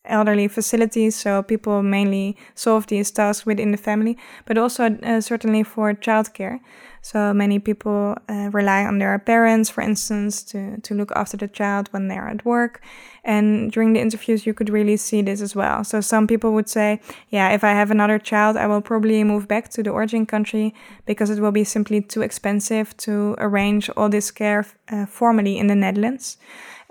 elderly 0.05 0.47
facilities, 0.47 1.15
so 1.15 1.43
people 1.43 1.81
mainly 1.83 2.37
solve 2.53 2.87
these 2.87 3.11
tasks 3.11 3.45
within 3.45 3.71
the 3.71 3.77
family, 3.77 4.17
but 4.45 4.57
also 4.57 4.97
uh, 5.03 5.21
certainly 5.21 5.63
for 5.63 5.93
childcare. 5.93 6.59
So 7.05 7.35
many 7.35 7.59
people 7.59 8.17
uh, 8.27 8.49
rely 8.51 8.83
on 8.83 8.97
their 8.97 9.19
parents, 9.19 9.69
for 9.69 9.81
instance, 9.81 10.41
to, 10.45 10.81
to 10.81 10.95
look 10.95 11.11
after 11.15 11.37
the 11.37 11.47
child 11.47 11.87
when 11.91 12.07
they're 12.07 12.27
at 12.27 12.43
work. 12.43 12.81
And 13.23 13.71
during 13.71 13.93
the 13.93 13.99
interviews, 13.99 14.47
you 14.47 14.55
could 14.55 14.71
really 14.71 14.97
see 14.97 15.21
this 15.21 15.39
as 15.39 15.55
well. 15.55 15.83
So 15.83 16.01
some 16.01 16.25
people 16.25 16.51
would 16.53 16.67
say, 16.67 16.99
yeah, 17.29 17.51
if 17.51 17.63
I 17.63 17.73
have 17.73 17.91
another 17.91 18.17
child, 18.17 18.57
I 18.57 18.65
will 18.65 18.81
probably 18.81 19.23
move 19.23 19.47
back 19.47 19.69
to 19.73 19.83
the 19.83 19.91
origin 19.91 20.25
country 20.25 20.73
because 21.05 21.29
it 21.29 21.39
will 21.39 21.51
be 21.51 21.63
simply 21.63 22.01
too 22.01 22.23
expensive 22.23 22.97
to 22.97 23.35
arrange 23.37 23.87
all 23.95 24.09
this 24.09 24.31
care 24.31 24.65
uh, 24.89 25.05
formally 25.05 25.59
in 25.59 25.67
the 25.67 25.75
Netherlands. 25.75 26.37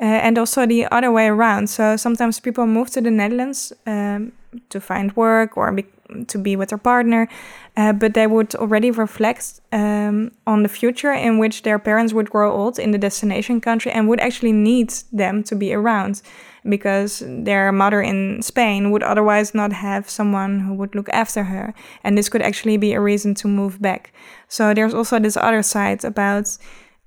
Uh, 0.01 0.05
and 0.05 0.39
also 0.39 0.65
the 0.65 0.87
other 0.93 1.11
way 1.11 1.27
around. 1.27 1.69
So 1.69 1.97
sometimes 1.97 2.39
people 2.39 2.67
move 2.67 2.89
to 2.91 3.01
the 3.01 3.11
Netherlands 3.11 3.73
um, 3.87 4.33
to 4.69 4.81
find 4.81 5.15
work 5.17 5.57
or 5.57 5.73
be, 5.73 5.87
to 6.27 6.39
be 6.39 6.57
with 6.57 6.71
their 6.71 6.79
partner, 6.79 7.29
uh, 7.77 7.93
but 7.93 8.15
they 8.15 8.27
would 8.27 8.55
already 8.55 8.91
reflect 8.91 9.61
um, 9.73 10.31
on 10.47 10.63
the 10.63 10.69
future 10.69 11.13
in 11.13 11.39
which 11.39 11.63
their 11.63 11.79
parents 11.79 12.13
would 12.13 12.31
grow 12.31 12.53
old 12.53 12.79
in 12.79 12.93
the 12.93 12.99
destination 12.99 13.61
country 13.61 13.91
and 13.91 14.09
would 14.09 14.21
actually 14.21 14.53
need 14.53 14.93
them 15.13 15.43
to 15.43 15.57
be 15.57 15.75
around 15.75 16.23
because 16.69 17.23
their 17.27 17.73
mother 17.73 18.01
in 18.01 18.41
Spain 18.43 18.91
would 18.91 19.03
otherwise 19.03 19.55
not 19.55 19.73
have 19.73 20.09
someone 20.09 20.61
who 20.61 20.75
would 20.75 20.95
look 20.95 21.09
after 21.11 21.45
her. 21.45 21.75
And 22.05 22.17
this 22.17 22.29
could 22.29 22.43
actually 22.43 22.77
be 22.77 22.95
a 22.95 23.01
reason 23.01 23.35
to 23.37 23.49
move 23.49 23.83
back. 23.83 24.13
So 24.49 24.73
there's 24.73 24.95
also 24.95 25.19
this 25.19 25.37
other 25.37 25.63
side 25.63 26.05
about 26.05 26.57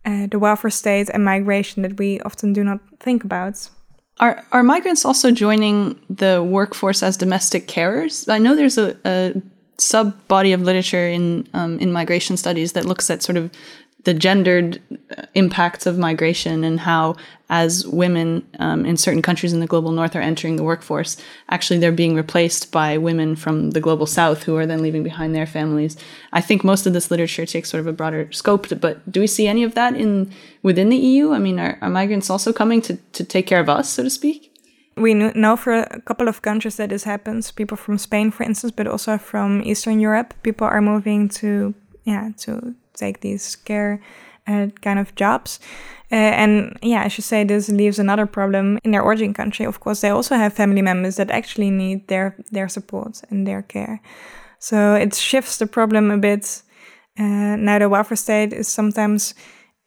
uh, 0.06 0.28
the 0.28 0.38
welfare 0.38 0.70
state 0.70 1.10
and 1.10 1.24
migration 1.24 1.82
that 1.84 1.98
we 1.98 2.20
often 2.22 2.54
do 2.54 2.64
not 2.64 2.80
think 3.00 3.24
about. 3.24 3.70
Are 4.20 4.44
are 4.52 4.64
migrants 4.64 5.06
also 5.06 5.32
joining 5.32 6.00
the 6.10 6.44
workforce 6.44 7.04
as 7.04 7.18
domestic 7.18 7.68
carers? 7.68 8.28
I 8.28 8.40
know 8.40 8.56
there's 8.56 8.78
a, 8.78 8.98
a 9.06 9.34
sub 9.78 10.28
body 10.28 10.54
of 10.54 10.62
literature 10.62 11.08
in 11.08 11.48
um, 11.54 11.80
in 11.80 11.92
migration 11.92 12.38
studies 12.38 12.74
that 12.74 12.86
looks 12.86 13.10
at 13.10 13.22
sort 13.22 13.38
of 13.38 13.52
the 14.08 14.14
gendered 14.14 14.82
uh, 15.18 15.24
impacts 15.34 15.86
of 15.86 15.98
migration 15.98 16.64
and 16.64 16.80
how, 16.80 17.14
as 17.50 17.86
women 17.88 18.48
um, 18.58 18.86
in 18.86 18.96
certain 18.96 19.22
countries 19.22 19.52
in 19.52 19.60
the 19.60 19.68
global 19.68 19.92
north 19.92 20.16
are 20.16 20.22
entering 20.22 20.56
the 20.56 20.64
workforce, 20.64 21.18
actually 21.50 21.78
they're 21.78 21.92
being 21.92 22.16
replaced 22.16 22.72
by 22.72 22.98
women 22.98 23.36
from 23.36 23.72
the 23.72 23.82
global 23.82 24.06
south 24.06 24.44
who 24.44 24.56
are 24.56 24.66
then 24.66 24.82
leaving 24.82 25.04
behind 25.04 25.36
their 25.36 25.46
families. 25.46 25.98
I 26.32 26.40
think 26.40 26.64
most 26.64 26.88
of 26.88 26.94
this 26.94 27.12
literature 27.12 27.46
takes 27.46 27.70
sort 27.70 27.82
of 27.82 27.88
a 27.88 27.92
broader 27.92 28.32
scope, 28.32 28.68
but 28.80 29.12
do 29.12 29.20
we 29.20 29.28
see 29.28 29.46
any 29.46 29.66
of 29.66 29.76
that 29.76 29.94
in 29.94 30.32
within 30.64 30.88
the 30.88 30.96
EU? 30.96 31.34
I 31.34 31.40
mean, 31.40 31.60
are, 31.60 31.78
are 31.82 31.90
migrants 31.90 32.30
also 32.30 32.54
coming 32.54 32.82
to, 32.84 32.96
to 32.96 33.26
take 33.26 33.46
care 33.46 33.60
of 33.60 33.68
us, 33.68 33.90
so 33.90 34.04
to 34.04 34.10
speak? 34.10 34.57
We 34.98 35.14
know 35.14 35.56
for 35.56 35.74
a 35.74 36.02
couple 36.02 36.28
of 36.28 36.42
countries 36.42 36.78
that 36.78 36.90
this 36.90 37.04
happens. 37.04 37.52
People 37.52 37.78
from 37.78 37.98
Spain, 37.98 38.32
for 38.32 38.44
instance, 38.44 38.74
but 38.76 38.88
also 38.88 39.18
from 39.18 39.62
Eastern 39.64 40.00
Europe. 40.00 40.34
People 40.44 40.68
are 40.68 40.82
moving 40.82 41.30
to 41.30 41.74
yeah 42.04 42.32
to 42.38 42.76
take 42.94 43.22
these 43.22 43.56
care 43.56 44.02
uh, 44.48 44.68
kind 44.82 45.00
of 45.00 45.14
jobs. 45.16 45.60
Uh, 46.12 46.16
and 46.16 46.78
yeah, 46.82 47.04
I 47.04 47.10
should 47.10 47.26
say 47.26 47.44
this 47.44 47.70
leaves 47.70 48.00
another 48.00 48.26
problem 48.26 48.80
in 48.84 48.92
their 48.92 49.04
origin 49.04 49.34
country. 49.34 49.66
Of 49.66 49.80
course, 49.80 50.02
they 50.02 50.10
also 50.10 50.36
have 50.36 50.54
family 50.54 50.82
members 50.82 51.18
that 51.18 51.30
actually 51.30 51.70
need 51.70 52.08
their 52.08 52.36
their 52.52 52.70
support 52.70 53.22
and 53.30 53.46
their 53.46 53.62
care. 53.62 54.02
So 54.60 54.96
it 54.96 55.14
shifts 55.16 55.58
the 55.58 55.68
problem 55.68 56.12
a 56.12 56.18
bit. 56.18 56.64
Uh, 57.20 57.56
now 57.58 57.80
the 57.80 57.90
welfare 57.90 58.18
state 58.18 58.54
is 58.54 58.68
sometimes 58.68 59.34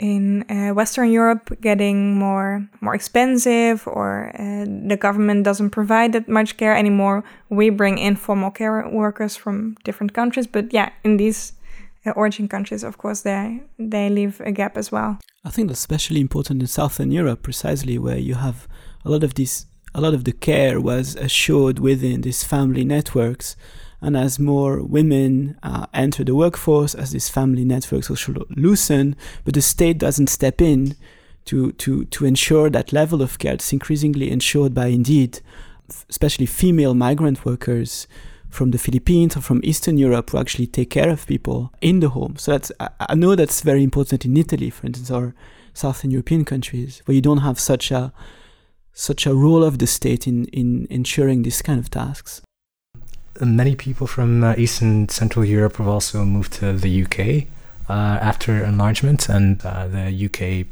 in 0.00 0.50
uh, 0.50 0.74
Western 0.74 1.12
Europe 1.12 1.60
getting 1.60 2.18
more 2.18 2.66
more 2.80 2.94
expensive, 2.94 3.86
or 3.86 4.32
uh, 4.34 4.64
the 4.88 4.96
government 4.96 5.44
doesn't 5.44 5.70
provide 5.70 6.12
that 6.12 6.28
much 6.28 6.56
care 6.56 6.74
anymore. 6.74 7.22
We 7.50 7.70
bring 7.70 7.98
informal 7.98 8.50
care 8.50 8.88
workers 8.88 9.36
from 9.36 9.76
different 9.84 10.12
countries, 10.12 10.46
but 10.46 10.72
yeah, 10.72 10.88
in 11.04 11.18
these 11.18 11.52
uh, 12.06 12.10
origin 12.16 12.48
countries, 12.48 12.82
of 12.82 12.96
course, 12.96 13.20
they 13.22 13.60
they 13.78 14.08
leave 14.08 14.40
a 14.40 14.52
gap 14.52 14.76
as 14.76 14.90
well. 14.90 15.18
I 15.44 15.50
think 15.50 15.68
that's 15.68 15.80
especially 15.80 16.20
important 16.20 16.60
in 16.62 16.66
Southern 16.66 17.12
Europe, 17.12 17.42
precisely 17.42 17.98
where 17.98 18.18
you 18.18 18.34
have 18.34 18.66
a 19.04 19.10
lot 19.10 19.22
of 19.22 19.34
this, 19.34 19.66
a 19.94 20.00
lot 20.00 20.14
of 20.14 20.24
the 20.24 20.32
care 20.32 20.80
was 20.80 21.16
assured 21.16 21.78
within 21.78 22.22
these 22.22 22.44
family 22.44 22.84
networks, 22.84 23.56
and 24.02 24.16
as 24.16 24.38
more 24.38 24.82
women 24.82 25.58
uh, 25.62 25.86
enter 25.92 26.24
the 26.24 26.34
workforce, 26.34 26.94
as 26.94 27.10
these 27.10 27.28
family 27.28 27.64
networks 27.64 28.10
also 28.10 28.46
loosen, 28.50 29.16
but 29.44 29.54
the 29.54 29.62
state 29.62 29.98
doesn't 29.98 30.28
step 30.28 30.60
in 30.60 30.96
to 31.46 31.72
to 31.72 32.04
to 32.06 32.24
ensure 32.24 32.70
that 32.70 32.92
level 32.92 33.22
of 33.22 33.38
care. 33.38 33.54
It's 33.54 33.72
increasingly 33.72 34.30
ensured 34.30 34.74
by 34.74 34.86
indeed, 34.86 35.40
especially 36.08 36.46
female 36.46 36.94
migrant 36.94 37.44
workers 37.44 38.06
from 38.48 38.72
the 38.72 38.78
Philippines 38.78 39.36
or 39.36 39.40
from 39.40 39.60
Eastern 39.62 39.96
Europe 39.96 40.30
who 40.30 40.38
actually 40.38 40.66
take 40.66 40.90
care 40.90 41.08
of 41.08 41.26
people 41.26 41.72
in 41.80 42.00
the 42.00 42.08
home. 42.08 42.36
So 42.36 42.52
that's 42.52 42.72
I, 42.98 43.14
know 43.14 43.34
that's 43.36 43.62
very 43.62 43.82
important 43.82 44.24
in 44.24 44.36
Italy, 44.36 44.70
for 44.70 44.86
instance, 44.86 45.10
or 45.10 45.34
Southern 45.72 46.10
European 46.10 46.44
countries 46.44 47.02
where 47.04 47.14
you 47.14 47.20
don't 47.20 47.38
have 47.38 47.60
such 47.60 47.90
a 47.90 48.12
such 48.92 49.26
a 49.26 49.34
role 49.34 49.62
of 49.62 49.78
the 49.78 49.86
state 49.86 50.26
in 50.26 50.46
in 50.46 50.86
ensuring 50.90 51.42
these 51.42 51.62
kind 51.62 51.78
of 51.78 51.90
tasks. 51.90 52.42
Many 53.40 53.76
people 53.76 54.06
from 54.06 54.42
uh, 54.42 54.54
Eastern 54.58 55.08
Central 55.08 55.44
Europe 55.44 55.76
have 55.76 55.88
also 55.88 56.24
moved 56.24 56.52
to 56.54 56.72
the 56.72 57.04
UK 57.04 57.46
uh, 57.88 58.18
after 58.20 58.64
enlargement, 58.64 59.28
and 59.28 59.64
uh, 59.64 59.86
the 59.86 60.26
UK 60.26 60.66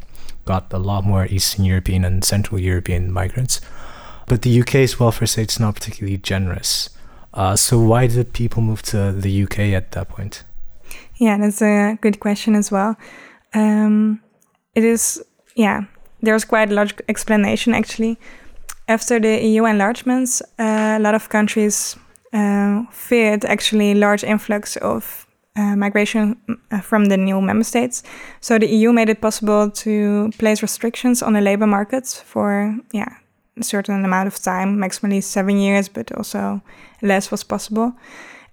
got 0.44 0.72
a 0.72 0.78
lot 0.78 1.04
more 1.04 1.26
Eastern 1.26 1.64
European 1.64 2.04
and 2.04 2.24
Central 2.24 2.59
European 2.59 3.12
migrants. 3.12 3.61
But 4.26 4.42
the 4.42 4.61
UK's 4.61 4.98
welfare 5.00 5.26
state 5.26 5.50
is 5.50 5.61
not 5.61 5.74
particularly 5.74 6.18
generous. 6.18 6.90
Uh, 7.32 7.56
so 7.56 7.78
why 7.78 8.06
did 8.06 8.32
people 8.32 8.62
move 8.62 8.82
to 8.82 9.12
the 9.12 9.42
UK 9.44 9.59
at 9.80 9.92
that 9.92 10.09
point? 10.09 10.44
Yeah, 11.16 11.38
that's 11.38 11.62
a 11.62 11.98
good 12.00 12.20
question 12.20 12.54
as 12.54 12.70
well. 12.70 12.96
Um, 13.54 14.20
it 14.74 14.84
is, 14.84 15.22
yeah, 15.54 15.82
there's 16.22 16.44
quite 16.44 16.70
a 16.70 16.74
large 16.74 16.94
explanation 17.09 17.74
actually. 17.74 18.18
After 18.86 19.20
the 19.20 19.44
EU 19.44 19.66
enlargements, 19.66 20.40
uh, 20.59 20.96
a 20.98 21.00
lot 21.00 21.14
of 21.14 21.28
countries 21.28 21.96
uh, 22.33 22.85
feared 22.91 23.45
actually 23.45 23.95
large 23.95 24.24
influx 24.24 24.76
of 24.76 25.26
uh, 25.57 25.74
migration 25.76 26.37
uh, 26.70 26.81
from 26.81 27.07
the 27.07 27.16
new 27.16 27.41
member 27.41 27.64
states. 27.64 28.03
So 28.41 28.59
the 28.59 28.68
EU 28.68 28.93
made 28.93 29.09
it 29.09 29.20
possible 29.20 29.70
to 29.70 30.31
place 30.39 30.62
restrictions 30.62 31.22
on 31.22 31.33
the 31.33 31.41
labor 31.41 31.66
markets 31.66 32.20
for 32.20 32.76
yeah 32.93 33.14
a 33.59 33.64
certain 33.64 34.05
amount 34.05 34.29
of 34.29 34.39
time, 34.41 34.76
maximally 34.79 35.22
seven 35.22 35.59
years, 35.59 35.89
but 35.89 36.12
also 36.12 36.62
less 37.03 37.31
was 37.31 37.45
possible. 37.45 37.93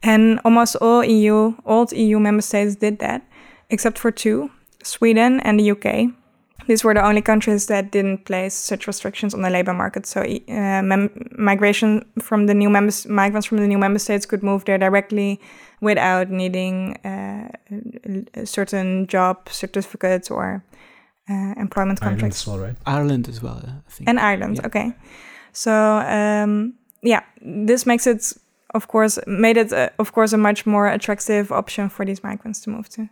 And 0.01 0.39
almost 0.43 0.75
all 0.77 1.03
EU, 1.03 1.53
old 1.65 1.91
EU 1.91 2.19
member 2.19 2.41
states 2.41 2.75
did 2.75 2.99
that, 2.99 3.21
except 3.69 3.97
for 3.99 4.11
two, 4.11 4.49
Sweden 4.83 5.39
and 5.41 5.59
the 5.59 5.71
UK. 5.71 6.13
These 6.67 6.83
were 6.83 6.93
the 6.93 7.05
only 7.05 7.21
countries 7.21 7.67
that 7.67 7.91
didn't 7.91 8.25
place 8.25 8.53
such 8.53 8.87
restrictions 8.87 9.33
on 9.33 9.41
the 9.41 9.49
labor 9.49 9.73
market. 9.73 10.05
So 10.07 10.21
uh, 10.21 10.81
migration 11.37 12.03
from 12.19 12.47
the 12.47 12.53
new 12.53 12.69
members, 12.69 13.05
migrants 13.05 13.45
from 13.47 13.59
the 13.59 13.67
new 13.67 13.77
member 13.77 13.99
states 13.99 14.25
could 14.25 14.41
move 14.41 14.65
there 14.65 14.77
directly 14.77 15.39
without 15.81 16.29
needing 16.29 16.95
uh, 17.05 17.49
certain 18.45 19.05
job 19.07 19.47
certificates 19.49 20.31
or 20.31 20.63
uh, 21.29 21.53
employment 21.57 21.99
Ireland 22.01 22.19
contracts. 22.19 22.41
As 22.41 22.47
well, 22.47 22.59
right? 22.59 22.75
Ireland 22.85 23.27
as 23.27 23.43
well, 23.43 23.61
I 23.65 23.91
think. 23.91 24.09
And 24.09 24.19
Ireland, 24.19 24.55
yeah. 24.55 24.67
okay. 24.67 24.93
So 25.51 25.71
um, 25.71 26.73
yeah, 27.03 27.21
this 27.41 27.85
makes 27.85 28.07
it, 28.07 28.33
of 28.73 28.87
course, 28.87 29.19
made 29.27 29.57
it, 29.57 29.71
uh, 29.71 29.89
of 29.99 30.13
course, 30.13 30.33
a 30.33 30.37
much 30.37 30.65
more 30.65 30.87
attractive 30.87 31.51
option 31.51 31.89
for 31.89 32.05
these 32.05 32.23
migrants 32.23 32.61
to 32.61 32.69
move 32.69 32.89
to. 32.89 33.09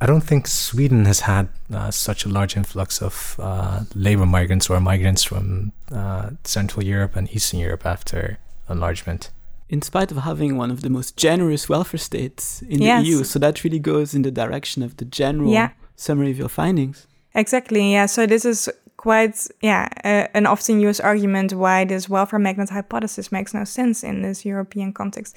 I 0.00 0.06
don't 0.06 0.20
think 0.22 0.46
Sweden 0.46 1.04
has 1.06 1.20
had 1.20 1.48
uh, 1.74 1.90
such 1.90 2.24
a 2.24 2.28
large 2.28 2.56
influx 2.56 3.02
of 3.02 3.34
uh, 3.38 3.80
labor 3.94 4.26
migrants 4.26 4.70
or 4.70 4.80
migrants 4.80 5.24
from 5.24 5.72
uh, 5.92 6.30
Central 6.44 6.84
Europe 6.84 7.16
and 7.16 7.28
Eastern 7.34 7.58
Europe 7.60 7.84
after 7.84 8.38
enlargement. 8.70 9.30
In 9.68 9.82
spite 9.82 10.10
of 10.12 10.18
having 10.18 10.56
one 10.56 10.70
of 10.70 10.80
the 10.82 10.88
most 10.88 11.16
generous 11.16 11.68
welfare 11.68 11.98
states 11.98 12.62
in 12.62 12.80
Yes. 12.80 13.02
the 13.02 13.08
EU, 13.10 13.24
so 13.24 13.38
that 13.40 13.64
really 13.64 13.80
goes 13.80 14.14
in 14.14 14.22
the 14.22 14.30
direction 14.30 14.82
of 14.84 14.96
the 14.96 15.04
general 15.04 15.50
Yeah. 15.52 15.70
summary 15.96 16.30
of 16.30 16.38
your 16.38 16.48
findings. 16.48 17.06
Exactly. 17.34 17.92
Yeah. 17.92 18.06
So 18.06 18.26
this 18.26 18.44
is 18.44 18.68
quite 18.96 19.46
yeah 19.62 19.88
uh, 20.04 20.26
an 20.34 20.46
often 20.46 20.80
used 20.80 21.00
argument 21.04 21.52
why 21.52 21.84
this 21.84 22.08
welfare 22.08 22.38
magnet 22.40 22.70
hypothesis 22.70 23.30
makes 23.30 23.52
no 23.54 23.64
sense 23.64 24.02
in 24.06 24.22
this 24.22 24.44
European 24.44 24.92
context. 24.92 25.36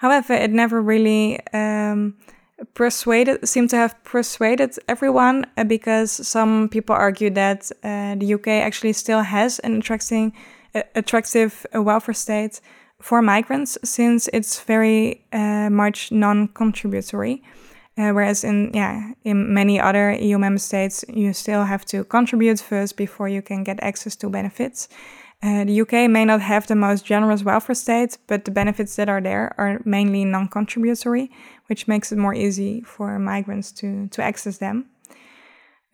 However, 0.00 0.34
it 0.34 0.50
never 0.50 0.80
really 0.82 1.38
um, 1.52 2.14
persuaded 2.74 3.46
seemed 3.46 3.70
to 3.70 3.76
have 3.76 4.02
persuaded 4.04 4.76
everyone 4.88 5.46
uh, 5.56 5.64
because 5.64 6.10
some 6.10 6.68
people 6.68 6.94
argue 6.94 7.30
that 7.30 7.70
uh, 7.82 8.14
the 8.14 8.34
UK 8.34 8.48
actually 8.48 8.92
still 8.92 9.22
has 9.22 9.58
an 9.60 9.76
attracting 9.76 10.32
uh, 10.74 10.82
attractive 10.94 11.66
welfare 11.74 12.14
state 12.14 12.60
for 13.00 13.20
migrants 13.20 13.76
since 13.84 14.28
it's 14.32 14.60
very 14.60 15.24
uh, 15.32 15.68
much 15.70 16.10
non-contributory. 16.10 17.42
Uh, 17.98 18.10
whereas 18.10 18.44
in 18.44 18.70
yeah 18.74 19.12
in 19.24 19.54
many 19.54 19.80
other 19.80 20.12
EU 20.12 20.38
member 20.38 20.58
states, 20.58 21.04
you 21.08 21.32
still 21.32 21.64
have 21.64 21.84
to 21.86 22.04
contribute 22.04 22.60
first 22.60 22.96
before 22.96 23.26
you 23.26 23.40
can 23.40 23.64
get 23.64 23.78
access 23.82 24.16
to 24.16 24.28
benefits. 24.28 24.88
Uh, 25.42 25.64
the 25.64 25.80
UK 25.82 26.10
may 26.10 26.24
not 26.24 26.40
have 26.40 26.66
the 26.66 26.74
most 26.74 27.04
generous 27.04 27.42
welfare 27.42 27.74
state, 27.74 28.18
but 28.26 28.44
the 28.44 28.50
benefits 28.50 28.96
that 28.96 29.08
are 29.08 29.20
there 29.20 29.54
are 29.58 29.80
mainly 29.84 30.24
non-contributory, 30.24 31.30
which 31.66 31.86
makes 31.86 32.10
it 32.10 32.18
more 32.18 32.34
easy 32.34 32.80
for 32.82 33.18
migrants 33.18 33.70
to 33.72 34.08
to 34.08 34.22
access 34.22 34.58
them. 34.58 34.86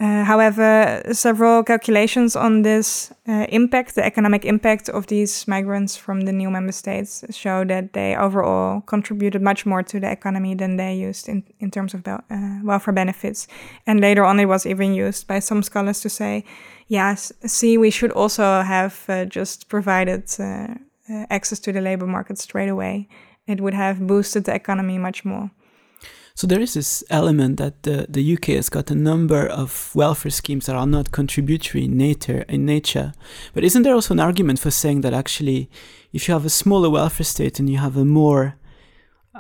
Uh, 0.03 0.25
however, 0.25 1.01
several 1.13 1.63
calculations 1.63 2.35
on 2.35 2.63
this 2.63 3.13
uh, 3.29 3.47
impact, 3.51 3.95
the 3.95 4.05
economic 4.05 4.45
impact 4.45 4.89
of 4.89 5.07
these 5.07 5.47
migrants 5.47 5.97
from 5.97 6.23
the 6.23 6.33
new 6.33 6.51
member 6.51 6.73
states, 6.73 7.25
show 7.31 7.65
that 7.65 7.93
they 7.93 8.17
overall 8.17 8.81
contributed 8.81 9.41
much 9.41 9.65
more 9.65 9.81
to 9.81 10.01
the 10.01 10.11
economy 10.11 10.57
than 10.57 10.77
they 10.77 10.93
used 10.93 11.29
in, 11.29 11.45
in 11.61 11.71
terms 11.71 11.95
of 11.95 12.03
bel- 12.03 12.25
uh, 12.31 12.59
welfare 12.65 12.93
benefits. 12.93 13.47
And 13.87 14.01
later 14.01 14.25
on, 14.25 14.41
it 14.41 14.47
was 14.47 14.67
even 14.67 14.93
used 14.93 15.29
by 15.29 15.39
some 15.39 15.63
scholars 15.63 16.01
to 16.01 16.09
say, 16.09 16.45
yes, 16.93 17.33
see, 17.47 17.79
we 17.79 17.91
should 17.91 18.13
also 18.13 18.63
have 18.63 19.05
uh, 19.09 19.25
just 19.25 19.69
provided 19.69 20.25
uh, 20.39 20.43
uh, 20.45 21.27
access 21.31 21.59
to 21.61 21.73
the 21.73 21.81
labor 21.81 22.07
market 22.07 22.39
straight 22.39 22.69
away. 22.69 23.09
It 23.47 23.61
would 23.61 23.75
have 23.75 24.07
boosted 24.07 24.45
the 24.45 24.55
economy 24.55 24.99
much 24.99 25.25
more. 25.25 25.51
So 26.35 26.47
there 26.47 26.61
is 26.61 26.75
this 26.75 27.05
element 27.11 27.57
that 27.59 27.83
the, 27.83 28.07
the 28.09 28.35
UK 28.35 28.57
has 28.57 28.69
got 28.69 28.91
a 28.91 28.95
number 28.95 29.47
of 29.47 29.91
welfare 29.95 30.31
schemes 30.31 30.67
that 30.67 30.77
are 30.77 30.87
not 30.87 31.13
contributory 31.13 31.85
in 31.85 31.97
nature, 31.97 32.45
in 32.49 32.65
nature. 32.67 33.13
But 33.55 33.65
isn't 33.65 33.83
there 33.83 33.95
also 33.95 34.15
an 34.15 34.21
argument 34.21 34.59
for 34.59 34.71
saying 34.71 35.01
that 35.03 35.15
actually, 35.15 35.71
if 36.13 36.29
you 36.29 36.35
have 36.35 36.47
a 36.47 36.51
smaller 36.51 36.91
welfare 36.91 37.25
state 37.25 37.59
and 37.59 37.69
you 37.69 37.79
have 37.79 37.97
a 37.97 38.05
more 38.05 38.57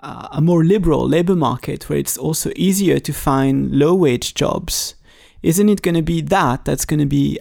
uh, 0.02 0.28
a 0.32 0.40
more 0.40 0.64
liberal 0.64 1.06
labor 1.06 1.36
market 1.36 1.90
where 1.90 1.98
it's 1.98 2.16
also 2.16 2.50
easier 2.56 2.98
to 2.98 3.12
find 3.12 3.70
low 3.72 3.94
wage 3.94 4.32
jobs, 4.32 4.94
isn't 5.42 5.68
it 5.68 5.82
going 5.82 5.94
to 5.94 6.02
be 6.02 6.20
that 6.20 6.64
that's 6.64 6.84
going 6.84 7.00
to 7.00 7.06
be 7.06 7.38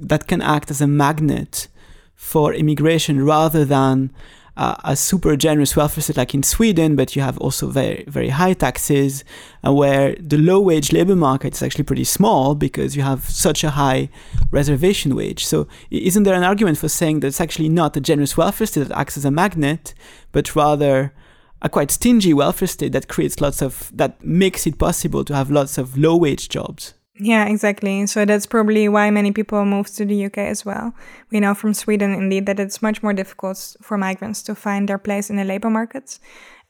that 0.00 0.26
can 0.26 0.42
act 0.42 0.70
as 0.70 0.80
a 0.80 0.86
magnet 0.86 1.68
for 2.14 2.52
immigration 2.54 3.24
rather 3.24 3.64
than 3.64 4.12
uh, 4.56 4.76
a 4.84 4.94
super 4.94 5.36
generous 5.36 5.74
welfare 5.74 6.02
state 6.02 6.16
like 6.16 6.34
in 6.34 6.42
Sweden, 6.42 6.94
but 6.94 7.16
you 7.16 7.22
have 7.22 7.36
also 7.38 7.68
very 7.68 8.04
very 8.06 8.28
high 8.28 8.52
taxes, 8.52 9.24
uh, 9.66 9.72
where 9.72 10.14
the 10.20 10.38
low 10.38 10.60
wage 10.60 10.92
labor 10.92 11.16
market 11.16 11.54
is 11.54 11.62
actually 11.62 11.84
pretty 11.84 12.04
small 12.04 12.54
because 12.54 12.94
you 12.94 13.02
have 13.02 13.24
such 13.24 13.64
a 13.64 13.70
high 13.70 14.08
reservation 14.50 15.16
wage. 15.16 15.44
So 15.44 15.66
isn't 15.90 16.22
there 16.22 16.34
an 16.34 16.44
argument 16.44 16.78
for 16.78 16.88
saying 16.88 17.20
that 17.20 17.28
it's 17.28 17.40
actually 17.40 17.68
not 17.68 17.96
a 17.96 18.00
generous 18.00 18.36
welfare 18.36 18.66
state 18.66 18.88
that 18.88 18.98
acts 18.98 19.16
as 19.16 19.24
a 19.24 19.30
magnet, 19.30 19.92
but 20.30 20.54
rather 20.54 21.12
a 21.60 21.68
quite 21.68 21.90
stingy 21.90 22.32
welfare 22.32 22.68
state 22.68 22.92
that 22.92 23.08
creates 23.08 23.40
lots 23.40 23.60
of 23.60 23.90
that 23.94 24.22
makes 24.24 24.66
it 24.66 24.78
possible 24.78 25.24
to 25.24 25.34
have 25.34 25.50
lots 25.50 25.78
of 25.78 25.98
low 25.98 26.16
wage 26.16 26.48
jobs? 26.48 26.94
Yeah, 27.16 27.46
exactly. 27.46 28.06
So 28.06 28.24
that's 28.24 28.46
probably 28.46 28.88
why 28.88 29.10
many 29.10 29.30
people 29.30 29.64
move 29.64 29.88
to 29.94 30.04
the 30.04 30.26
UK 30.26 30.38
as 30.38 30.64
well. 30.64 30.94
We 31.30 31.38
know 31.38 31.54
from 31.54 31.72
Sweden, 31.72 32.12
indeed, 32.12 32.46
that 32.46 32.58
it's 32.58 32.82
much 32.82 33.02
more 33.02 33.12
difficult 33.12 33.76
for 33.80 33.96
migrants 33.96 34.42
to 34.44 34.54
find 34.54 34.88
their 34.88 34.98
place 34.98 35.30
in 35.30 35.36
the 35.36 35.44
labor 35.44 35.70
market, 35.70 36.18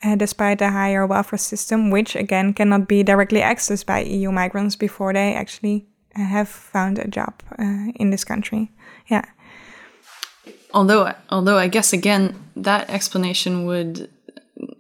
uh, 0.03 0.17
despite 0.17 0.61
a 0.61 0.71
higher 0.71 1.07
welfare 1.07 1.39
system, 1.39 1.91
which 1.91 2.15
again 2.15 2.53
cannot 2.53 2.89
be 2.89 3.03
directly 3.03 3.41
accessed 3.41 3.87
by 3.87 4.01
EU 4.01 4.31
migrants 4.31 4.77
before 4.77 5.15
they 5.15 5.35
actually 5.35 5.87
uh, 6.15 6.23
have 6.23 6.49
found 6.49 6.99
a 6.99 7.09
job 7.09 7.43
uh, 7.59 7.91
in 7.97 8.11
this 8.11 8.25
country. 8.25 8.71
Yeah. 9.09 9.25
Although, 10.75 11.15
although 11.31 11.57
I 11.57 11.69
guess 11.69 11.95
again 11.95 12.35
that 12.57 12.91
explanation 12.91 13.65
would 13.65 14.11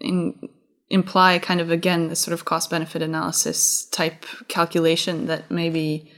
in, 0.00 0.50
imply 0.94 1.40
kind 1.40 1.60
of 1.60 1.70
again 1.70 2.08
this 2.08 2.20
sort 2.20 2.32
of 2.32 2.44
cost 2.44 2.70
benefit 2.70 3.02
analysis 3.02 3.86
type 3.86 4.24
calculation 4.48 5.26
that 5.26 5.50
maybe 5.50 6.10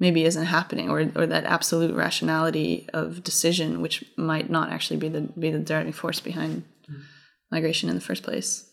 maybe 0.00 0.24
isn't 0.24 0.46
happening, 0.46 0.90
or 0.90 0.98
or 1.18 1.26
that 1.26 1.44
absolute 1.56 1.94
rationality 1.94 2.88
of 2.92 3.22
decision, 3.30 3.80
which 3.80 3.96
might 4.16 4.50
not 4.50 4.70
actually 4.74 5.00
be 5.04 5.08
the 5.08 5.22
be 5.42 5.50
the 5.50 5.60
driving 5.70 5.92
force 5.92 6.20
behind 6.20 6.64
migration 7.50 7.88
in 7.88 7.94
the 7.94 8.08
first 8.08 8.22
place. 8.24 8.68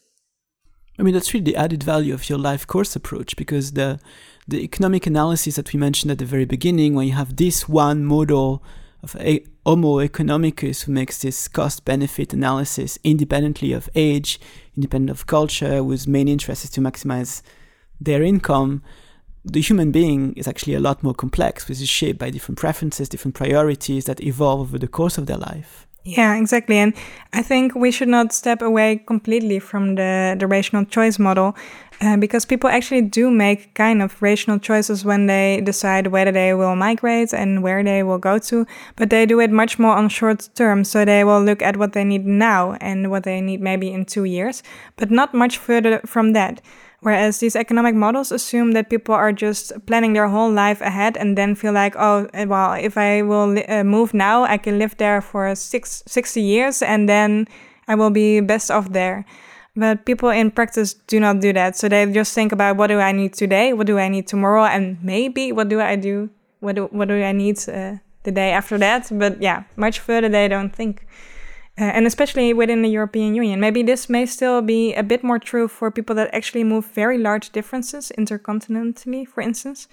I 1.00 1.04
mean, 1.04 1.14
that's 1.14 1.34
really 1.34 1.50
the 1.52 1.56
added 1.56 1.84
value 1.84 2.14
of 2.14 2.28
your 2.30 2.40
life 2.40 2.66
course 2.66 2.96
approach 2.96 3.36
because 3.36 3.74
the 3.74 4.00
the 4.48 4.64
economic 4.70 5.06
analysis 5.06 5.56
that 5.56 5.72
we 5.72 5.80
mentioned 5.80 6.12
at 6.12 6.18
the 6.18 6.34
very 6.36 6.46
beginning, 6.46 6.96
when 6.96 7.08
you 7.08 7.14
have 7.14 7.36
this 7.36 7.70
one 7.70 8.04
model 8.04 8.64
of 9.04 9.16
a 9.20 9.44
Homo 9.66 9.94
economicus 10.10 10.84
who 10.84 10.92
makes 10.92 11.20
this 11.20 11.48
cost 11.48 11.86
benefit 11.86 12.34
analysis 12.34 12.98
independently 13.04 13.72
of 13.74 13.90
age, 13.94 14.40
independent 14.76 15.10
of 15.10 15.28
culture, 15.28 15.78
whose 15.78 16.08
main 16.08 16.28
interest 16.28 16.64
is 16.64 16.70
to 16.72 16.82
maximize 16.82 17.42
their 18.00 18.24
income, 18.24 18.82
the 19.44 19.62
human 19.62 19.92
being 19.92 20.34
is 20.34 20.48
actually 20.48 20.76
a 20.76 20.80
lot 20.80 21.02
more 21.04 21.14
complex, 21.14 21.68
which 21.68 21.82
is 21.82 21.90
shaped 21.90 22.20
by 22.20 22.30
different 22.30 22.60
preferences, 22.60 23.10
different 23.10 23.36
priorities 23.36 24.06
that 24.06 24.22
evolve 24.22 24.62
over 24.62 24.78
the 24.78 24.88
course 24.88 25.18
of 25.18 25.26
their 25.26 25.38
life. 25.38 25.88
Yeah, 26.04 26.36
exactly. 26.36 26.78
And 26.78 26.96
I 27.32 27.44
think 27.44 27.76
we 27.76 27.92
should 27.92 28.08
not 28.08 28.34
step 28.34 28.64
away 28.64 29.04
completely 29.06 29.60
from 29.60 29.96
the, 29.96 30.36
the 30.40 30.48
rational 30.48 30.84
choice 30.84 31.20
model 31.20 31.56
uh, 32.02 32.18
because 32.18 32.44
people 32.44 32.72
actually 32.72 33.04
do 33.04 33.30
make 33.30 33.76
kind 33.76 34.02
of 34.02 34.20
rational 34.20 34.58
choices 34.58 35.06
when 35.06 35.28
they 35.28 35.62
decide 35.64 36.08
whether 36.08 36.32
they 36.32 36.56
will 36.56 36.76
migrate 36.76 37.34
and 37.34 37.62
where 37.62 37.84
they 37.84 38.02
will 38.02 38.18
go 38.18 38.40
to. 38.40 38.66
But 38.96 39.12
they 39.12 39.28
do 39.28 39.40
it 39.40 39.52
much 39.52 39.78
more 39.78 39.96
on 39.96 40.10
short 40.10 40.50
term. 40.56 40.84
So 40.86 41.06
they 41.06 41.24
will 41.24 41.44
look 41.44 41.62
at 41.62 41.78
what 41.78 41.94
they 41.94 42.04
need 42.04 42.26
now 42.26 42.74
and 42.82 43.12
what 43.12 43.22
they 43.22 43.40
need 43.40 43.62
maybe 43.62 43.94
in 43.94 44.06
two 44.06 44.24
years, 44.24 44.64
but 44.96 45.12
not 45.12 45.36
much 45.36 45.60
further 45.60 46.02
from 46.08 46.34
that. 46.34 46.62
Whereas 47.02 47.40
these 47.40 47.56
economic 47.56 47.96
models 47.96 48.32
assume 48.32 48.74
that 48.74 48.92
people 48.92 49.16
are 49.16 49.34
just 49.34 49.74
planning 49.88 50.14
their 50.14 50.28
whole 50.28 50.52
life 50.52 50.82
ahead 50.82 51.18
and 51.18 51.36
then 51.36 51.56
feel 51.56 51.74
like, 51.74 51.96
oh, 51.98 52.28
well, 52.46 52.74
if 52.74 52.96
I 52.96 53.24
will 53.24 53.58
uh, 53.68 53.84
move 53.84 54.14
now, 54.14 54.44
I 54.44 54.58
can 54.58 54.78
live 54.78 54.96
there 54.98 55.20
for 55.20 55.56
six, 55.56 56.04
60 56.06 56.42
years 56.42 56.84
and 56.84 57.10
then 57.10 57.48
I 57.88 57.96
will 57.96 58.12
be 58.12 58.40
best 58.40 58.70
off 58.70 58.94
there. 58.94 59.26
But 59.76 60.06
people 60.06 60.30
in 60.30 60.52
practice 60.52 60.94
do 60.94 61.20
not 61.20 61.40
do 61.40 61.52
that. 61.54 61.76
So 61.76 61.90
they 61.90 62.06
just 62.12 62.36
think 62.36 62.52
about 62.52 62.78
what 62.78 62.88
do 62.88 63.00
I 63.00 63.14
need 63.14 63.34
today? 63.34 63.74
What 63.74 63.88
do 63.88 63.98
I 63.98 64.08
need 64.08 64.28
tomorrow? 64.28 64.66
And 64.66 65.04
maybe 65.04 65.52
what 65.52 65.70
do 65.70 65.82
I 65.82 65.96
do? 65.96 66.30
What 66.60 66.76
do, 66.76 66.86
what 66.92 67.08
do 67.08 67.24
I 67.24 67.32
need 67.32 67.58
uh, 67.68 67.96
the 68.24 68.32
day 68.32 68.52
after 68.52 68.78
that? 68.78 69.10
But 69.12 69.42
yeah, 69.42 69.64
much 69.76 70.00
further 70.00 70.30
they 70.30 70.48
don't 70.48 70.76
think. 70.76 71.08
Uh, 71.80 71.86
and 71.86 72.06
especially 72.06 72.54
within 72.54 72.82
the 72.82 72.90
European 72.90 73.34
Union. 73.34 73.60
Maybe 73.60 73.82
this 73.82 74.10
may 74.10 74.26
still 74.26 74.62
be 74.62 74.94
a 74.94 75.04
bit 75.04 75.24
more 75.24 75.40
true 75.40 75.68
for 75.70 75.90
people 75.90 76.16
that 76.16 76.34
actually 76.34 76.66
move 76.66 76.86
very 76.88 77.18
large 77.18 77.52
differences 77.52 78.12
intercontinentally, 78.18 79.26
for 79.26 79.42
instance. 79.42 79.88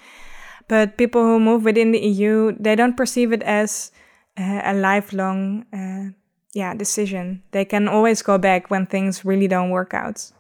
But 0.67 0.99
people 0.99 1.23
who 1.23 1.39
move 1.39 1.65
within 1.65 1.93
the 1.93 2.01
EU, 2.01 2.53
they 2.59 2.75
don't 2.75 2.97
perceive 2.97 3.33
it 3.33 3.43
as 3.43 3.93
uh, 4.39 4.61
a 4.65 4.75
lifelong 4.75 5.65
uh, 5.73 6.13
yeah, 6.53 6.75
decision. 6.75 7.43
They 7.53 7.65
can 7.65 7.89
always 7.89 8.23
go 8.23 8.39
back 8.39 8.71
when 8.71 8.87
things 8.87 9.25
really 9.25 9.49
don't 9.49 9.71
work 9.71 9.95
out. 9.95 10.33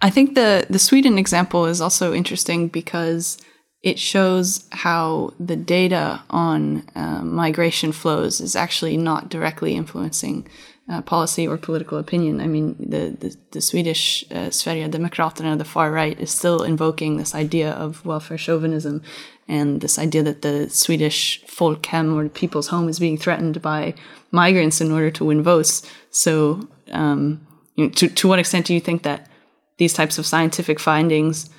I 0.00 0.10
think 0.10 0.34
the 0.34 0.64
the 0.70 0.78
Sweden 0.78 1.18
example 1.18 1.66
is 1.66 1.80
also 1.80 2.14
interesting 2.14 2.68
because 2.68 3.36
it 3.82 3.98
shows 3.98 4.66
how 4.72 5.32
the 5.38 5.56
data 5.56 6.22
on 6.30 6.88
uh, 6.94 7.22
migration 7.22 7.92
flows 7.92 8.40
is 8.40 8.56
actually 8.56 8.96
not 8.96 9.28
directly 9.28 9.74
influencing 9.74 10.48
uh, 10.88 11.02
policy 11.02 11.46
or 11.46 11.56
political 11.56 11.98
opinion. 11.98 12.40
I 12.40 12.46
mean, 12.46 12.74
the 12.78 13.16
the, 13.20 13.36
the 13.52 13.60
Swedish 13.60 14.24
uh, 14.30 14.48
Sverigedemokraterna, 14.48 15.58
the 15.58 15.64
far 15.64 15.92
right, 15.92 16.18
is 16.18 16.30
still 16.30 16.62
invoking 16.62 17.18
this 17.18 17.34
idea 17.34 17.72
of 17.72 18.04
welfare 18.04 18.38
chauvinism 18.38 19.02
and 19.46 19.80
this 19.80 19.98
idea 19.98 20.22
that 20.22 20.42
the 20.42 20.68
Swedish 20.70 21.44
folkhem 21.46 22.14
or 22.14 22.28
people's 22.28 22.68
home 22.68 22.88
is 22.88 22.98
being 22.98 23.18
threatened 23.18 23.62
by 23.62 23.94
migrants 24.30 24.80
in 24.80 24.90
order 24.90 25.10
to 25.10 25.24
win 25.24 25.42
votes. 25.42 25.82
So, 26.10 26.68
um, 26.90 27.46
you 27.76 27.84
know, 27.84 27.90
to 27.90 28.08
to 28.08 28.28
what 28.28 28.38
extent 28.38 28.66
do 28.66 28.74
you 28.74 28.80
think 28.80 29.02
that 29.02 29.28
these 29.76 29.92
types 29.92 30.18
of 30.18 30.26
scientific 30.26 30.80
findings 30.80 31.50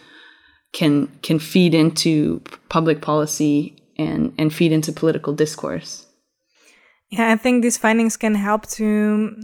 can 0.73 1.07
can 1.21 1.39
feed 1.39 1.73
into 1.73 2.41
public 2.69 3.01
policy 3.01 3.75
and 3.97 4.33
and 4.37 4.53
feed 4.53 4.71
into 4.71 4.91
political 4.91 5.33
discourse? 5.33 6.05
Yeah, 7.11 7.31
I 7.31 7.37
think 7.37 7.63
these 7.63 7.77
findings 7.77 8.17
can 8.17 8.35
help 8.35 8.67
to 8.77 9.35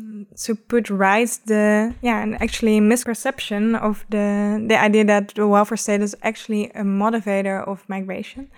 to 0.43 0.55
put 0.55 0.89
right 0.89 1.39
the 1.45 1.95
yeah 2.01 2.21
and 2.21 2.39
actually 2.41 2.79
misperception 2.79 3.75
of 3.81 4.05
the 4.09 4.63
the 4.67 4.79
idea 4.79 5.03
that 5.05 5.29
the 5.29 5.47
welfare 5.47 5.77
state 5.77 6.01
is 6.01 6.15
actually 6.21 6.69
a 6.75 6.83
motivator 6.83 7.67
of 7.67 7.83
migration, 7.89 8.51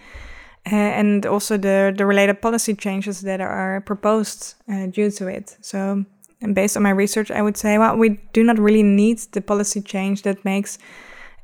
uh, 0.65 0.75
and 0.75 1.25
also 1.25 1.55
the 1.57 1.93
the 1.97 2.05
related 2.05 2.41
policy 2.41 2.75
changes 2.75 3.21
that 3.21 3.39
are 3.39 3.81
proposed 3.85 4.55
uh, 4.69 4.87
due 4.87 5.09
to 5.11 5.27
it. 5.27 5.57
So, 5.61 6.03
based 6.53 6.75
on 6.75 6.83
my 6.83 6.91
research, 6.91 7.31
I 7.31 7.41
would 7.41 7.55
say, 7.55 7.77
well, 7.77 7.95
we 7.95 8.19
do 8.33 8.43
not 8.43 8.59
really 8.59 8.83
need 8.83 9.19
the 9.31 9.41
policy 9.41 9.81
change 9.81 10.23
that 10.23 10.43
makes 10.43 10.79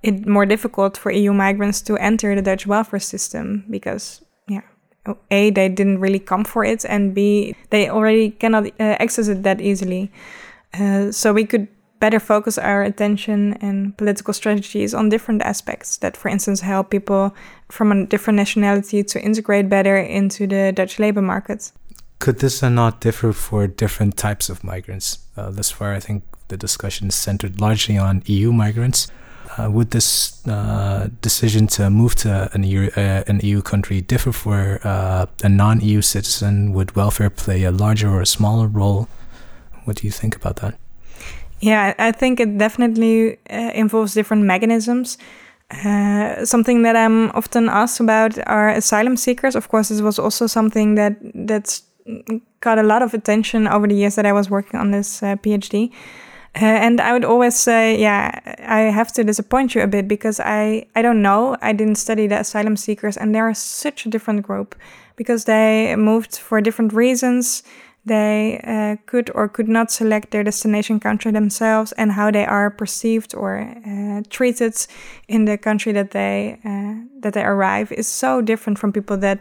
it 0.04 0.28
more 0.28 0.46
difficult 0.46 0.98
for 0.98 1.12
EU 1.12 1.34
migrants 1.34 1.82
to 1.82 1.98
enter 1.98 2.36
the 2.36 2.42
Dutch 2.42 2.68
welfare 2.68 3.00
system 3.00 3.66
because 3.70 4.22
yeah, 4.48 4.62
a 5.32 5.50
they 5.50 5.70
didn't 5.70 6.00
really 6.00 6.20
come 6.20 6.44
for 6.44 6.64
it 6.66 6.86
and 6.86 7.16
b 7.16 7.56
they 7.70 7.90
already 7.90 8.32
cannot 8.32 8.68
uh, 8.80 8.98
access 9.00 9.28
it 9.28 9.44
that 9.44 9.62
easily. 9.62 10.12
Uh, 10.74 11.12
so 11.12 11.34
we 11.34 11.46
could 11.46 11.68
better 12.00 12.20
focus 12.20 12.58
our 12.58 12.84
attention 12.84 13.54
and 13.62 13.98
political 13.98 14.34
strategies 14.34 14.94
on 14.94 15.08
different 15.08 15.42
aspects 15.42 15.98
that 15.98 16.18
for 16.18 16.28
instance 16.28 16.60
help 16.60 16.90
people 16.90 17.34
from 17.70 17.94
a 17.94 18.06
different 18.06 18.36
nationality 18.36 19.02
to 19.04 19.22
integrate 19.22 19.70
better 19.70 19.96
into 19.96 20.46
the 20.46 20.74
dutch 20.74 21.00
labor 21.00 21.22
market 21.22 21.72
could 22.20 22.40
this 22.40 22.62
not 22.62 23.00
differ 23.00 23.32
for 23.32 23.68
different 23.68 24.16
types 24.18 24.50
of 24.50 24.64
migrants? 24.64 25.20
Uh, 25.38 25.50
thus 25.50 25.72
far 25.72 25.94
i 25.94 26.00
think 26.00 26.24
the 26.50 26.58
discussion 26.58 27.08
is 27.08 27.16
centered 27.16 27.62
largely 27.62 27.98
on 27.98 28.22
eu 28.26 28.52
migrants 28.52 29.08
uh, 29.58 29.70
would 29.70 29.92
this 29.92 30.46
uh, 30.48 31.10
decision 31.22 31.68
to 31.68 31.90
move 31.90 32.16
to 32.16 32.50
an 32.54 32.64
EU, 32.64 32.90
uh, 32.96 33.24
an 33.28 33.40
EU 33.44 33.62
country 33.62 34.02
differ 34.02 34.32
for 34.32 34.80
uh, 34.84 35.26
a 35.44 35.50
non 35.50 35.82
EU 35.82 36.02
citizen? 36.02 36.74
Would 36.74 36.96
welfare 36.96 37.30
play 37.30 37.64
a 37.64 37.72
larger 37.72 38.10
or 38.10 38.22
a 38.22 38.26
smaller 38.26 38.68
role? 38.68 39.08
What 39.86 39.98
do 39.98 40.08
you 40.08 40.12
think 40.12 40.36
about 40.36 40.58
that? 40.58 40.76
Yeah, 41.60 41.94
I 41.98 42.12
think 42.12 42.40
it 42.40 42.58
definitely 42.58 43.38
uh, 43.50 43.72
involves 43.74 44.14
different 44.14 44.44
mechanisms. 44.44 45.18
Uh, 45.72 46.46
something 46.46 46.84
that 46.84 46.96
I'm 46.96 47.32
often 47.32 47.70
asked 47.70 48.00
about 48.00 48.38
are 48.48 48.70
asylum 48.70 49.18
seekers. 49.18 49.56
Of 49.56 49.70
course, 49.70 49.90
this 49.90 50.02
was 50.02 50.20
also 50.20 50.48
something 50.48 50.96
that 50.96 51.16
that's 51.34 51.84
got 52.60 52.80
a 52.80 52.84
lot 52.84 53.02
of 53.02 53.14
attention 53.14 53.68
over 53.68 53.88
the 53.88 53.96
years 53.96 54.16
that 54.16 54.26
I 54.26 54.34
was 54.34 54.50
working 54.50 54.80
on 54.80 54.92
this 54.92 55.22
PhD. 55.22 55.92
Uh, 56.56 56.66
and 56.66 57.02
I 57.02 57.14
would 57.14 57.26
always 57.26 57.56
say, 57.56 58.00
yeah, 58.00 58.40
I 58.68 58.82
have 58.82 59.12
to 59.14 59.24
disappoint 59.24 59.74
you 59.74 59.82
a 59.82 59.88
bit 59.88 60.08
because 60.08 60.40
I, 60.40 60.86
I 60.96 61.02
don't 61.02 61.24
know. 61.24 61.58
I 61.62 61.74
didn't 61.74 61.96
study 61.96 62.28
the 62.28 62.40
asylum 62.40 62.78
seekers, 62.78 63.18
and 63.18 63.34
they're 63.34 63.54
such 63.56 64.06
a 64.06 64.10
different 64.10 64.44
group 64.44 64.76
because 65.16 65.46
they 65.46 65.96
moved 65.96 66.38
for 66.38 66.62
different 66.62 66.94
reasons. 66.94 67.64
They 68.06 68.60
uh, 68.66 69.02
could 69.08 69.32
or 69.34 69.48
could 69.48 69.68
not 69.68 69.90
select 69.90 70.30
their 70.32 70.44
destination 70.44 71.00
country 71.00 71.32
themselves, 71.32 71.92
and 71.94 72.12
how 72.12 72.30
they 72.30 72.46
are 72.46 72.70
perceived 72.70 73.34
or 73.34 73.62
uh, 73.62 74.22
treated 74.30 74.76
in 75.28 75.46
the 75.46 75.58
country 75.58 75.92
that 75.94 76.12
they 76.12 76.60
uh, 76.66 77.08
that 77.22 77.34
they 77.34 77.44
arrive 77.44 77.92
is 77.94 78.08
so 78.08 78.42
different 78.42 78.78
from 78.78 78.92
people 78.92 79.18
that 79.18 79.40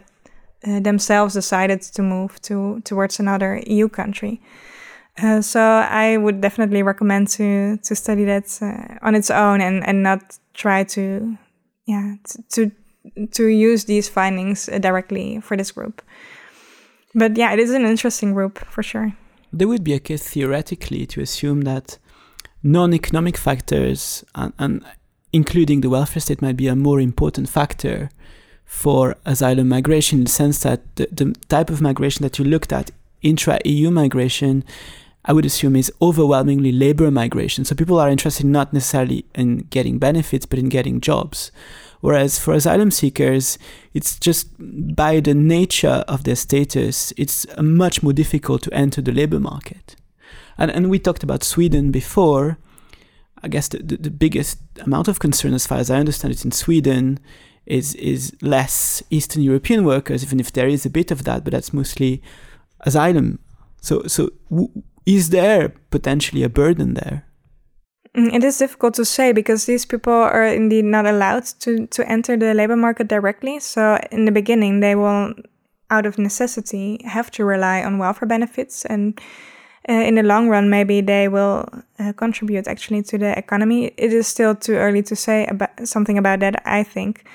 uh, 0.65 0.79
themselves 0.79 1.33
decided 1.33 1.81
to 1.81 2.01
move 2.01 2.41
to 2.43 2.81
towards 2.85 3.19
another 3.19 3.61
EU 3.67 3.89
country. 3.89 4.41
Uh, 5.21 5.41
so 5.41 5.61
I 5.61 6.17
would 6.17 6.41
definitely 6.41 6.81
recommend 6.81 7.27
to 7.29 7.77
to 7.77 7.95
study 7.95 8.25
that 8.25 8.57
uh, 8.61 8.97
on 9.05 9.13
its 9.15 9.29
own 9.29 9.61
and 9.61 9.85
and 9.87 10.01
not 10.01 10.39
try 10.53 10.83
to 10.83 11.37
yeah 11.85 12.15
to 12.53 12.71
to 13.31 13.47
use 13.47 13.85
these 13.85 14.09
findings 14.09 14.69
uh, 14.69 14.79
directly 14.79 15.39
for 15.41 15.55
this 15.55 15.71
group. 15.71 16.01
But 17.13 17.37
yeah, 17.37 17.53
it 17.53 17.59
is 17.59 17.71
an 17.71 17.85
interesting 17.85 18.33
group 18.33 18.57
for 18.69 18.81
sure. 18.81 19.13
There 19.51 19.67
would 19.67 19.83
be 19.83 19.93
a 19.93 19.99
case 19.99 20.27
theoretically 20.27 21.05
to 21.07 21.21
assume 21.21 21.61
that 21.61 21.99
non-economic 22.63 23.37
factors 23.37 24.23
and, 24.33 24.53
and 24.57 24.83
including 25.31 25.81
the 25.81 25.89
welfare 25.89 26.21
state 26.21 26.41
might 26.41 26.57
be 26.57 26.67
a 26.67 26.75
more 26.75 26.99
important 26.99 27.49
factor 27.49 28.09
for 28.65 29.15
asylum 29.25 29.69
migration 29.69 30.19
in 30.19 30.23
the 30.23 30.31
sense 30.31 30.59
that 30.59 30.95
the, 30.95 31.07
the 31.11 31.35
type 31.49 31.69
of 31.69 31.81
migration 31.81 32.23
that 32.23 32.39
you 32.39 32.45
looked 32.45 32.73
at 32.73 32.89
intra-EU 33.21 33.91
migration 33.91 34.63
I 35.25 35.33
would 35.33 35.45
assume 35.45 35.75
is 35.75 35.91
overwhelmingly 36.01 36.71
labor 36.71 37.09
migration. 37.09 37.63
So 37.63 37.75
people 37.75 37.99
are 37.99 38.09
interested 38.09 38.45
not 38.45 38.73
necessarily 38.73 39.25
in 39.33 39.59
getting 39.69 39.97
benefits, 39.97 40.45
but 40.45 40.59
in 40.59 40.69
getting 40.69 40.99
jobs. 40.99 41.51
Whereas 42.01 42.37
for 42.37 42.53
asylum 42.53 42.91
seekers, 42.91 43.57
it's 43.93 44.19
just 44.19 44.49
by 44.59 45.21
the 45.21 45.33
nature 45.33 46.03
of 46.07 46.25
their 46.25 46.35
status, 46.35 47.13
it's 47.15 47.45
much 47.57 48.03
more 48.03 48.11
difficult 48.11 48.61
to 48.63 48.73
enter 48.73 49.01
the 49.01 49.13
labor 49.13 49.39
market. 49.39 49.95
And, 50.57 50.69
and 50.69 50.89
we 50.89 50.99
talked 50.99 51.23
about 51.23 51.43
Sweden 51.43 51.91
before. 51.91 52.57
I 53.41 53.47
guess 53.47 53.69
the, 53.69 53.77
the, 53.77 53.97
the 53.97 54.11
biggest 54.11 54.59
amount 54.81 55.07
of 55.07 55.19
concern, 55.19 55.53
as 55.53 55.65
far 55.65 55.77
as 55.77 55.89
I 55.89 55.97
understand 55.97 56.33
it, 56.33 56.43
in 56.43 56.51
Sweden 56.51 57.19
is 57.65 57.95
is 57.95 58.35
less 58.41 59.01
Eastern 59.09 59.41
European 59.41 59.85
workers, 59.85 60.23
even 60.23 60.39
if 60.39 60.51
there 60.51 60.67
is 60.67 60.85
a 60.85 60.89
bit 60.89 61.11
of 61.11 61.23
that, 61.23 61.43
but 61.43 61.51
that's 61.51 61.73
mostly 61.73 62.21
asylum. 62.81 63.39
So 63.81 64.03
so 64.07 64.29
is 65.05 65.29
there 65.29 65.73
potentially 65.89 66.43
a 66.43 66.49
burden 66.49 66.93
there? 66.93 67.25
Mm, 68.15 68.33
it 68.33 68.43
is 68.43 68.57
difficult 68.57 68.93
to 68.95 69.05
say 69.05 69.31
because 69.31 69.65
these 69.65 69.85
people 69.85 70.13
are 70.13 70.45
indeed 70.45 70.85
not 70.85 71.05
allowed 71.05 71.45
to, 71.61 71.87
to 71.87 72.07
enter 72.09 72.37
the 72.37 72.53
labor 72.53 72.75
market 72.75 73.07
directly. 73.07 73.59
So, 73.59 73.99
in 74.11 74.25
the 74.25 74.31
beginning, 74.31 74.79
they 74.79 74.95
will, 74.95 75.33
out 75.89 76.05
of 76.05 76.19
necessity, 76.19 77.01
have 77.05 77.31
to 77.31 77.45
rely 77.45 77.83
on 77.83 77.97
welfare 77.97 78.27
benefits. 78.27 78.85
And 78.85 79.19
uh, 79.89 79.93
in 79.93 80.15
the 80.15 80.23
long 80.23 80.47
run, 80.47 80.69
maybe 80.69 81.01
they 81.01 81.27
will 81.27 81.67
uh, 81.99 82.13
contribute 82.13 82.67
actually 82.67 83.01
to 83.03 83.17
the 83.17 83.37
economy. 83.37 83.87
It 83.97 84.13
is 84.13 84.27
still 84.27 84.55
too 84.55 84.75
early 84.75 85.01
to 85.03 85.15
say 85.15 85.47
about 85.47 85.87
something 85.87 86.17
about 86.17 86.39
that, 86.41 86.61
I 86.65 86.83
think. 86.83 87.25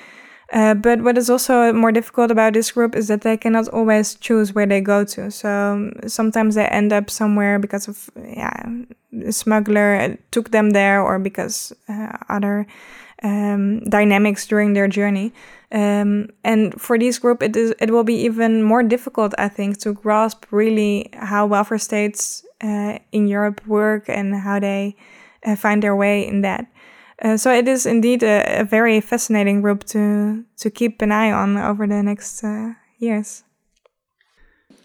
Uh, 0.51 0.73
but 0.73 1.03
what 1.03 1.19
is 1.19 1.29
also 1.29 1.73
more 1.75 1.93
difficult 1.93 2.31
about 2.31 2.55
this 2.55 2.73
group 2.73 2.97
is 2.97 3.09
that 3.09 3.21
they 3.21 3.37
cannot 3.37 3.69
always 3.69 4.15
choose 4.15 4.55
where 4.55 4.65
they 4.65 4.81
go 4.81 5.05
to. 5.05 5.31
So 5.31 5.49
um, 5.49 5.93
sometimes 6.07 6.55
they 6.55 6.65
end 6.67 6.91
up 6.93 7.11
somewhere 7.11 7.59
because 7.59 7.87
of 7.87 8.09
yeah, 8.17 8.65
a 9.27 9.33
smuggler 9.33 10.17
took 10.31 10.51
them 10.51 10.71
there, 10.71 11.03
or 11.03 11.19
because 11.19 11.73
uh, 11.89 12.17
other 12.31 12.67
um, 13.23 13.81
dynamics 13.81 14.47
during 14.47 14.73
their 14.73 14.89
journey. 14.89 15.35
Um, 15.71 16.31
and 16.45 16.81
for 16.81 16.99
this 16.99 17.19
group, 17.19 17.43
it 17.43 17.55
is 17.55 17.75
it 17.79 17.91
will 17.91 18.05
be 18.05 18.17
even 18.25 18.63
more 18.63 18.83
difficult, 18.83 19.35
I 19.37 19.49
think, 19.49 19.79
to 19.81 19.93
grasp 19.93 20.47
really 20.51 21.11
how 21.13 21.45
welfare 21.45 21.79
states 21.79 22.43
uh, 22.63 22.99
in 23.13 23.29
Europe 23.29 23.61
work 23.67 24.09
and 24.09 24.35
how 24.35 24.61
they 24.61 24.97
uh, 25.45 25.57
find 25.57 25.83
their 25.83 25.95
way 25.95 26.27
in 26.27 26.41
that. 26.41 26.67
Uh, 27.21 27.37
so 27.37 27.53
it 27.53 27.67
is 27.67 27.85
indeed 27.85 28.23
a, 28.23 28.61
a, 28.61 28.65
very 28.65 29.01
fascinating 29.01 29.61
group 29.61 29.83
to 29.83 30.45
to 30.57 30.71
keep 30.71 31.03
an 31.03 31.11
eye 31.11 31.33
on 31.33 31.57
over 31.57 31.87
the 31.87 32.03
next 32.03 32.45
uh, 32.45 32.75
years. 32.99 33.43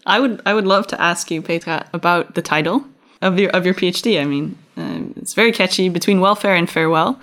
I 0.04 0.18
would 0.18 0.42
I 0.44 0.52
would 0.54 0.66
love 0.66 0.86
to 0.88 1.00
ask 1.00 1.30
you, 1.30 1.42
Petra, 1.42 1.86
about 1.92 2.34
the 2.34 2.42
title 2.42 2.84
of 3.22 3.38
your 3.38 3.50
of 3.50 3.64
your 3.64 3.74
PhD. 3.74 4.20
I 4.20 4.24
mean, 4.24 4.58
uh, 4.76 5.00
it's 5.16 5.34
very 5.34 5.52
catchy. 5.52 5.88
Between 5.88 6.20
welfare 6.20 6.56
and 6.56 6.68
farewell, 6.68 7.20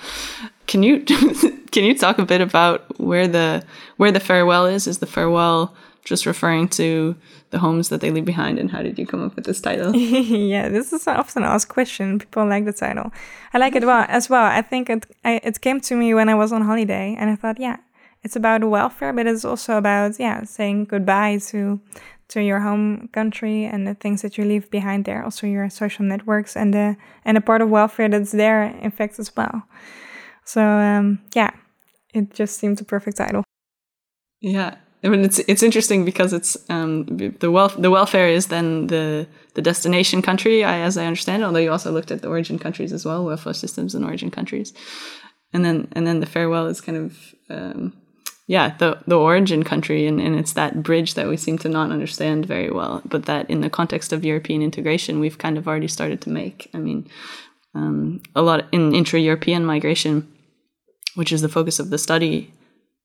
can 0.67 0.81
you 0.81 1.01
can 1.71 1.83
you 1.83 1.97
talk 1.97 2.17
a 2.17 2.25
bit 2.25 2.39
about 2.39 2.97
where 2.97 3.27
the 3.27 3.63
where 3.97 4.11
the 4.11 4.21
farewell 4.21 4.65
is? 4.65 4.87
Is 4.87 4.99
the 4.99 5.07
farewell 5.07 5.75
just 6.03 6.25
referring 6.25 6.67
to 6.67 7.15
the 7.51 7.59
homes 7.59 7.89
that 7.89 8.01
they 8.01 8.11
leave 8.11 8.25
behind 8.25 8.57
and 8.57 8.71
how 8.71 8.81
did 8.81 8.97
you 8.97 9.05
come 9.05 9.23
up 9.23 9.35
with 9.35 9.45
this 9.45 9.61
title? 9.61 9.95
Yeah 9.95 10.69
this 10.69 10.93
is 10.93 11.07
an 11.07 11.17
often 11.17 11.43
asked 11.43 11.69
question. 11.69 12.19
People 12.19 12.47
like 12.47 12.65
the 12.65 12.73
title. 12.73 13.11
I 13.53 13.57
like 13.57 13.75
it 13.75 13.85
well 13.85 14.05
as 14.09 14.29
well. 14.29 14.45
I 14.45 14.61
think 14.61 14.89
it 14.89 15.05
I, 15.23 15.39
it 15.43 15.61
came 15.61 15.79
to 15.81 15.95
me 15.95 16.13
when 16.13 16.29
i 16.29 16.35
was 16.35 16.51
on 16.51 16.63
holiday 16.63 17.15
and 17.19 17.29
i 17.29 17.35
thought 17.35 17.59
yeah 17.59 17.77
it's 18.23 18.35
about 18.35 18.63
welfare 18.63 19.13
but 19.13 19.27
it's 19.27 19.45
also 19.45 19.77
about 19.77 20.19
yeah 20.19 20.43
saying 20.43 20.85
goodbye 20.85 21.39
to 21.49 21.79
to 22.31 22.41
your 22.41 22.61
home 22.61 23.09
country 23.11 23.65
and 23.65 23.85
the 23.85 23.93
things 23.93 24.21
that 24.21 24.37
you 24.37 24.45
leave 24.45 24.71
behind 24.71 25.03
there. 25.03 25.21
Also 25.23 25.45
your 25.47 25.69
social 25.69 26.05
networks 26.05 26.55
and 26.55 26.73
the 26.73 26.95
and 27.25 27.37
a 27.37 27.41
part 27.41 27.61
of 27.61 27.69
welfare 27.69 28.09
that's 28.09 28.31
there 28.31 28.63
in 28.63 28.89
fact 28.89 29.19
as 29.19 29.35
well. 29.35 29.63
So 30.45 30.61
um, 30.61 31.19
yeah 31.35 31.51
it 32.13 32.33
just 32.33 32.57
seemed 32.57 32.79
a 32.81 32.85
perfect 32.85 33.17
title. 33.17 33.43
Yeah 34.39 34.75
I 35.03 35.09
mean, 35.09 35.23
it's 35.23 35.39
it's 35.39 35.63
interesting 35.63 36.05
because 36.05 36.31
it's 36.31 36.55
um, 36.69 37.05
the 37.39 37.49
wealth 37.49 37.75
the 37.77 37.89
welfare 37.89 38.27
is 38.27 38.47
then 38.47 38.87
the 38.87 39.27
the 39.55 39.61
destination 39.61 40.21
country, 40.21 40.63
I, 40.63 40.79
as 40.79 40.95
I 40.97 41.05
understand. 41.05 41.43
Although 41.43 41.59
you 41.59 41.71
also 41.71 41.91
looked 41.91 42.11
at 42.11 42.21
the 42.21 42.27
origin 42.27 42.59
countries 42.59 42.93
as 42.93 43.03
well, 43.03 43.25
welfare 43.25 43.53
systems 43.53 43.95
in 43.95 44.03
origin 44.03 44.29
countries, 44.29 44.73
and 45.53 45.65
then 45.65 45.87
and 45.93 46.05
then 46.05 46.19
the 46.19 46.27
farewell 46.27 46.67
is 46.67 46.81
kind 46.81 46.97
of 46.97 47.35
um, 47.49 47.93
yeah 48.45 48.75
the 48.77 48.99
the 49.07 49.17
origin 49.17 49.63
country, 49.63 50.05
and, 50.05 50.21
and 50.21 50.35
it's 50.35 50.53
that 50.53 50.83
bridge 50.83 51.15
that 51.15 51.27
we 51.27 51.35
seem 51.35 51.57
to 51.59 51.69
not 51.69 51.89
understand 51.89 52.45
very 52.45 52.69
well, 52.69 53.01
but 53.05 53.25
that 53.25 53.49
in 53.49 53.61
the 53.61 53.71
context 53.71 54.13
of 54.13 54.23
European 54.23 54.61
integration, 54.61 55.19
we've 55.19 55.39
kind 55.39 55.57
of 55.57 55.67
already 55.67 55.87
started 55.87 56.21
to 56.21 56.29
make. 56.29 56.69
I 56.75 56.77
mean, 56.77 57.09
um, 57.73 58.21
a 58.35 58.43
lot 58.43 58.67
in 58.71 58.93
intra 58.93 59.19
European 59.19 59.65
migration, 59.65 60.31
which 61.15 61.31
is 61.31 61.41
the 61.41 61.49
focus 61.49 61.79
of 61.79 61.89
the 61.89 61.97
study. 61.97 62.53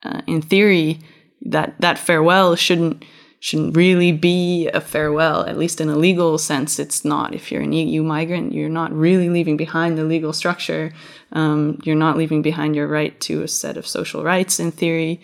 Uh, 0.03 0.21
in 0.27 0.43
theory 0.43 1.01
that 1.43 1.75
that 1.81 1.99
farewell 1.99 2.57
shouldn't 2.57 3.05
shouldn't 3.41 3.77
really 3.77 4.13
be 4.13 4.69
a 4.69 4.81
farewell, 4.81 5.45
at 5.47 5.59
least 5.59 5.81
in 5.81 5.89
a 5.89 5.97
legal 5.97 6.39
sense. 6.39 6.79
It's 6.79 7.05
not. 7.05 7.35
If 7.35 7.53
you're 7.53 7.63
an 7.63 7.73
EU 7.73 8.03
migrant, 8.03 8.53
you're 8.53 8.69
not 8.69 8.93
really 8.93 9.29
leaving 9.29 9.57
behind 9.57 9.97
the 9.97 10.05
legal 10.05 10.33
structure. 10.33 10.93
Um, 11.33 11.79
you're 11.85 11.95
not 11.95 12.17
leaving 12.17 12.43
behind 12.43 12.75
your 12.75 12.89
right 12.89 13.19
to 13.21 13.43
a 13.43 13.49
set 13.49 13.77
of 13.77 13.87
social 13.87 14.25
rights 14.25 14.59
in 14.59 14.73
theory. 14.73 15.21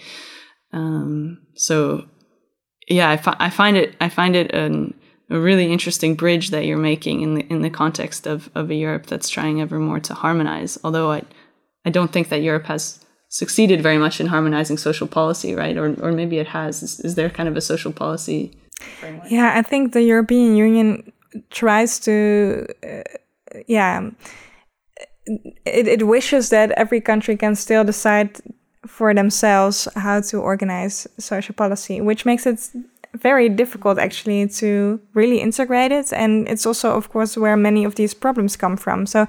Um, 0.72 1.38
so, 1.54 2.06
yeah, 2.88 3.10
I, 3.10 3.16
fi- 3.16 3.36
I 3.38 3.50
find 3.50 3.76
it 3.76 3.96
I 4.00 4.08
find 4.08 4.36
it 4.36 4.52
an, 4.52 4.94
a 5.30 5.38
really 5.38 5.72
interesting 5.72 6.14
bridge 6.14 6.50
that 6.50 6.66
you're 6.66 6.78
making 6.78 7.22
in 7.22 7.34
the 7.34 7.46
in 7.46 7.62
the 7.62 7.70
context 7.70 8.26
of 8.26 8.50
of 8.54 8.70
a 8.70 8.74
Europe 8.74 9.06
that's 9.06 9.30
trying 9.30 9.60
ever 9.60 9.78
more 9.78 10.00
to 10.00 10.14
harmonize. 10.14 10.78
Although 10.84 11.10
I 11.10 11.22
I 11.84 11.90
don't 11.90 12.12
think 12.12 12.28
that 12.28 12.42
Europe 12.42 12.66
has 12.66 13.01
succeeded 13.32 13.82
very 13.82 13.96
much 13.96 14.20
in 14.20 14.26
harmonizing 14.26 14.76
social 14.76 15.08
policy, 15.08 15.54
right? 15.54 15.78
Or, 15.78 15.94
or 16.02 16.12
maybe 16.12 16.38
it 16.38 16.48
has. 16.48 16.82
Is, 16.82 17.00
is 17.00 17.14
there 17.14 17.30
kind 17.30 17.48
of 17.48 17.56
a 17.56 17.62
social 17.62 17.90
policy 17.90 18.52
framework? 19.00 19.30
Yeah, 19.30 19.52
I 19.56 19.62
think 19.62 19.94
the 19.94 20.02
European 20.02 20.54
Union 20.54 21.10
tries 21.48 21.98
to, 22.00 22.66
uh, 22.84 23.02
yeah, 23.66 24.10
it, 25.64 25.88
it 25.88 26.06
wishes 26.06 26.50
that 26.50 26.72
every 26.72 27.00
country 27.00 27.36
can 27.38 27.54
still 27.54 27.84
decide 27.84 28.38
for 28.86 29.14
themselves 29.14 29.88
how 29.96 30.20
to 30.20 30.36
organize 30.38 31.06
social 31.18 31.54
policy, 31.54 32.02
which 32.02 32.26
makes 32.26 32.46
it 32.46 32.60
very 33.14 33.48
difficult 33.48 33.98
actually 33.98 34.46
to 34.48 35.00
really 35.14 35.40
integrate 35.40 35.92
it. 35.92 36.12
And 36.12 36.46
it's 36.48 36.66
also, 36.66 36.96
of 36.96 37.08
course, 37.08 37.40
where 37.40 37.56
many 37.56 37.86
of 37.86 37.94
these 37.94 38.12
problems 38.12 38.56
come 38.56 38.76
from. 38.76 39.06
So 39.06 39.26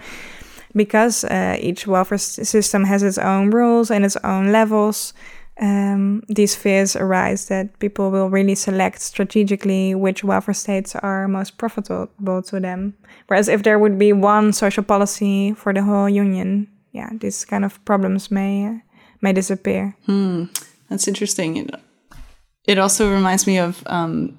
because 0.76 1.24
uh, 1.24 1.58
each 1.60 1.88
welfare 1.88 2.18
system 2.18 2.86
has 2.86 3.04
its 3.04 3.18
own 3.18 3.52
rules 3.52 3.92
and 3.92 4.06
its 4.06 4.18
own 4.24 4.52
levels, 4.52 5.14
um, 5.62 6.24
these 6.28 6.56
fears 6.56 6.96
arise 6.96 7.48
that 7.48 7.78
people 7.80 8.10
will 8.10 8.30
really 8.30 8.56
select 8.56 9.02
strategically 9.02 9.94
which 9.94 10.24
welfare 10.24 10.54
states 10.54 10.96
are 10.96 11.28
most 11.28 11.58
profitable 11.58 12.42
to 12.42 12.60
them. 12.60 12.96
Whereas 13.28 13.48
if 13.48 13.64
there 13.64 13.78
would 13.78 14.00
be 14.00 14.14
one 14.14 14.54
social 14.54 14.84
policy 14.84 15.54
for 15.54 15.74
the 15.74 15.84
whole 15.84 16.10
union, 16.10 16.68
yeah, 16.92 17.10
these 17.20 17.46
kind 17.46 17.66
of 17.66 17.84
problems 17.86 18.32
may 18.32 18.82
may 19.22 19.34
disappear. 19.34 19.96
Hmm. 20.06 20.46
That's 20.90 21.08
interesting. 21.08 21.58
It, 21.58 21.76
it 22.66 22.78
also 22.78 23.12
reminds 23.12 23.48
me 23.48 23.58
of 23.58 23.84
um, 23.88 24.38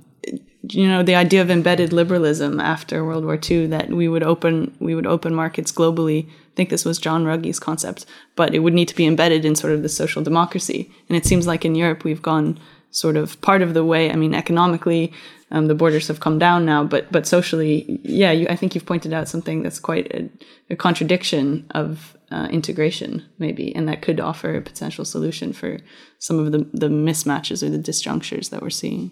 you 0.71 0.89
know 0.89 1.03
the 1.03 1.15
idea 1.15 1.43
of 1.43 1.51
embedded 1.51 1.93
liberalism 1.93 2.61
after 2.61 3.05
World 3.05 3.25
War 3.25 3.39
II 3.39 3.67
that 3.69 3.89
we 3.91 4.09
would 4.09 4.23
open 4.23 4.75
we 4.81 4.95
would 4.95 5.07
open 5.07 5.35
markets 5.35 5.73
globally. 5.73 6.29
I 6.29 6.57
think 6.57 6.71
this 6.71 6.85
was 6.85 6.99
John 6.99 7.25
Ruggie's 7.25 7.59
concept, 7.59 8.07
but 8.37 8.55
it 8.55 8.61
would 8.61 8.75
need 8.75 8.89
to 8.89 8.95
be 8.95 9.07
embedded 9.07 9.45
in 9.45 9.57
sort 9.57 9.73
of 9.73 9.83
the 9.83 9.89
social 9.89 10.23
democracy. 10.23 10.91
And 11.09 11.17
it 11.17 11.27
seems 11.27 11.47
like 11.47 11.65
in 11.65 11.75
Europe 11.75 12.05
we've 12.05 12.23
gone 12.23 12.59
sort 12.93 13.17
of 13.17 13.41
part 13.41 13.61
of 13.61 13.75
the 13.75 13.85
way. 13.85 14.13
I 14.13 14.15
mean, 14.15 14.35
economically, 14.35 15.13
um, 15.51 15.67
the 15.67 15.75
borders 15.75 16.07
have 16.09 16.21
come 16.21 16.39
down 16.39 16.65
now, 16.65 16.85
but 16.85 17.11
but 17.11 17.27
socially, 17.27 18.01
yeah, 18.05 18.31
you, 18.31 18.47
I 18.49 18.57
think 18.57 18.75
you've 18.75 18.87
pointed 18.87 19.13
out 19.13 19.29
something 19.29 19.63
that's 19.63 19.81
quite 19.81 20.07
a, 20.15 20.31
a 20.71 20.77
contradiction 20.77 21.67
of 21.71 22.17
uh, 22.31 22.49
integration, 22.51 23.25
maybe, 23.39 23.75
and 23.75 23.89
that 23.89 24.03
could 24.03 24.21
offer 24.21 24.55
a 24.55 24.63
potential 24.63 25.05
solution 25.05 25.53
for 25.53 25.79
some 26.19 26.39
of 26.39 26.53
the 26.53 26.59
the 26.73 26.89
mismatches 26.89 27.63
or 27.63 27.71
the 27.71 27.79
disjunctures 27.79 28.51
that 28.51 28.63
we're 28.63 28.71
seeing. 28.71 29.11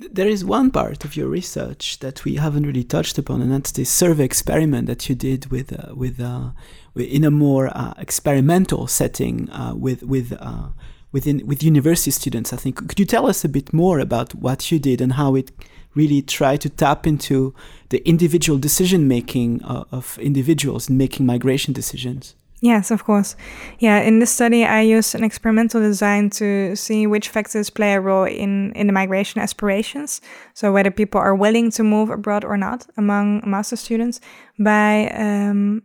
There 0.00 0.28
is 0.28 0.44
one 0.44 0.70
part 0.70 1.04
of 1.04 1.16
your 1.16 1.26
research 1.28 1.98
that 1.98 2.24
we 2.24 2.36
haven't 2.36 2.62
really 2.62 2.84
touched 2.84 3.18
upon, 3.18 3.42
and 3.42 3.50
that's 3.50 3.72
the 3.72 3.82
survey 3.82 4.24
experiment 4.24 4.86
that 4.86 5.08
you 5.08 5.16
did 5.16 5.50
with 5.50 5.72
uh, 5.72 5.92
with, 5.92 6.20
uh, 6.20 6.50
in 6.94 7.24
a 7.24 7.32
more 7.32 7.66
uh, 7.76 7.94
experimental 7.98 8.86
setting 8.86 9.50
uh, 9.50 9.74
with 9.74 10.04
with 10.04 10.32
uh, 10.38 10.68
within 11.10 11.44
with 11.44 11.64
university 11.64 12.12
students. 12.12 12.52
I 12.52 12.56
think 12.56 12.76
could 12.88 13.00
you 13.00 13.06
tell 13.06 13.26
us 13.26 13.44
a 13.44 13.48
bit 13.48 13.72
more 13.72 13.98
about 13.98 14.36
what 14.36 14.70
you 14.70 14.78
did 14.78 15.00
and 15.00 15.14
how 15.14 15.34
it 15.34 15.50
really 15.96 16.22
tried 16.22 16.60
to 16.60 16.70
tap 16.70 17.04
into 17.04 17.52
the 17.88 17.98
individual 18.08 18.56
decision 18.56 19.08
making 19.08 19.64
uh, 19.64 19.82
of 19.90 20.16
individuals 20.20 20.88
in 20.88 20.96
making 20.96 21.26
migration 21.26 21.72
decisions? 21.72 22.36
Yes, 22.60 22.90
of 22.90 23.04
course. 23.04 23.36
Yeah, 23.78 24.00
in 24.00 24.18
this 24.18 24.32
study, 24.32 24.64
I 24.64 24.80
used 24.80 25.14
an 25.14 25.22
experimental 25.22 25.80
design 25.80 26.30
to 26.30 26.74
see 26.74 27.06
which 27.06 27.28
factors 27.28 27.70
play 27.70 27.94
a 27.94 28.00
role 28.00 28.24
in, 28.24 28.72
in 28.72 28.88
the 28.88 28.92
migration 28.92 29.40
aspirations. 29.40 30.20
So, 30.54 30.72
whether 30.72 30.90
people 30.90 31.20
are 31.20 31.36
willing 31.36 31.70
to 31.72 31.84
move 31.84 32.10
abroad 32.10 32.44
or 32.44 32.56
not 32.56 32.84
among 32.96 33.48
master 33.48 33.76
students 33.76 34.20
by 34.58 35.08
um, 35.10 35.82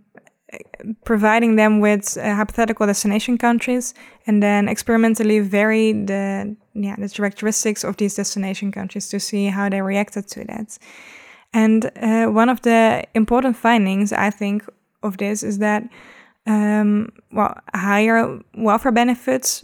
providing 1.03 1.57
them 1.57 1.79
with 1.79 2.17
uh, 2.17 2.35
hypothetical 2.35 2.87
destination 2.87 3.37
countries 3.37 3.93
and 4.25 4.41
then 4.41 4.67
experimentally 4.67 5.39
vary 5.39 5.93
the, 5.93 6.55
yeah, 6.73 6.95
the 6.97 7.09
characteristics 7.09 7.83
of 7.83 7.97
these 7.97 8.15
destination 8.15 8.71
countries 8.71 9.09
to 9.09 9.19
see 9.19 9.47
how 9.47 9.69
they 9.69 9.81
reacted 9.81 10.27
to 10.29 10.43
that. 10.45 10.77
And 11.53 11.91
uh, 12.01 12.27
one 12.31 12.49
of 12.49 12.61
the 12.63 13.03
important 13.13 13.57
findings, 13.57 14.11
I 14.11 14.31
think, 14.31 14.63
of 15.03 15.17
this 15.17 15.43
is 15.43 15.59
that 15.59 15.83
um, 16.45 17.09
well, 17.31 17.57
higher 17.73 18.39
welfare 18.55 18.91
benefits 18.91 19.63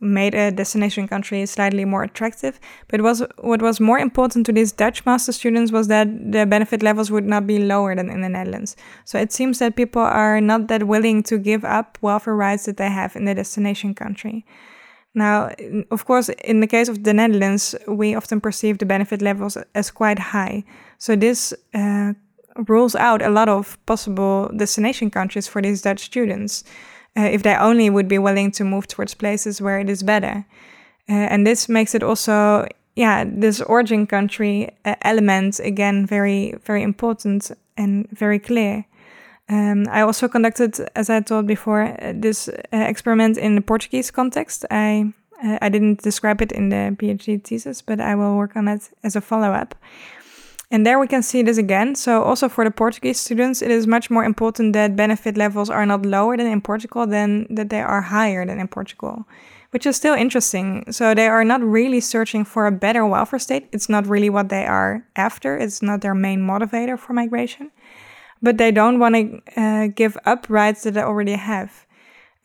made 0.00 0.34
a 0.34 0.50
destination 0.50 1.06
country 1.06 1.44
slightly 1.46 1.84
more 1.84 2.02
attractive. 2.02 2.58
But 2.88 3.00
was 3.02 3.22
what 3.38 3.62
was 3.62 3.80
more 3.80 3.98
important 3.98 4.46
to 4.46 4.52
these 4.52 4.72
Dutch 4.72 5.04
master 5.06 5.32
students 5.32 5.72
was 5.72 5.88
that 5.88 6.08
the 6.32 6.46
benefit 6.46 6.82
levels 6.82 7.10
would 7.10 7.24
not 7.24 7.46
be 7.46 7.58
lower 7.58 7.94
than 7.94 8.10
in 8.10 8.20
the 8.20 8.28
Netherlands. 8.28 8.76
So 9.04 9.18
it 9.18 9.32
seems 9.32 9.58
that 9.58 9.76
people 9.76 10.02
are 10.02 10.40
not 10.40 10.68
that 10.68 10.86
willing 10.86 11.22
to 11.24 11.38
give 11.38 11.64
up 11.64 11.98
welfare 12.02 12.34
rights 12.34 12.66
that 12.66 12.76
they 12.76 12.90
have 12.90 13.16
in 13.16 13.24
the 13.24 13.34
destination 13.34 13.94
country. 13.94 14.44
Now, 15.14 15.50
of 15.90 16.04
course, 16.04 16.28
in 16.44 16.60
the 16.60 16.66
case 16.66 16.88
of 16.88 17.02
the 17.02 17.14
Netherlands, 17.14 17.74
we 17.86 18.14
often 18.14 18.40
perceive 18.40 18.78
the 18.78 18.86
benefit 18.86 19.22
levels 19.22 19.56
as 19.74 19.90
quite 19.90 20.18
high. 20.18 20.64
So 20.98 21.16
this 21.16 21.54
uh, 21.74 22.12
rules 22.66 22.94
out 22.94 23.22
a 23.22 23.30
lot 23.30 23.48
of 23.48 23.78
possible 23.86 24.50
destination 24.56 25.10
countries 25.10 25.46
for 25.46 25.62
these 25.62 25.82
Dutch 25.82 26.00
students 26.00 26.64
uh, 27.16 27.22
if 27.22 27.42
they 27.42 27.54
only 27.54 27.90
would 27.90 28.08
be 28.08 28.18
willing 28.18 28.50
to 28.52 28.64
move 28.64 28.86
towards 28.86 29.14
places 29.14 29.60
where 29.60 29.78
it 29.78 29.88
is 29.88 30.02
better. 30.02 30.44
Uh, 31.08 31.12
and 31.12 31.46
this 31.46 31.68
makes 31.68 31.94
it 31.94 32.02
also, 32.02 32.66
yeah, 32.96 33.24
this 33.26 33.60
origin 33.60 34.06
country 34.06 34.70
uh, 34.84 34.94
element 35.02 35.60
again 35.60 36.06
very, 36.06 36.54
very 36.64 36.82
important 36.82 37.50
and 37.76 38.08
very 38.10 38.38
clear. 38.38 38.84
Um, 39.48 39.86
I 39.90 40.02
also 40.02 40.28
conducted, 40.28 40.78
as 40.94 41.08
I 41.08 41.20
told 41.20 41.46
before, 41.46 41.82
uh, 41.82 42.12
this 42.14 42.48
uh, 42.48 42.52
experiment 42.70 43.38
in 43.38 43.54
the 43.54 43.62
Portuguese 43.62 44.10
context. 44.10 44.66
I 44.70 45.14
uh, 45.42 45.58
I 45.62 45.68
didn't 45.68 46.02
describe 46.02 46.42
it 46.42 46.52
in 46.52 46.68
the 46.68 46.96
PhD 46.98 47.42
thesis, 47.42 47.80
but 47.80 48.00
I 48.00 48.14
will 48.16 48.36
work 48.36 48.56
on 48.56 48.68
it 48.68 48.90
as 49.04 49.16
a 49.16 49.20
follow 49.20 49.52
up. 49.52 49.74
And 50.70 50.86
there 50.86 50.98
we 50.98 51.06
can 51.06 51.22
see 51.22 51.42
this 51.42 51.56
again. 51.56 51.94
So 51.94 52.22
also 52.22 52.48
for 52.48 52.62
the 52.62 52.70
Portuguese 52.70 53.18
students, 53.18 53.62
it 53.62 53.70
is 53.70 53.86
much 53.86 54.10
more 54.10 54.24
important 54.24 54.74
that 54.74 54.96
benefit 54.96 55.36
levels 55.38 55.70
are 55.70 55.86
not 55.86 56.04
lower 56.04 56.36
than 56.36 56.46
in 56.46 56.60
Portugal 56.60 57.06
than 57.06 57.46
that 57.54 57.70
they 57.70 57.80
are 57.80 58.02
higher 58.02 58.44
than 58.44 58.60
in 58.60 58.68
Portugal, 58.68 59.26
which 59.70 59.86
is 59.86 59.96
still 59.96 60.14
interesting. 60.14 60.84
So 60.92 61.14
they 61.14 61.26
are 61.26 61.44
not 61.44 61.62
really 61.62 62.00
searching 62.00 62.44
for 62.44 62.66
a 62.66 62.72
better 62.72 63.06
welfare 63.06 63.38
state. 63.38 63.68
It's 63.72 63.88
not 63.88 64.06
really 64.06 64.28
what 64.28 64.50
they 64.50 64.66
are 64.66 65.06
after. 65.16 65.56
It's 65.56 65.80
not 65.80 66.02
their 66.02 66.14
main 66.14 66.40
motivator 66.40 66.98
for 66.98 67.14
migration. 67.14 67.70
But 68.42 68.58
they 68.58 68.70
don't 68.70 68.98
want 68.98 69.14
to 69.14 69.60
uh, 69.60 69.86
give 69.88 70.18
up 70.26 70.46
rights 70.50 70.82
that 70.82 70.94
they 70.94 71.02
already 71.02 71.32
have. 71.32 71.86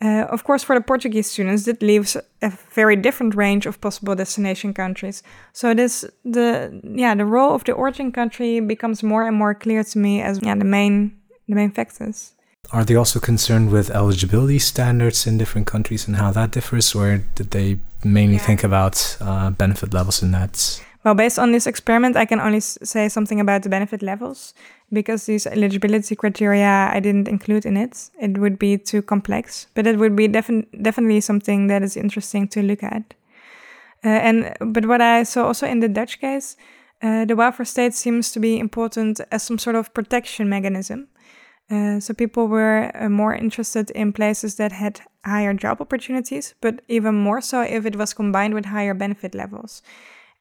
Uh, 0.04 0.26
of 0.30 0.44
course, 0.44 0.62
for 0.62 0.74
the 0.74 0.82
Portuguese 0.82 1.30
students, 1.30 1.66
it 1.66 1.80
leaves 1.80 2.14
a 2.42 2.50
very 2.74 2.94
different 2.94 3.34
range 3.34 3.64
of 3.64 3.80
possible 3.80 4.14
destination 4.14 4.74
countries. 4.74 5.22
So 5.54 5.72
this, 5.72 6.04
the 6.24 6.78
yeah, 6.84 7.14
the 7.14 7.24
role 7.24 7.54
of 7.54 7.64
the 7.64 7.72
origin 7.72 8.12
country 8.12 8.60
becomes 8.60 9.02
more 9.02 9.26
and 9.26 9.34
more 9.34 9.54
clear 9.54 9.82
to 9.82 9.98
me 9.98 10.20
as 10.20 10.40
yeah 10.42 10.56
the 10.56 10.64
main 10.64 11.16
the 11.48 11.54
main 11.54 11.70
factors. 11.70 12.34
Are 12.70 12.84
they 12.84 12.96
also 12.96 13.18
concerned 13.18 13.70
with 13.70 13.90
eligibility 13.90 14.58
standards 14.58 15.26
in 15.26 15.38
different 15.38 15.66
countries 15.66 16.06
and 16.06 16.16
how 16.16 16.32
that 16.32 16.50
differs, 16.50 16.94
or 16.94 17.22
did 17.34 17.50
they 17.50 17.78
mainly 18.02 18.36
yeah. 18.36 18.46
think 18.46 18.64
about 18.64 19.16
uh, 19.20 19.50
benefit 19.50 19.94
levels 19.94 20.22
in 20.22 20.32
that? 20.32 20.82
Well, 21.04 21.14
based 21.14 21.38
on 21.38 21.52
this 21.52 21.66
experiment, 21.66 22.16
I 22.16 22.24
can 22.24 22.40
only 22.40 22.60
say 22.60 23.08
something 23.08 23.38
about 23.38 23.62
the 23.62 23.68
benefit 23.68 24.02
levels 24.02 24.54
because 24.92 25.26
these 25.26 25.46
eligibility 25.46 26.14
criteria 26.14 26.90
I 26.92 27.00
didn't 27.00 27.28
include 27.28 27.66
in 27.66 27.76
it. 27.76 28.10
It 28.20 28.38
would 28.38 28.58
be 28.58 28.78
too 28.78 29.02
complex, 29.02 29.66
but 29.74 29.86
it 29.86 29.98
would 29.98 30.16
be 30.16 30.28
defi- 30.28 30.66
definitely 30.82 31.20
something 31.20 31.66
that 31.68 31.82
is 31.82 31.96
interesting 31.96 32.48
to 32.48 32.62
look 32.62 32.82
at. 32.82 33.14
Uh, 34.04 34.08
and 34.08 34.54
but 34.60 34.86
what 34.86 35.00
I 35.00 35.22
saw 35.22 35.46
also 35.46 35.66
in 35.66 35.80
the 35.80 35.88
Dutch 35.88 36.20
case, 36.20 36.56
uh, 37.02 37.24
the 37.24 37.36
welfare 37.36 37.66
state 37.66 37.94
seems 37.94 38.32
to 38.32 38.40
be 38.40 38.58
important 38.58 39.20
as 39.30 39.42
some 39.42 39.58
sort 39.58 39.76
of 39.76 39.92
protection 39.94 40.48
mechanism. 40.48 41.08
Uh, 41.70 41.98
so 41.98 42.12
people 42.12 42.46
were 42.46 42.90
uh, 42.94 43.08
more 43.08 43.34
interested 43.34 43.90
in 43.90 44.12
places 44.12 44.56
that 44.56 44.72
had 44.72 45.00
higher 45.24 45.54
job 45.54 45.80
opportunities, 45.80 46.54
but 46.60 46.82
even 46.88 47.14
more 47.14 47.40
so 47.40 47.62
if 47.62 47.86
it 47.86 47.96
was 47.96 48.12
combined 48.12 48.52
with 48.52 48.66
higher 48.66 48.92
benefit 48.92 49.34
levels. 49.34 49.82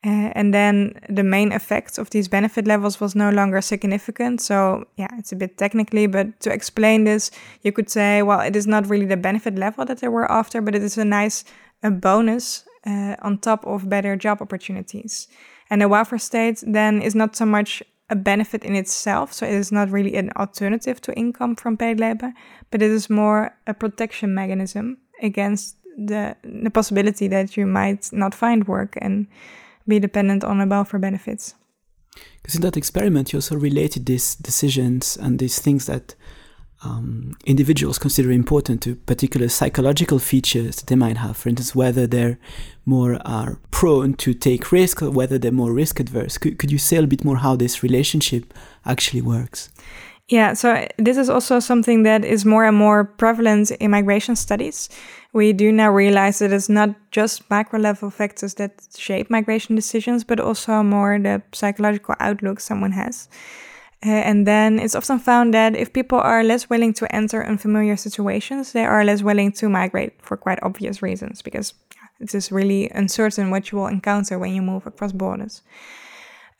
Uh, 0.06 0.32
and 0.36 0.54
then 0.54 1.00
the 1.08 1.24
main 1.24 1.54
effect 1.54 1.98
of 1.98 2.10
these 2.10 2.28
benefit 2.28 2.68
levels 2.68 3.00
was 3.00 3.16
no 3.16 3.30
longer 3.30 3.62
significant. 3.62 4.42
So, 4.42 4.86
yeah, 4.98 5.08
it's 5.18 5.32
a 5.32 5.36
bit 5.36 5.58
technically, 5.58 6.08
but 6.08 6.40
to 6.42 6.52
explain 6.52 7.06
this, 7.06 7.32
you 7.62 7.72
could 7.72 7.90
say, 7.90 8.22
well, 8.22 8.42
it 8.42 8.56
is 8.56 8.68
not 8.68 8.90
really 8.90 9.06
the 9.06 9.16
benefit 9.16 9.56
level 9.56 9.86
that 9.86 10.00
they 10.00 10.10
were 10.10 10.30
after, 10.30 10.62
but 10.62 10.76
it 10.76 10.84
is 10.84 10.98
a 10.98 11.06
nice 11.06 11.46
a 11.84 11.92
bonus 11.92 12.66
uh, 12.86 13.16
on 13.22 13.38
top 13.38 13.66
of 13.66 13.90
better 13.90 14.16
job 14.16 14.42
opportunities. 14.42 15.28
And 15.70 15.82
the 15.82 15.88
welfare 15.88 16.20
state 16.20 16.64
then 16.66 17.02
is 17.02 17.16
not 17.16 17.36
so 17.36 17.46
much 17.46 17.82
a 18.10 18.16
benefit 18.16 18.64
in 18.64 18.76
itself, 18.76 19.32
so 19.32 19.46
it 19.46 19.54
is 19.54 19.72
not 19.72 19.90
really 19.90 20.16
an 20.16 20.30
alternative 20.36 21.00
to 21.02 21.14
income 21.14 21.56
from 21.56 21.78
paid 21.78 22.00
labor, 22.00 22.34
but 22.72 22.82
it 22.82 22.92
is 22.92 23.10
more 23.10 23.56
a 23.68 23.74
protection 23.74 24.36
mechanism 24.36 24.98
against 25.22 25.78
the, 25.98 26.36
the 26.44 26.70
possibility 26.70 27.28
that 27.28 27.56
you 27.56 27.66
might 27.66 28.10
not 28.12 28.36
find 28.36 28.68
work 28.68 28.98
and 29.02 29.28
be 29.88 30.00
dependent 30.00 30.44
on 30.44 30.62
a 30.62 30.68
welfare 30.68 31.00
benefits. 31.00 31.56
Because 32.42 32.56
in 32.56 32.62
that 32.62 32.78
experiment, 32.78 33.34
you 33.34 33.38
also 33.38 33.56
related 33.56 34.06
these 34.06 34.36
decisions 34.36 35.18
and 35.18 35.40
these 35.40 35.60
things 35.60 35.86
that 35.86 36.16
um, 36.84 37.38
individuals 37.46 37.98
consider 37.98 38.32
important 38.32 38.82
to 38.82 38.96
particular 38.96 39.48
psychological 39.48 40.20
features 40.20 40.78
that 40.78 40.88
they 40.88 40.96
might 40.96 41.18
have. 41.18 41.38
For 41.38 41.50
instance, 41.50 41.74
whether 41.74 42.06
they're 42.06 42.38
more 42.86 43.20
are 43.26 43.60
prone 43.72 44.14
to 44.16 44.34
take 44.34 44.72
risk 44.72 45.02
or 45.02 45.10
whether 45.10 45.38
they're 45.38 45.52
more 45.52 45.72
risk 45.72 46.00
adverse. 46.00 46.38
Could, 46.38 46.60
could 46.60 46.72
you 46.72 46.78
say 46.78 46.98
a 46.98 47.08
bit 47.08 47.24
more 47.24 47.38
how 47.38 47.56
this 47.56 47.84
relationship 47.84 48.54
actually 48.86 49.22
works? 49.22 49.70
Yeah, 50.34 50.56
so 50.56 50.88
this 50.98 51.18
is 51.18 51.30
also 51.30 51.60
something 51.60 52.02
that 52.04 52.26
is 52.26 52.44
more 52.44 52.66
and 52.66 52.76
more 52.76 53.04
prevalent 53.04 53.70
in 53.70 53.92
migration 53.92 54.36
studies. 54.36 54.90
We 55.32 55.54
do 55.54 55.72
now 55.72 55.92
realize 55.92 56.40
that 56.40 56.52
it's 56.52 56.70
not 56.70 56.90
just 57.12 57.48
macro 57.52 57.80
level 57.80 58.10
factors 58.10 58.56
that 58.56 58.72
shape 58.98 59.30
migration 59.30 59.76
decisions, 59.76 60.24
but 60.24 60.40
also 60.40 60.82
more 60.82 61.20
the 61.20 61.44
psychological 61.52 62.16
outlook 62.20 62.60
someone 62.60 62.94
has. 62.94 63.30
Uh, 64.04 64.10
and 64.10 64.48
then 64.48 64.80
it's 64.80 64.96
often 64.96 65.20
found 65.20 65.54
that 65.54 65.76
if 65.76 65.94
people 65.94 66.20
are 66.20 66.44
less 66.44 66.68
willing 66.68 66.94
to 66.94 67.16
enter 67.16 67.46
unfamiliar 67.46 67.96
situations, 67.96 68.72
they 68.72 68.86
are 68.86 69.06
less 69.06 69.22
willing 69.22 69.52
to 69.52 69.70
migrate 69.70 70.14
for 70.20 70.36
quite 70.36 70.58
obvious 70.64 71.04
reasons, 71.04 71.44
because 71.44 71.76
it 72.20 72.34
is 72.34 72.52
really 72.52 72.90
uncertain 72.96 73.52
what 73.52 73.72
you 73.72 73.78
will 73.78 73.88
encounter 73.88 74.40
when 74.40 74.56
you 74.56 74.64
move 74.64 74.88
across 74.88 75.12
borders. 75.12 75.62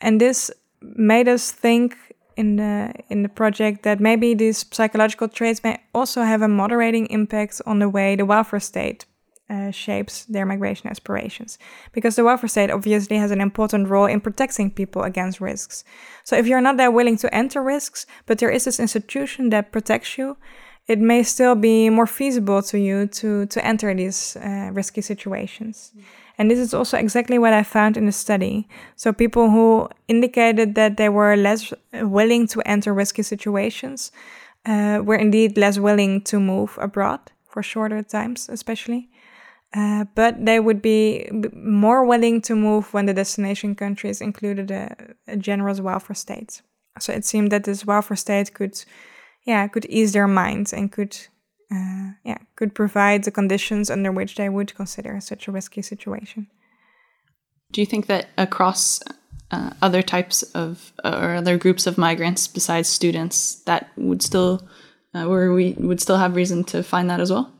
And 0.00 0.20
this 0.20 0.52
made 0.80 1.26
us 1.26 1.50
think 1.50 1.96
in 2.36 2.56
the 2.56 2.92
in 3.08 3.22
the 3.22 3.28
project 3.28 3.82
that 3.82 4.00
maybe 4.00 4.34
these 4.34 4.64
psychological 4.70 5.28
traits 5.28 5.62
may 5.62 5.78
also 5.94 6.22
have 6.22 6.42
a 6.42 6.48
moderating 6.48 7.06
impact 7.06 7.60
on 7.66 7.78
the 7.78 7.88
way 7.88 8.16
the 8.16 8.24
welfare 8.24 8.60
state 8.60 9.06
uh, 9.50 9.70
shapes 9.70 10.24
their 10.24 10.46
migration 10.46 10.90
aspirations. 10.90 11.58
Because 11.92 12.16
the 12.16 12.24
welfare 12.24 12.48
state 12.48 12.70
obviously 12.70 13.16
has 13.16 13.30
an 13.30 13.40
important 13.40 13.88
role 13.88 14.06
in 14.06 14.20
protecting 14.20 14.70
people 14.70 15.02
against 15.02 15.40
risks. 15.40 15.84
So 16.24 16.36
if 16.36 16.46
you're 16.46 16.60
not 16.60 16.76
that 16.78 16.92
willing 16.92 17.18
to 17.18 17.34
enter 17.34 17.62
risks, 17.62 18.06
but 18.26 18.38
there 18.38 18.50
is 18.50 18.64
this 18.64 18.80
institution 18.80 19.50
that 19.50 19.72
protects 19.72 20.16
you, 20.18 20.36
it 20.86 20.98
may 20.98 21.22
still 21.22 21.54
be 21.54 21.90
more 21.90 22.06
feasible 22.06 22.62
to 22.62 22.78
you 22.78 23.06
to 23.06 23.46
to 23.46 23.64
enter 23.64 23.94
these 23.94 24.36
uh, 24.36 24.70
risky 24.72 25.00
situations. 25.00 25.92
Mm. 25.96 26.02
And 26.36 26.50
this 26.50 26.58
is 26.58 26.74
also 26.74 26.98
exactly 26.98 27.38
what 27.38 27.52
I 27.52 27.62
found 27.62 27.96
in 27.96 28.06
the 28.06 28.12
study. 28.12 28.68
So 28.96 29.12
people 29.12 29.50
who 29.50 29.88
indicated 30.08 30.74
that 30.74 30.96
they 30.96 31.08
were 31.08 31.36
less 31.36 31.72
willing 31.92 32.48
to 32.48 32.60
enter 32.62 32.92
risky 32.92 33.22
situations 33.22 34.10
uh, 34.66 35.00
were 35.04 35.14
indeed 35.14 35.56
less 35.56 35.78
willing 35.78 36.22
to 36.22 36.40
move 36.40 36.76
abroad 36.80 37.20
for 37.48 37.62
shorter 37.62 38.02
times, 38.02 38.48
especially. 38.48 39.10
Uh, 39.76 40.04
but 40.14 40.44
they 40.44 40.60
would 40.60 40.80
be 40.80 41.28
more 41.52 42.04
willing 42.04 42.40
to 42.40 42.54
move 42.54 42.92
when 42.94 43.06
the 43.06 43.14
destination 43.14 43.74
countries 43.74 44.20
included 44.20 44.70
a, 44.70 44.94
a 45.26 45.36
generous 45.36 45.80
welfare 45.80 46.14
state. 46.14 46.62
So 47.00 47.12
it 47.12 47.24
seemed 47.24 47.50
that 47.50 47.64
this 47.64 47.84
welfare 47.84 48.16
state 48.16 48.54
could, 48.54 48.84
yeah, 49.42 49.66
could 49.66 49.84
ease 49.86 50.12
their 50.12 50.28
minds 50.28 50.72
and 50.72 50.92
could 50.92 51.16
uh, 51.72 52.12
yeah, 52.24 52.38
could 52.56 52.74
provide 52.74 53.24
the 53.24 53.30
conditions 53.30 53.90
under 53.90 54.12
which 54.12 54.36
they 54.36 54.48
would 54.48 54.74
consider 54.74 55.20
such 55.20 55.48
a 55.48 55.52
risky 55.52 55.82
situation. 55.82 56.48
Do 57.72 57.80
you 57.80 57.86
think 57.86 58.06
that 58.06 58.28
across 58.38 59.02
uh, 59.50 59.70
other 59.82 60.02
types 60.02 60.42
of 60.54 60.92
uh, 61.02 61.18
or 61.20 61.34
other 61.34 61.58
groups 61.58 61.86
of 61.86 61.98
migrants 61.98 62.46
besides 62.46 62.88
students, 62.88 63.56
that 63.66 63.90
would 63.96 64.22
still, 64.22 64.66
uh, 65.14 65.24
where 65.24 65.52
we 65.52 65.74
would 65.78 66.00
still 66.00 66.18
have 66.18 66.36
reason 66.36 66.64
to 66.64 66.82
find 66.82 67.10
that 67.10 67.20
as 67.20 67.30
well? 67.30 67.52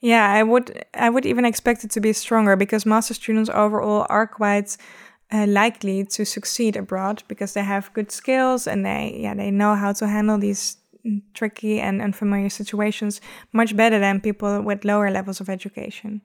Yeah, 0.00 0.30
I 0.30 0.42
would. 0.42 0.84
I 0.94 1.10
would 1.10 1.26
even 1.26 1.44
expect 1.44 1.84
it 1.84 1.90
to 1.92 2.00
be 2.00 2.12
stronger 2.12 2.54
because 2.56 2.86
master 2.86 3.14
students 3.14 3.50
overall 3.50 4.06
are 4.08 4.26
quite 4.26 4.76
uh, 5.32 5.46
likely 5.46 6.04
to 6.04 6.24
succeed 6.24 6.76
abroad 6.76 7.22
because 7.28 7.54
they 7.54 7.62
have 7.62 7.92
good 7.94 8.12
skills 8.12 8.66
and 8.66 8.84
they 8.84 9.18
yeah 9.20 9.34
they 9.34 9.50
know 9.50 9.74
how 9.74 9.92
to 9.92 10.06
handle 10.06 10.38
these 10.38 10.76
tricky 11.34 11.80
and 11.80 12.02
unfamiliar 12.02 12.48
situations 12.48 13.20
much 13.52 13.76
better 13.76 13.98
than 13.98 14.20
people 14.20 14.62
with 14.62 14.84
lower 14.84 15.10
levels 15.10 15.40
of 15.40 15.48
education. 15.48 16.22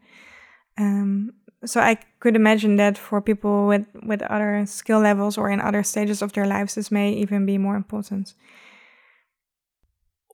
Um, 0.77 1.33
so 1.65 1.79
I 1.79 1.97
could 2.19 2.35
imagine 2.35 2.77
that 2.77 2.97
for 2.97 3.21
people 3.21 3.67
with, 3.67 3.85
with 4.03 4.21
other 4.23 4.65
skill 4.65 4.99
levels 4.99 5.37
or 5.37 5.49
in 5.49 5.61
other 5.61 5.83
stages 5.83 6.21
of 6.21 6.33
their 6.33 6.47
lives, 6.47 6.75
this 6.75 6.91
may 6.91 7.11
even 7.13 7.45
be 7.45 7.57
more 7.57 7.75
important. 7.75 8.33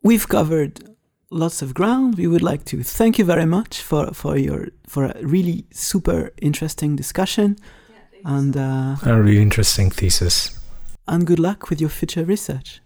We've 0.03 0.27
covered 0.27 0.95
lots 1.29 1.61
of 1.61 1.73
ground. 1.73 2.15
We 2.15 2.27
would 2.27 2.41
like 2.41 2.63
to 2.65 2.83
thank 2.83 3.17
you 3.17 3.25
very 3.25 3.45
much 3.45 3.81
for, 3.81 4.13
for 4.13 4.37
your 4.37 4.69
for 4.87 5.05
a 5.05 5.19
really 5.21 5.65
super 5.71 6.31
interesting 6.41 6.95
discussion 6.95 7.57
yeah, 7.89 8.37
and 8.37 8.55
uh, 8.55 8.95
a 9.03 9.21
really 9.21 9.41
interesting 9.41 9.91
thesis. 9.91 10.57
And 11.07 11.27
good 11.27 11.39
luck 11.39 11.69
with 11.69 11.81
your 11.81 11.89
future 11.89 12.23
research. 12.23 12.81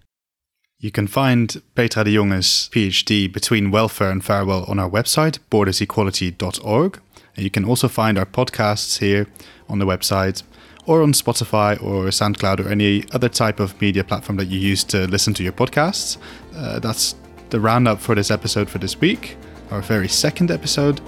You 0.82 0.90
can 0.90 1.06
find 1.06 1.62
Petra 1.76 2.04
de 2.04 2.16
Jong's 2.16 2.68
PhD 2.70 3.32
Between 3.32 3.70
Welfare 3.70 4.10
and 4.10 4.26
Farewell 4.26 4.66
on 4.68 4.80
our 4.80 4.90
website, 4.90 5.38
bordersequality.org. 5.52 7.00
And 7.36 7.44
you 7.44 7.52
can 7.52 7.66
also 7.66 7.88
find 7.88 8.18
our 8.18 8.26
podcasts 8.26 8.98
here 8.98 9.28
on 9.70 9.78
the 9.78 9.86
website 9.86 10.42
or 10.88 11.04
on 11.04 11.14
Spotify 11.14 11.82
or 11.84 12.06
SoundCloud 12.06 12.66
or 12.66 12.70
any 12.70 13.06
other 13.12 13.30
type 13.30 13.60
of 13.60 13.80
media 13.80 14.04
platform 14.04 14.38
that 14.38 14.48
you 14.48 14.60
use 14.60 14.84
to 14.86 15.06
listen 15.06 15.36
to 15.36 15.44
your 15.44 15.54
podcasts. 15.54 16.18
Uh, 16.56 16.80
that's 16.80 17.14
the 17.52 17.60
roundup 17.60 18.00
for 18.00 18.16
this 18.16 18.32
episode 18.32 18.68
for 18.68 18.80
this 18.80 19.00
week, 19.00 19.38
our 19.70 19.82
very 19.82 20.08
second 20.08 20.50
episode. 20.50 21.00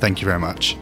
Thank 0.00 0.20
you 0.20 0.26
very 0.26 0.40
much. 0.40 0.76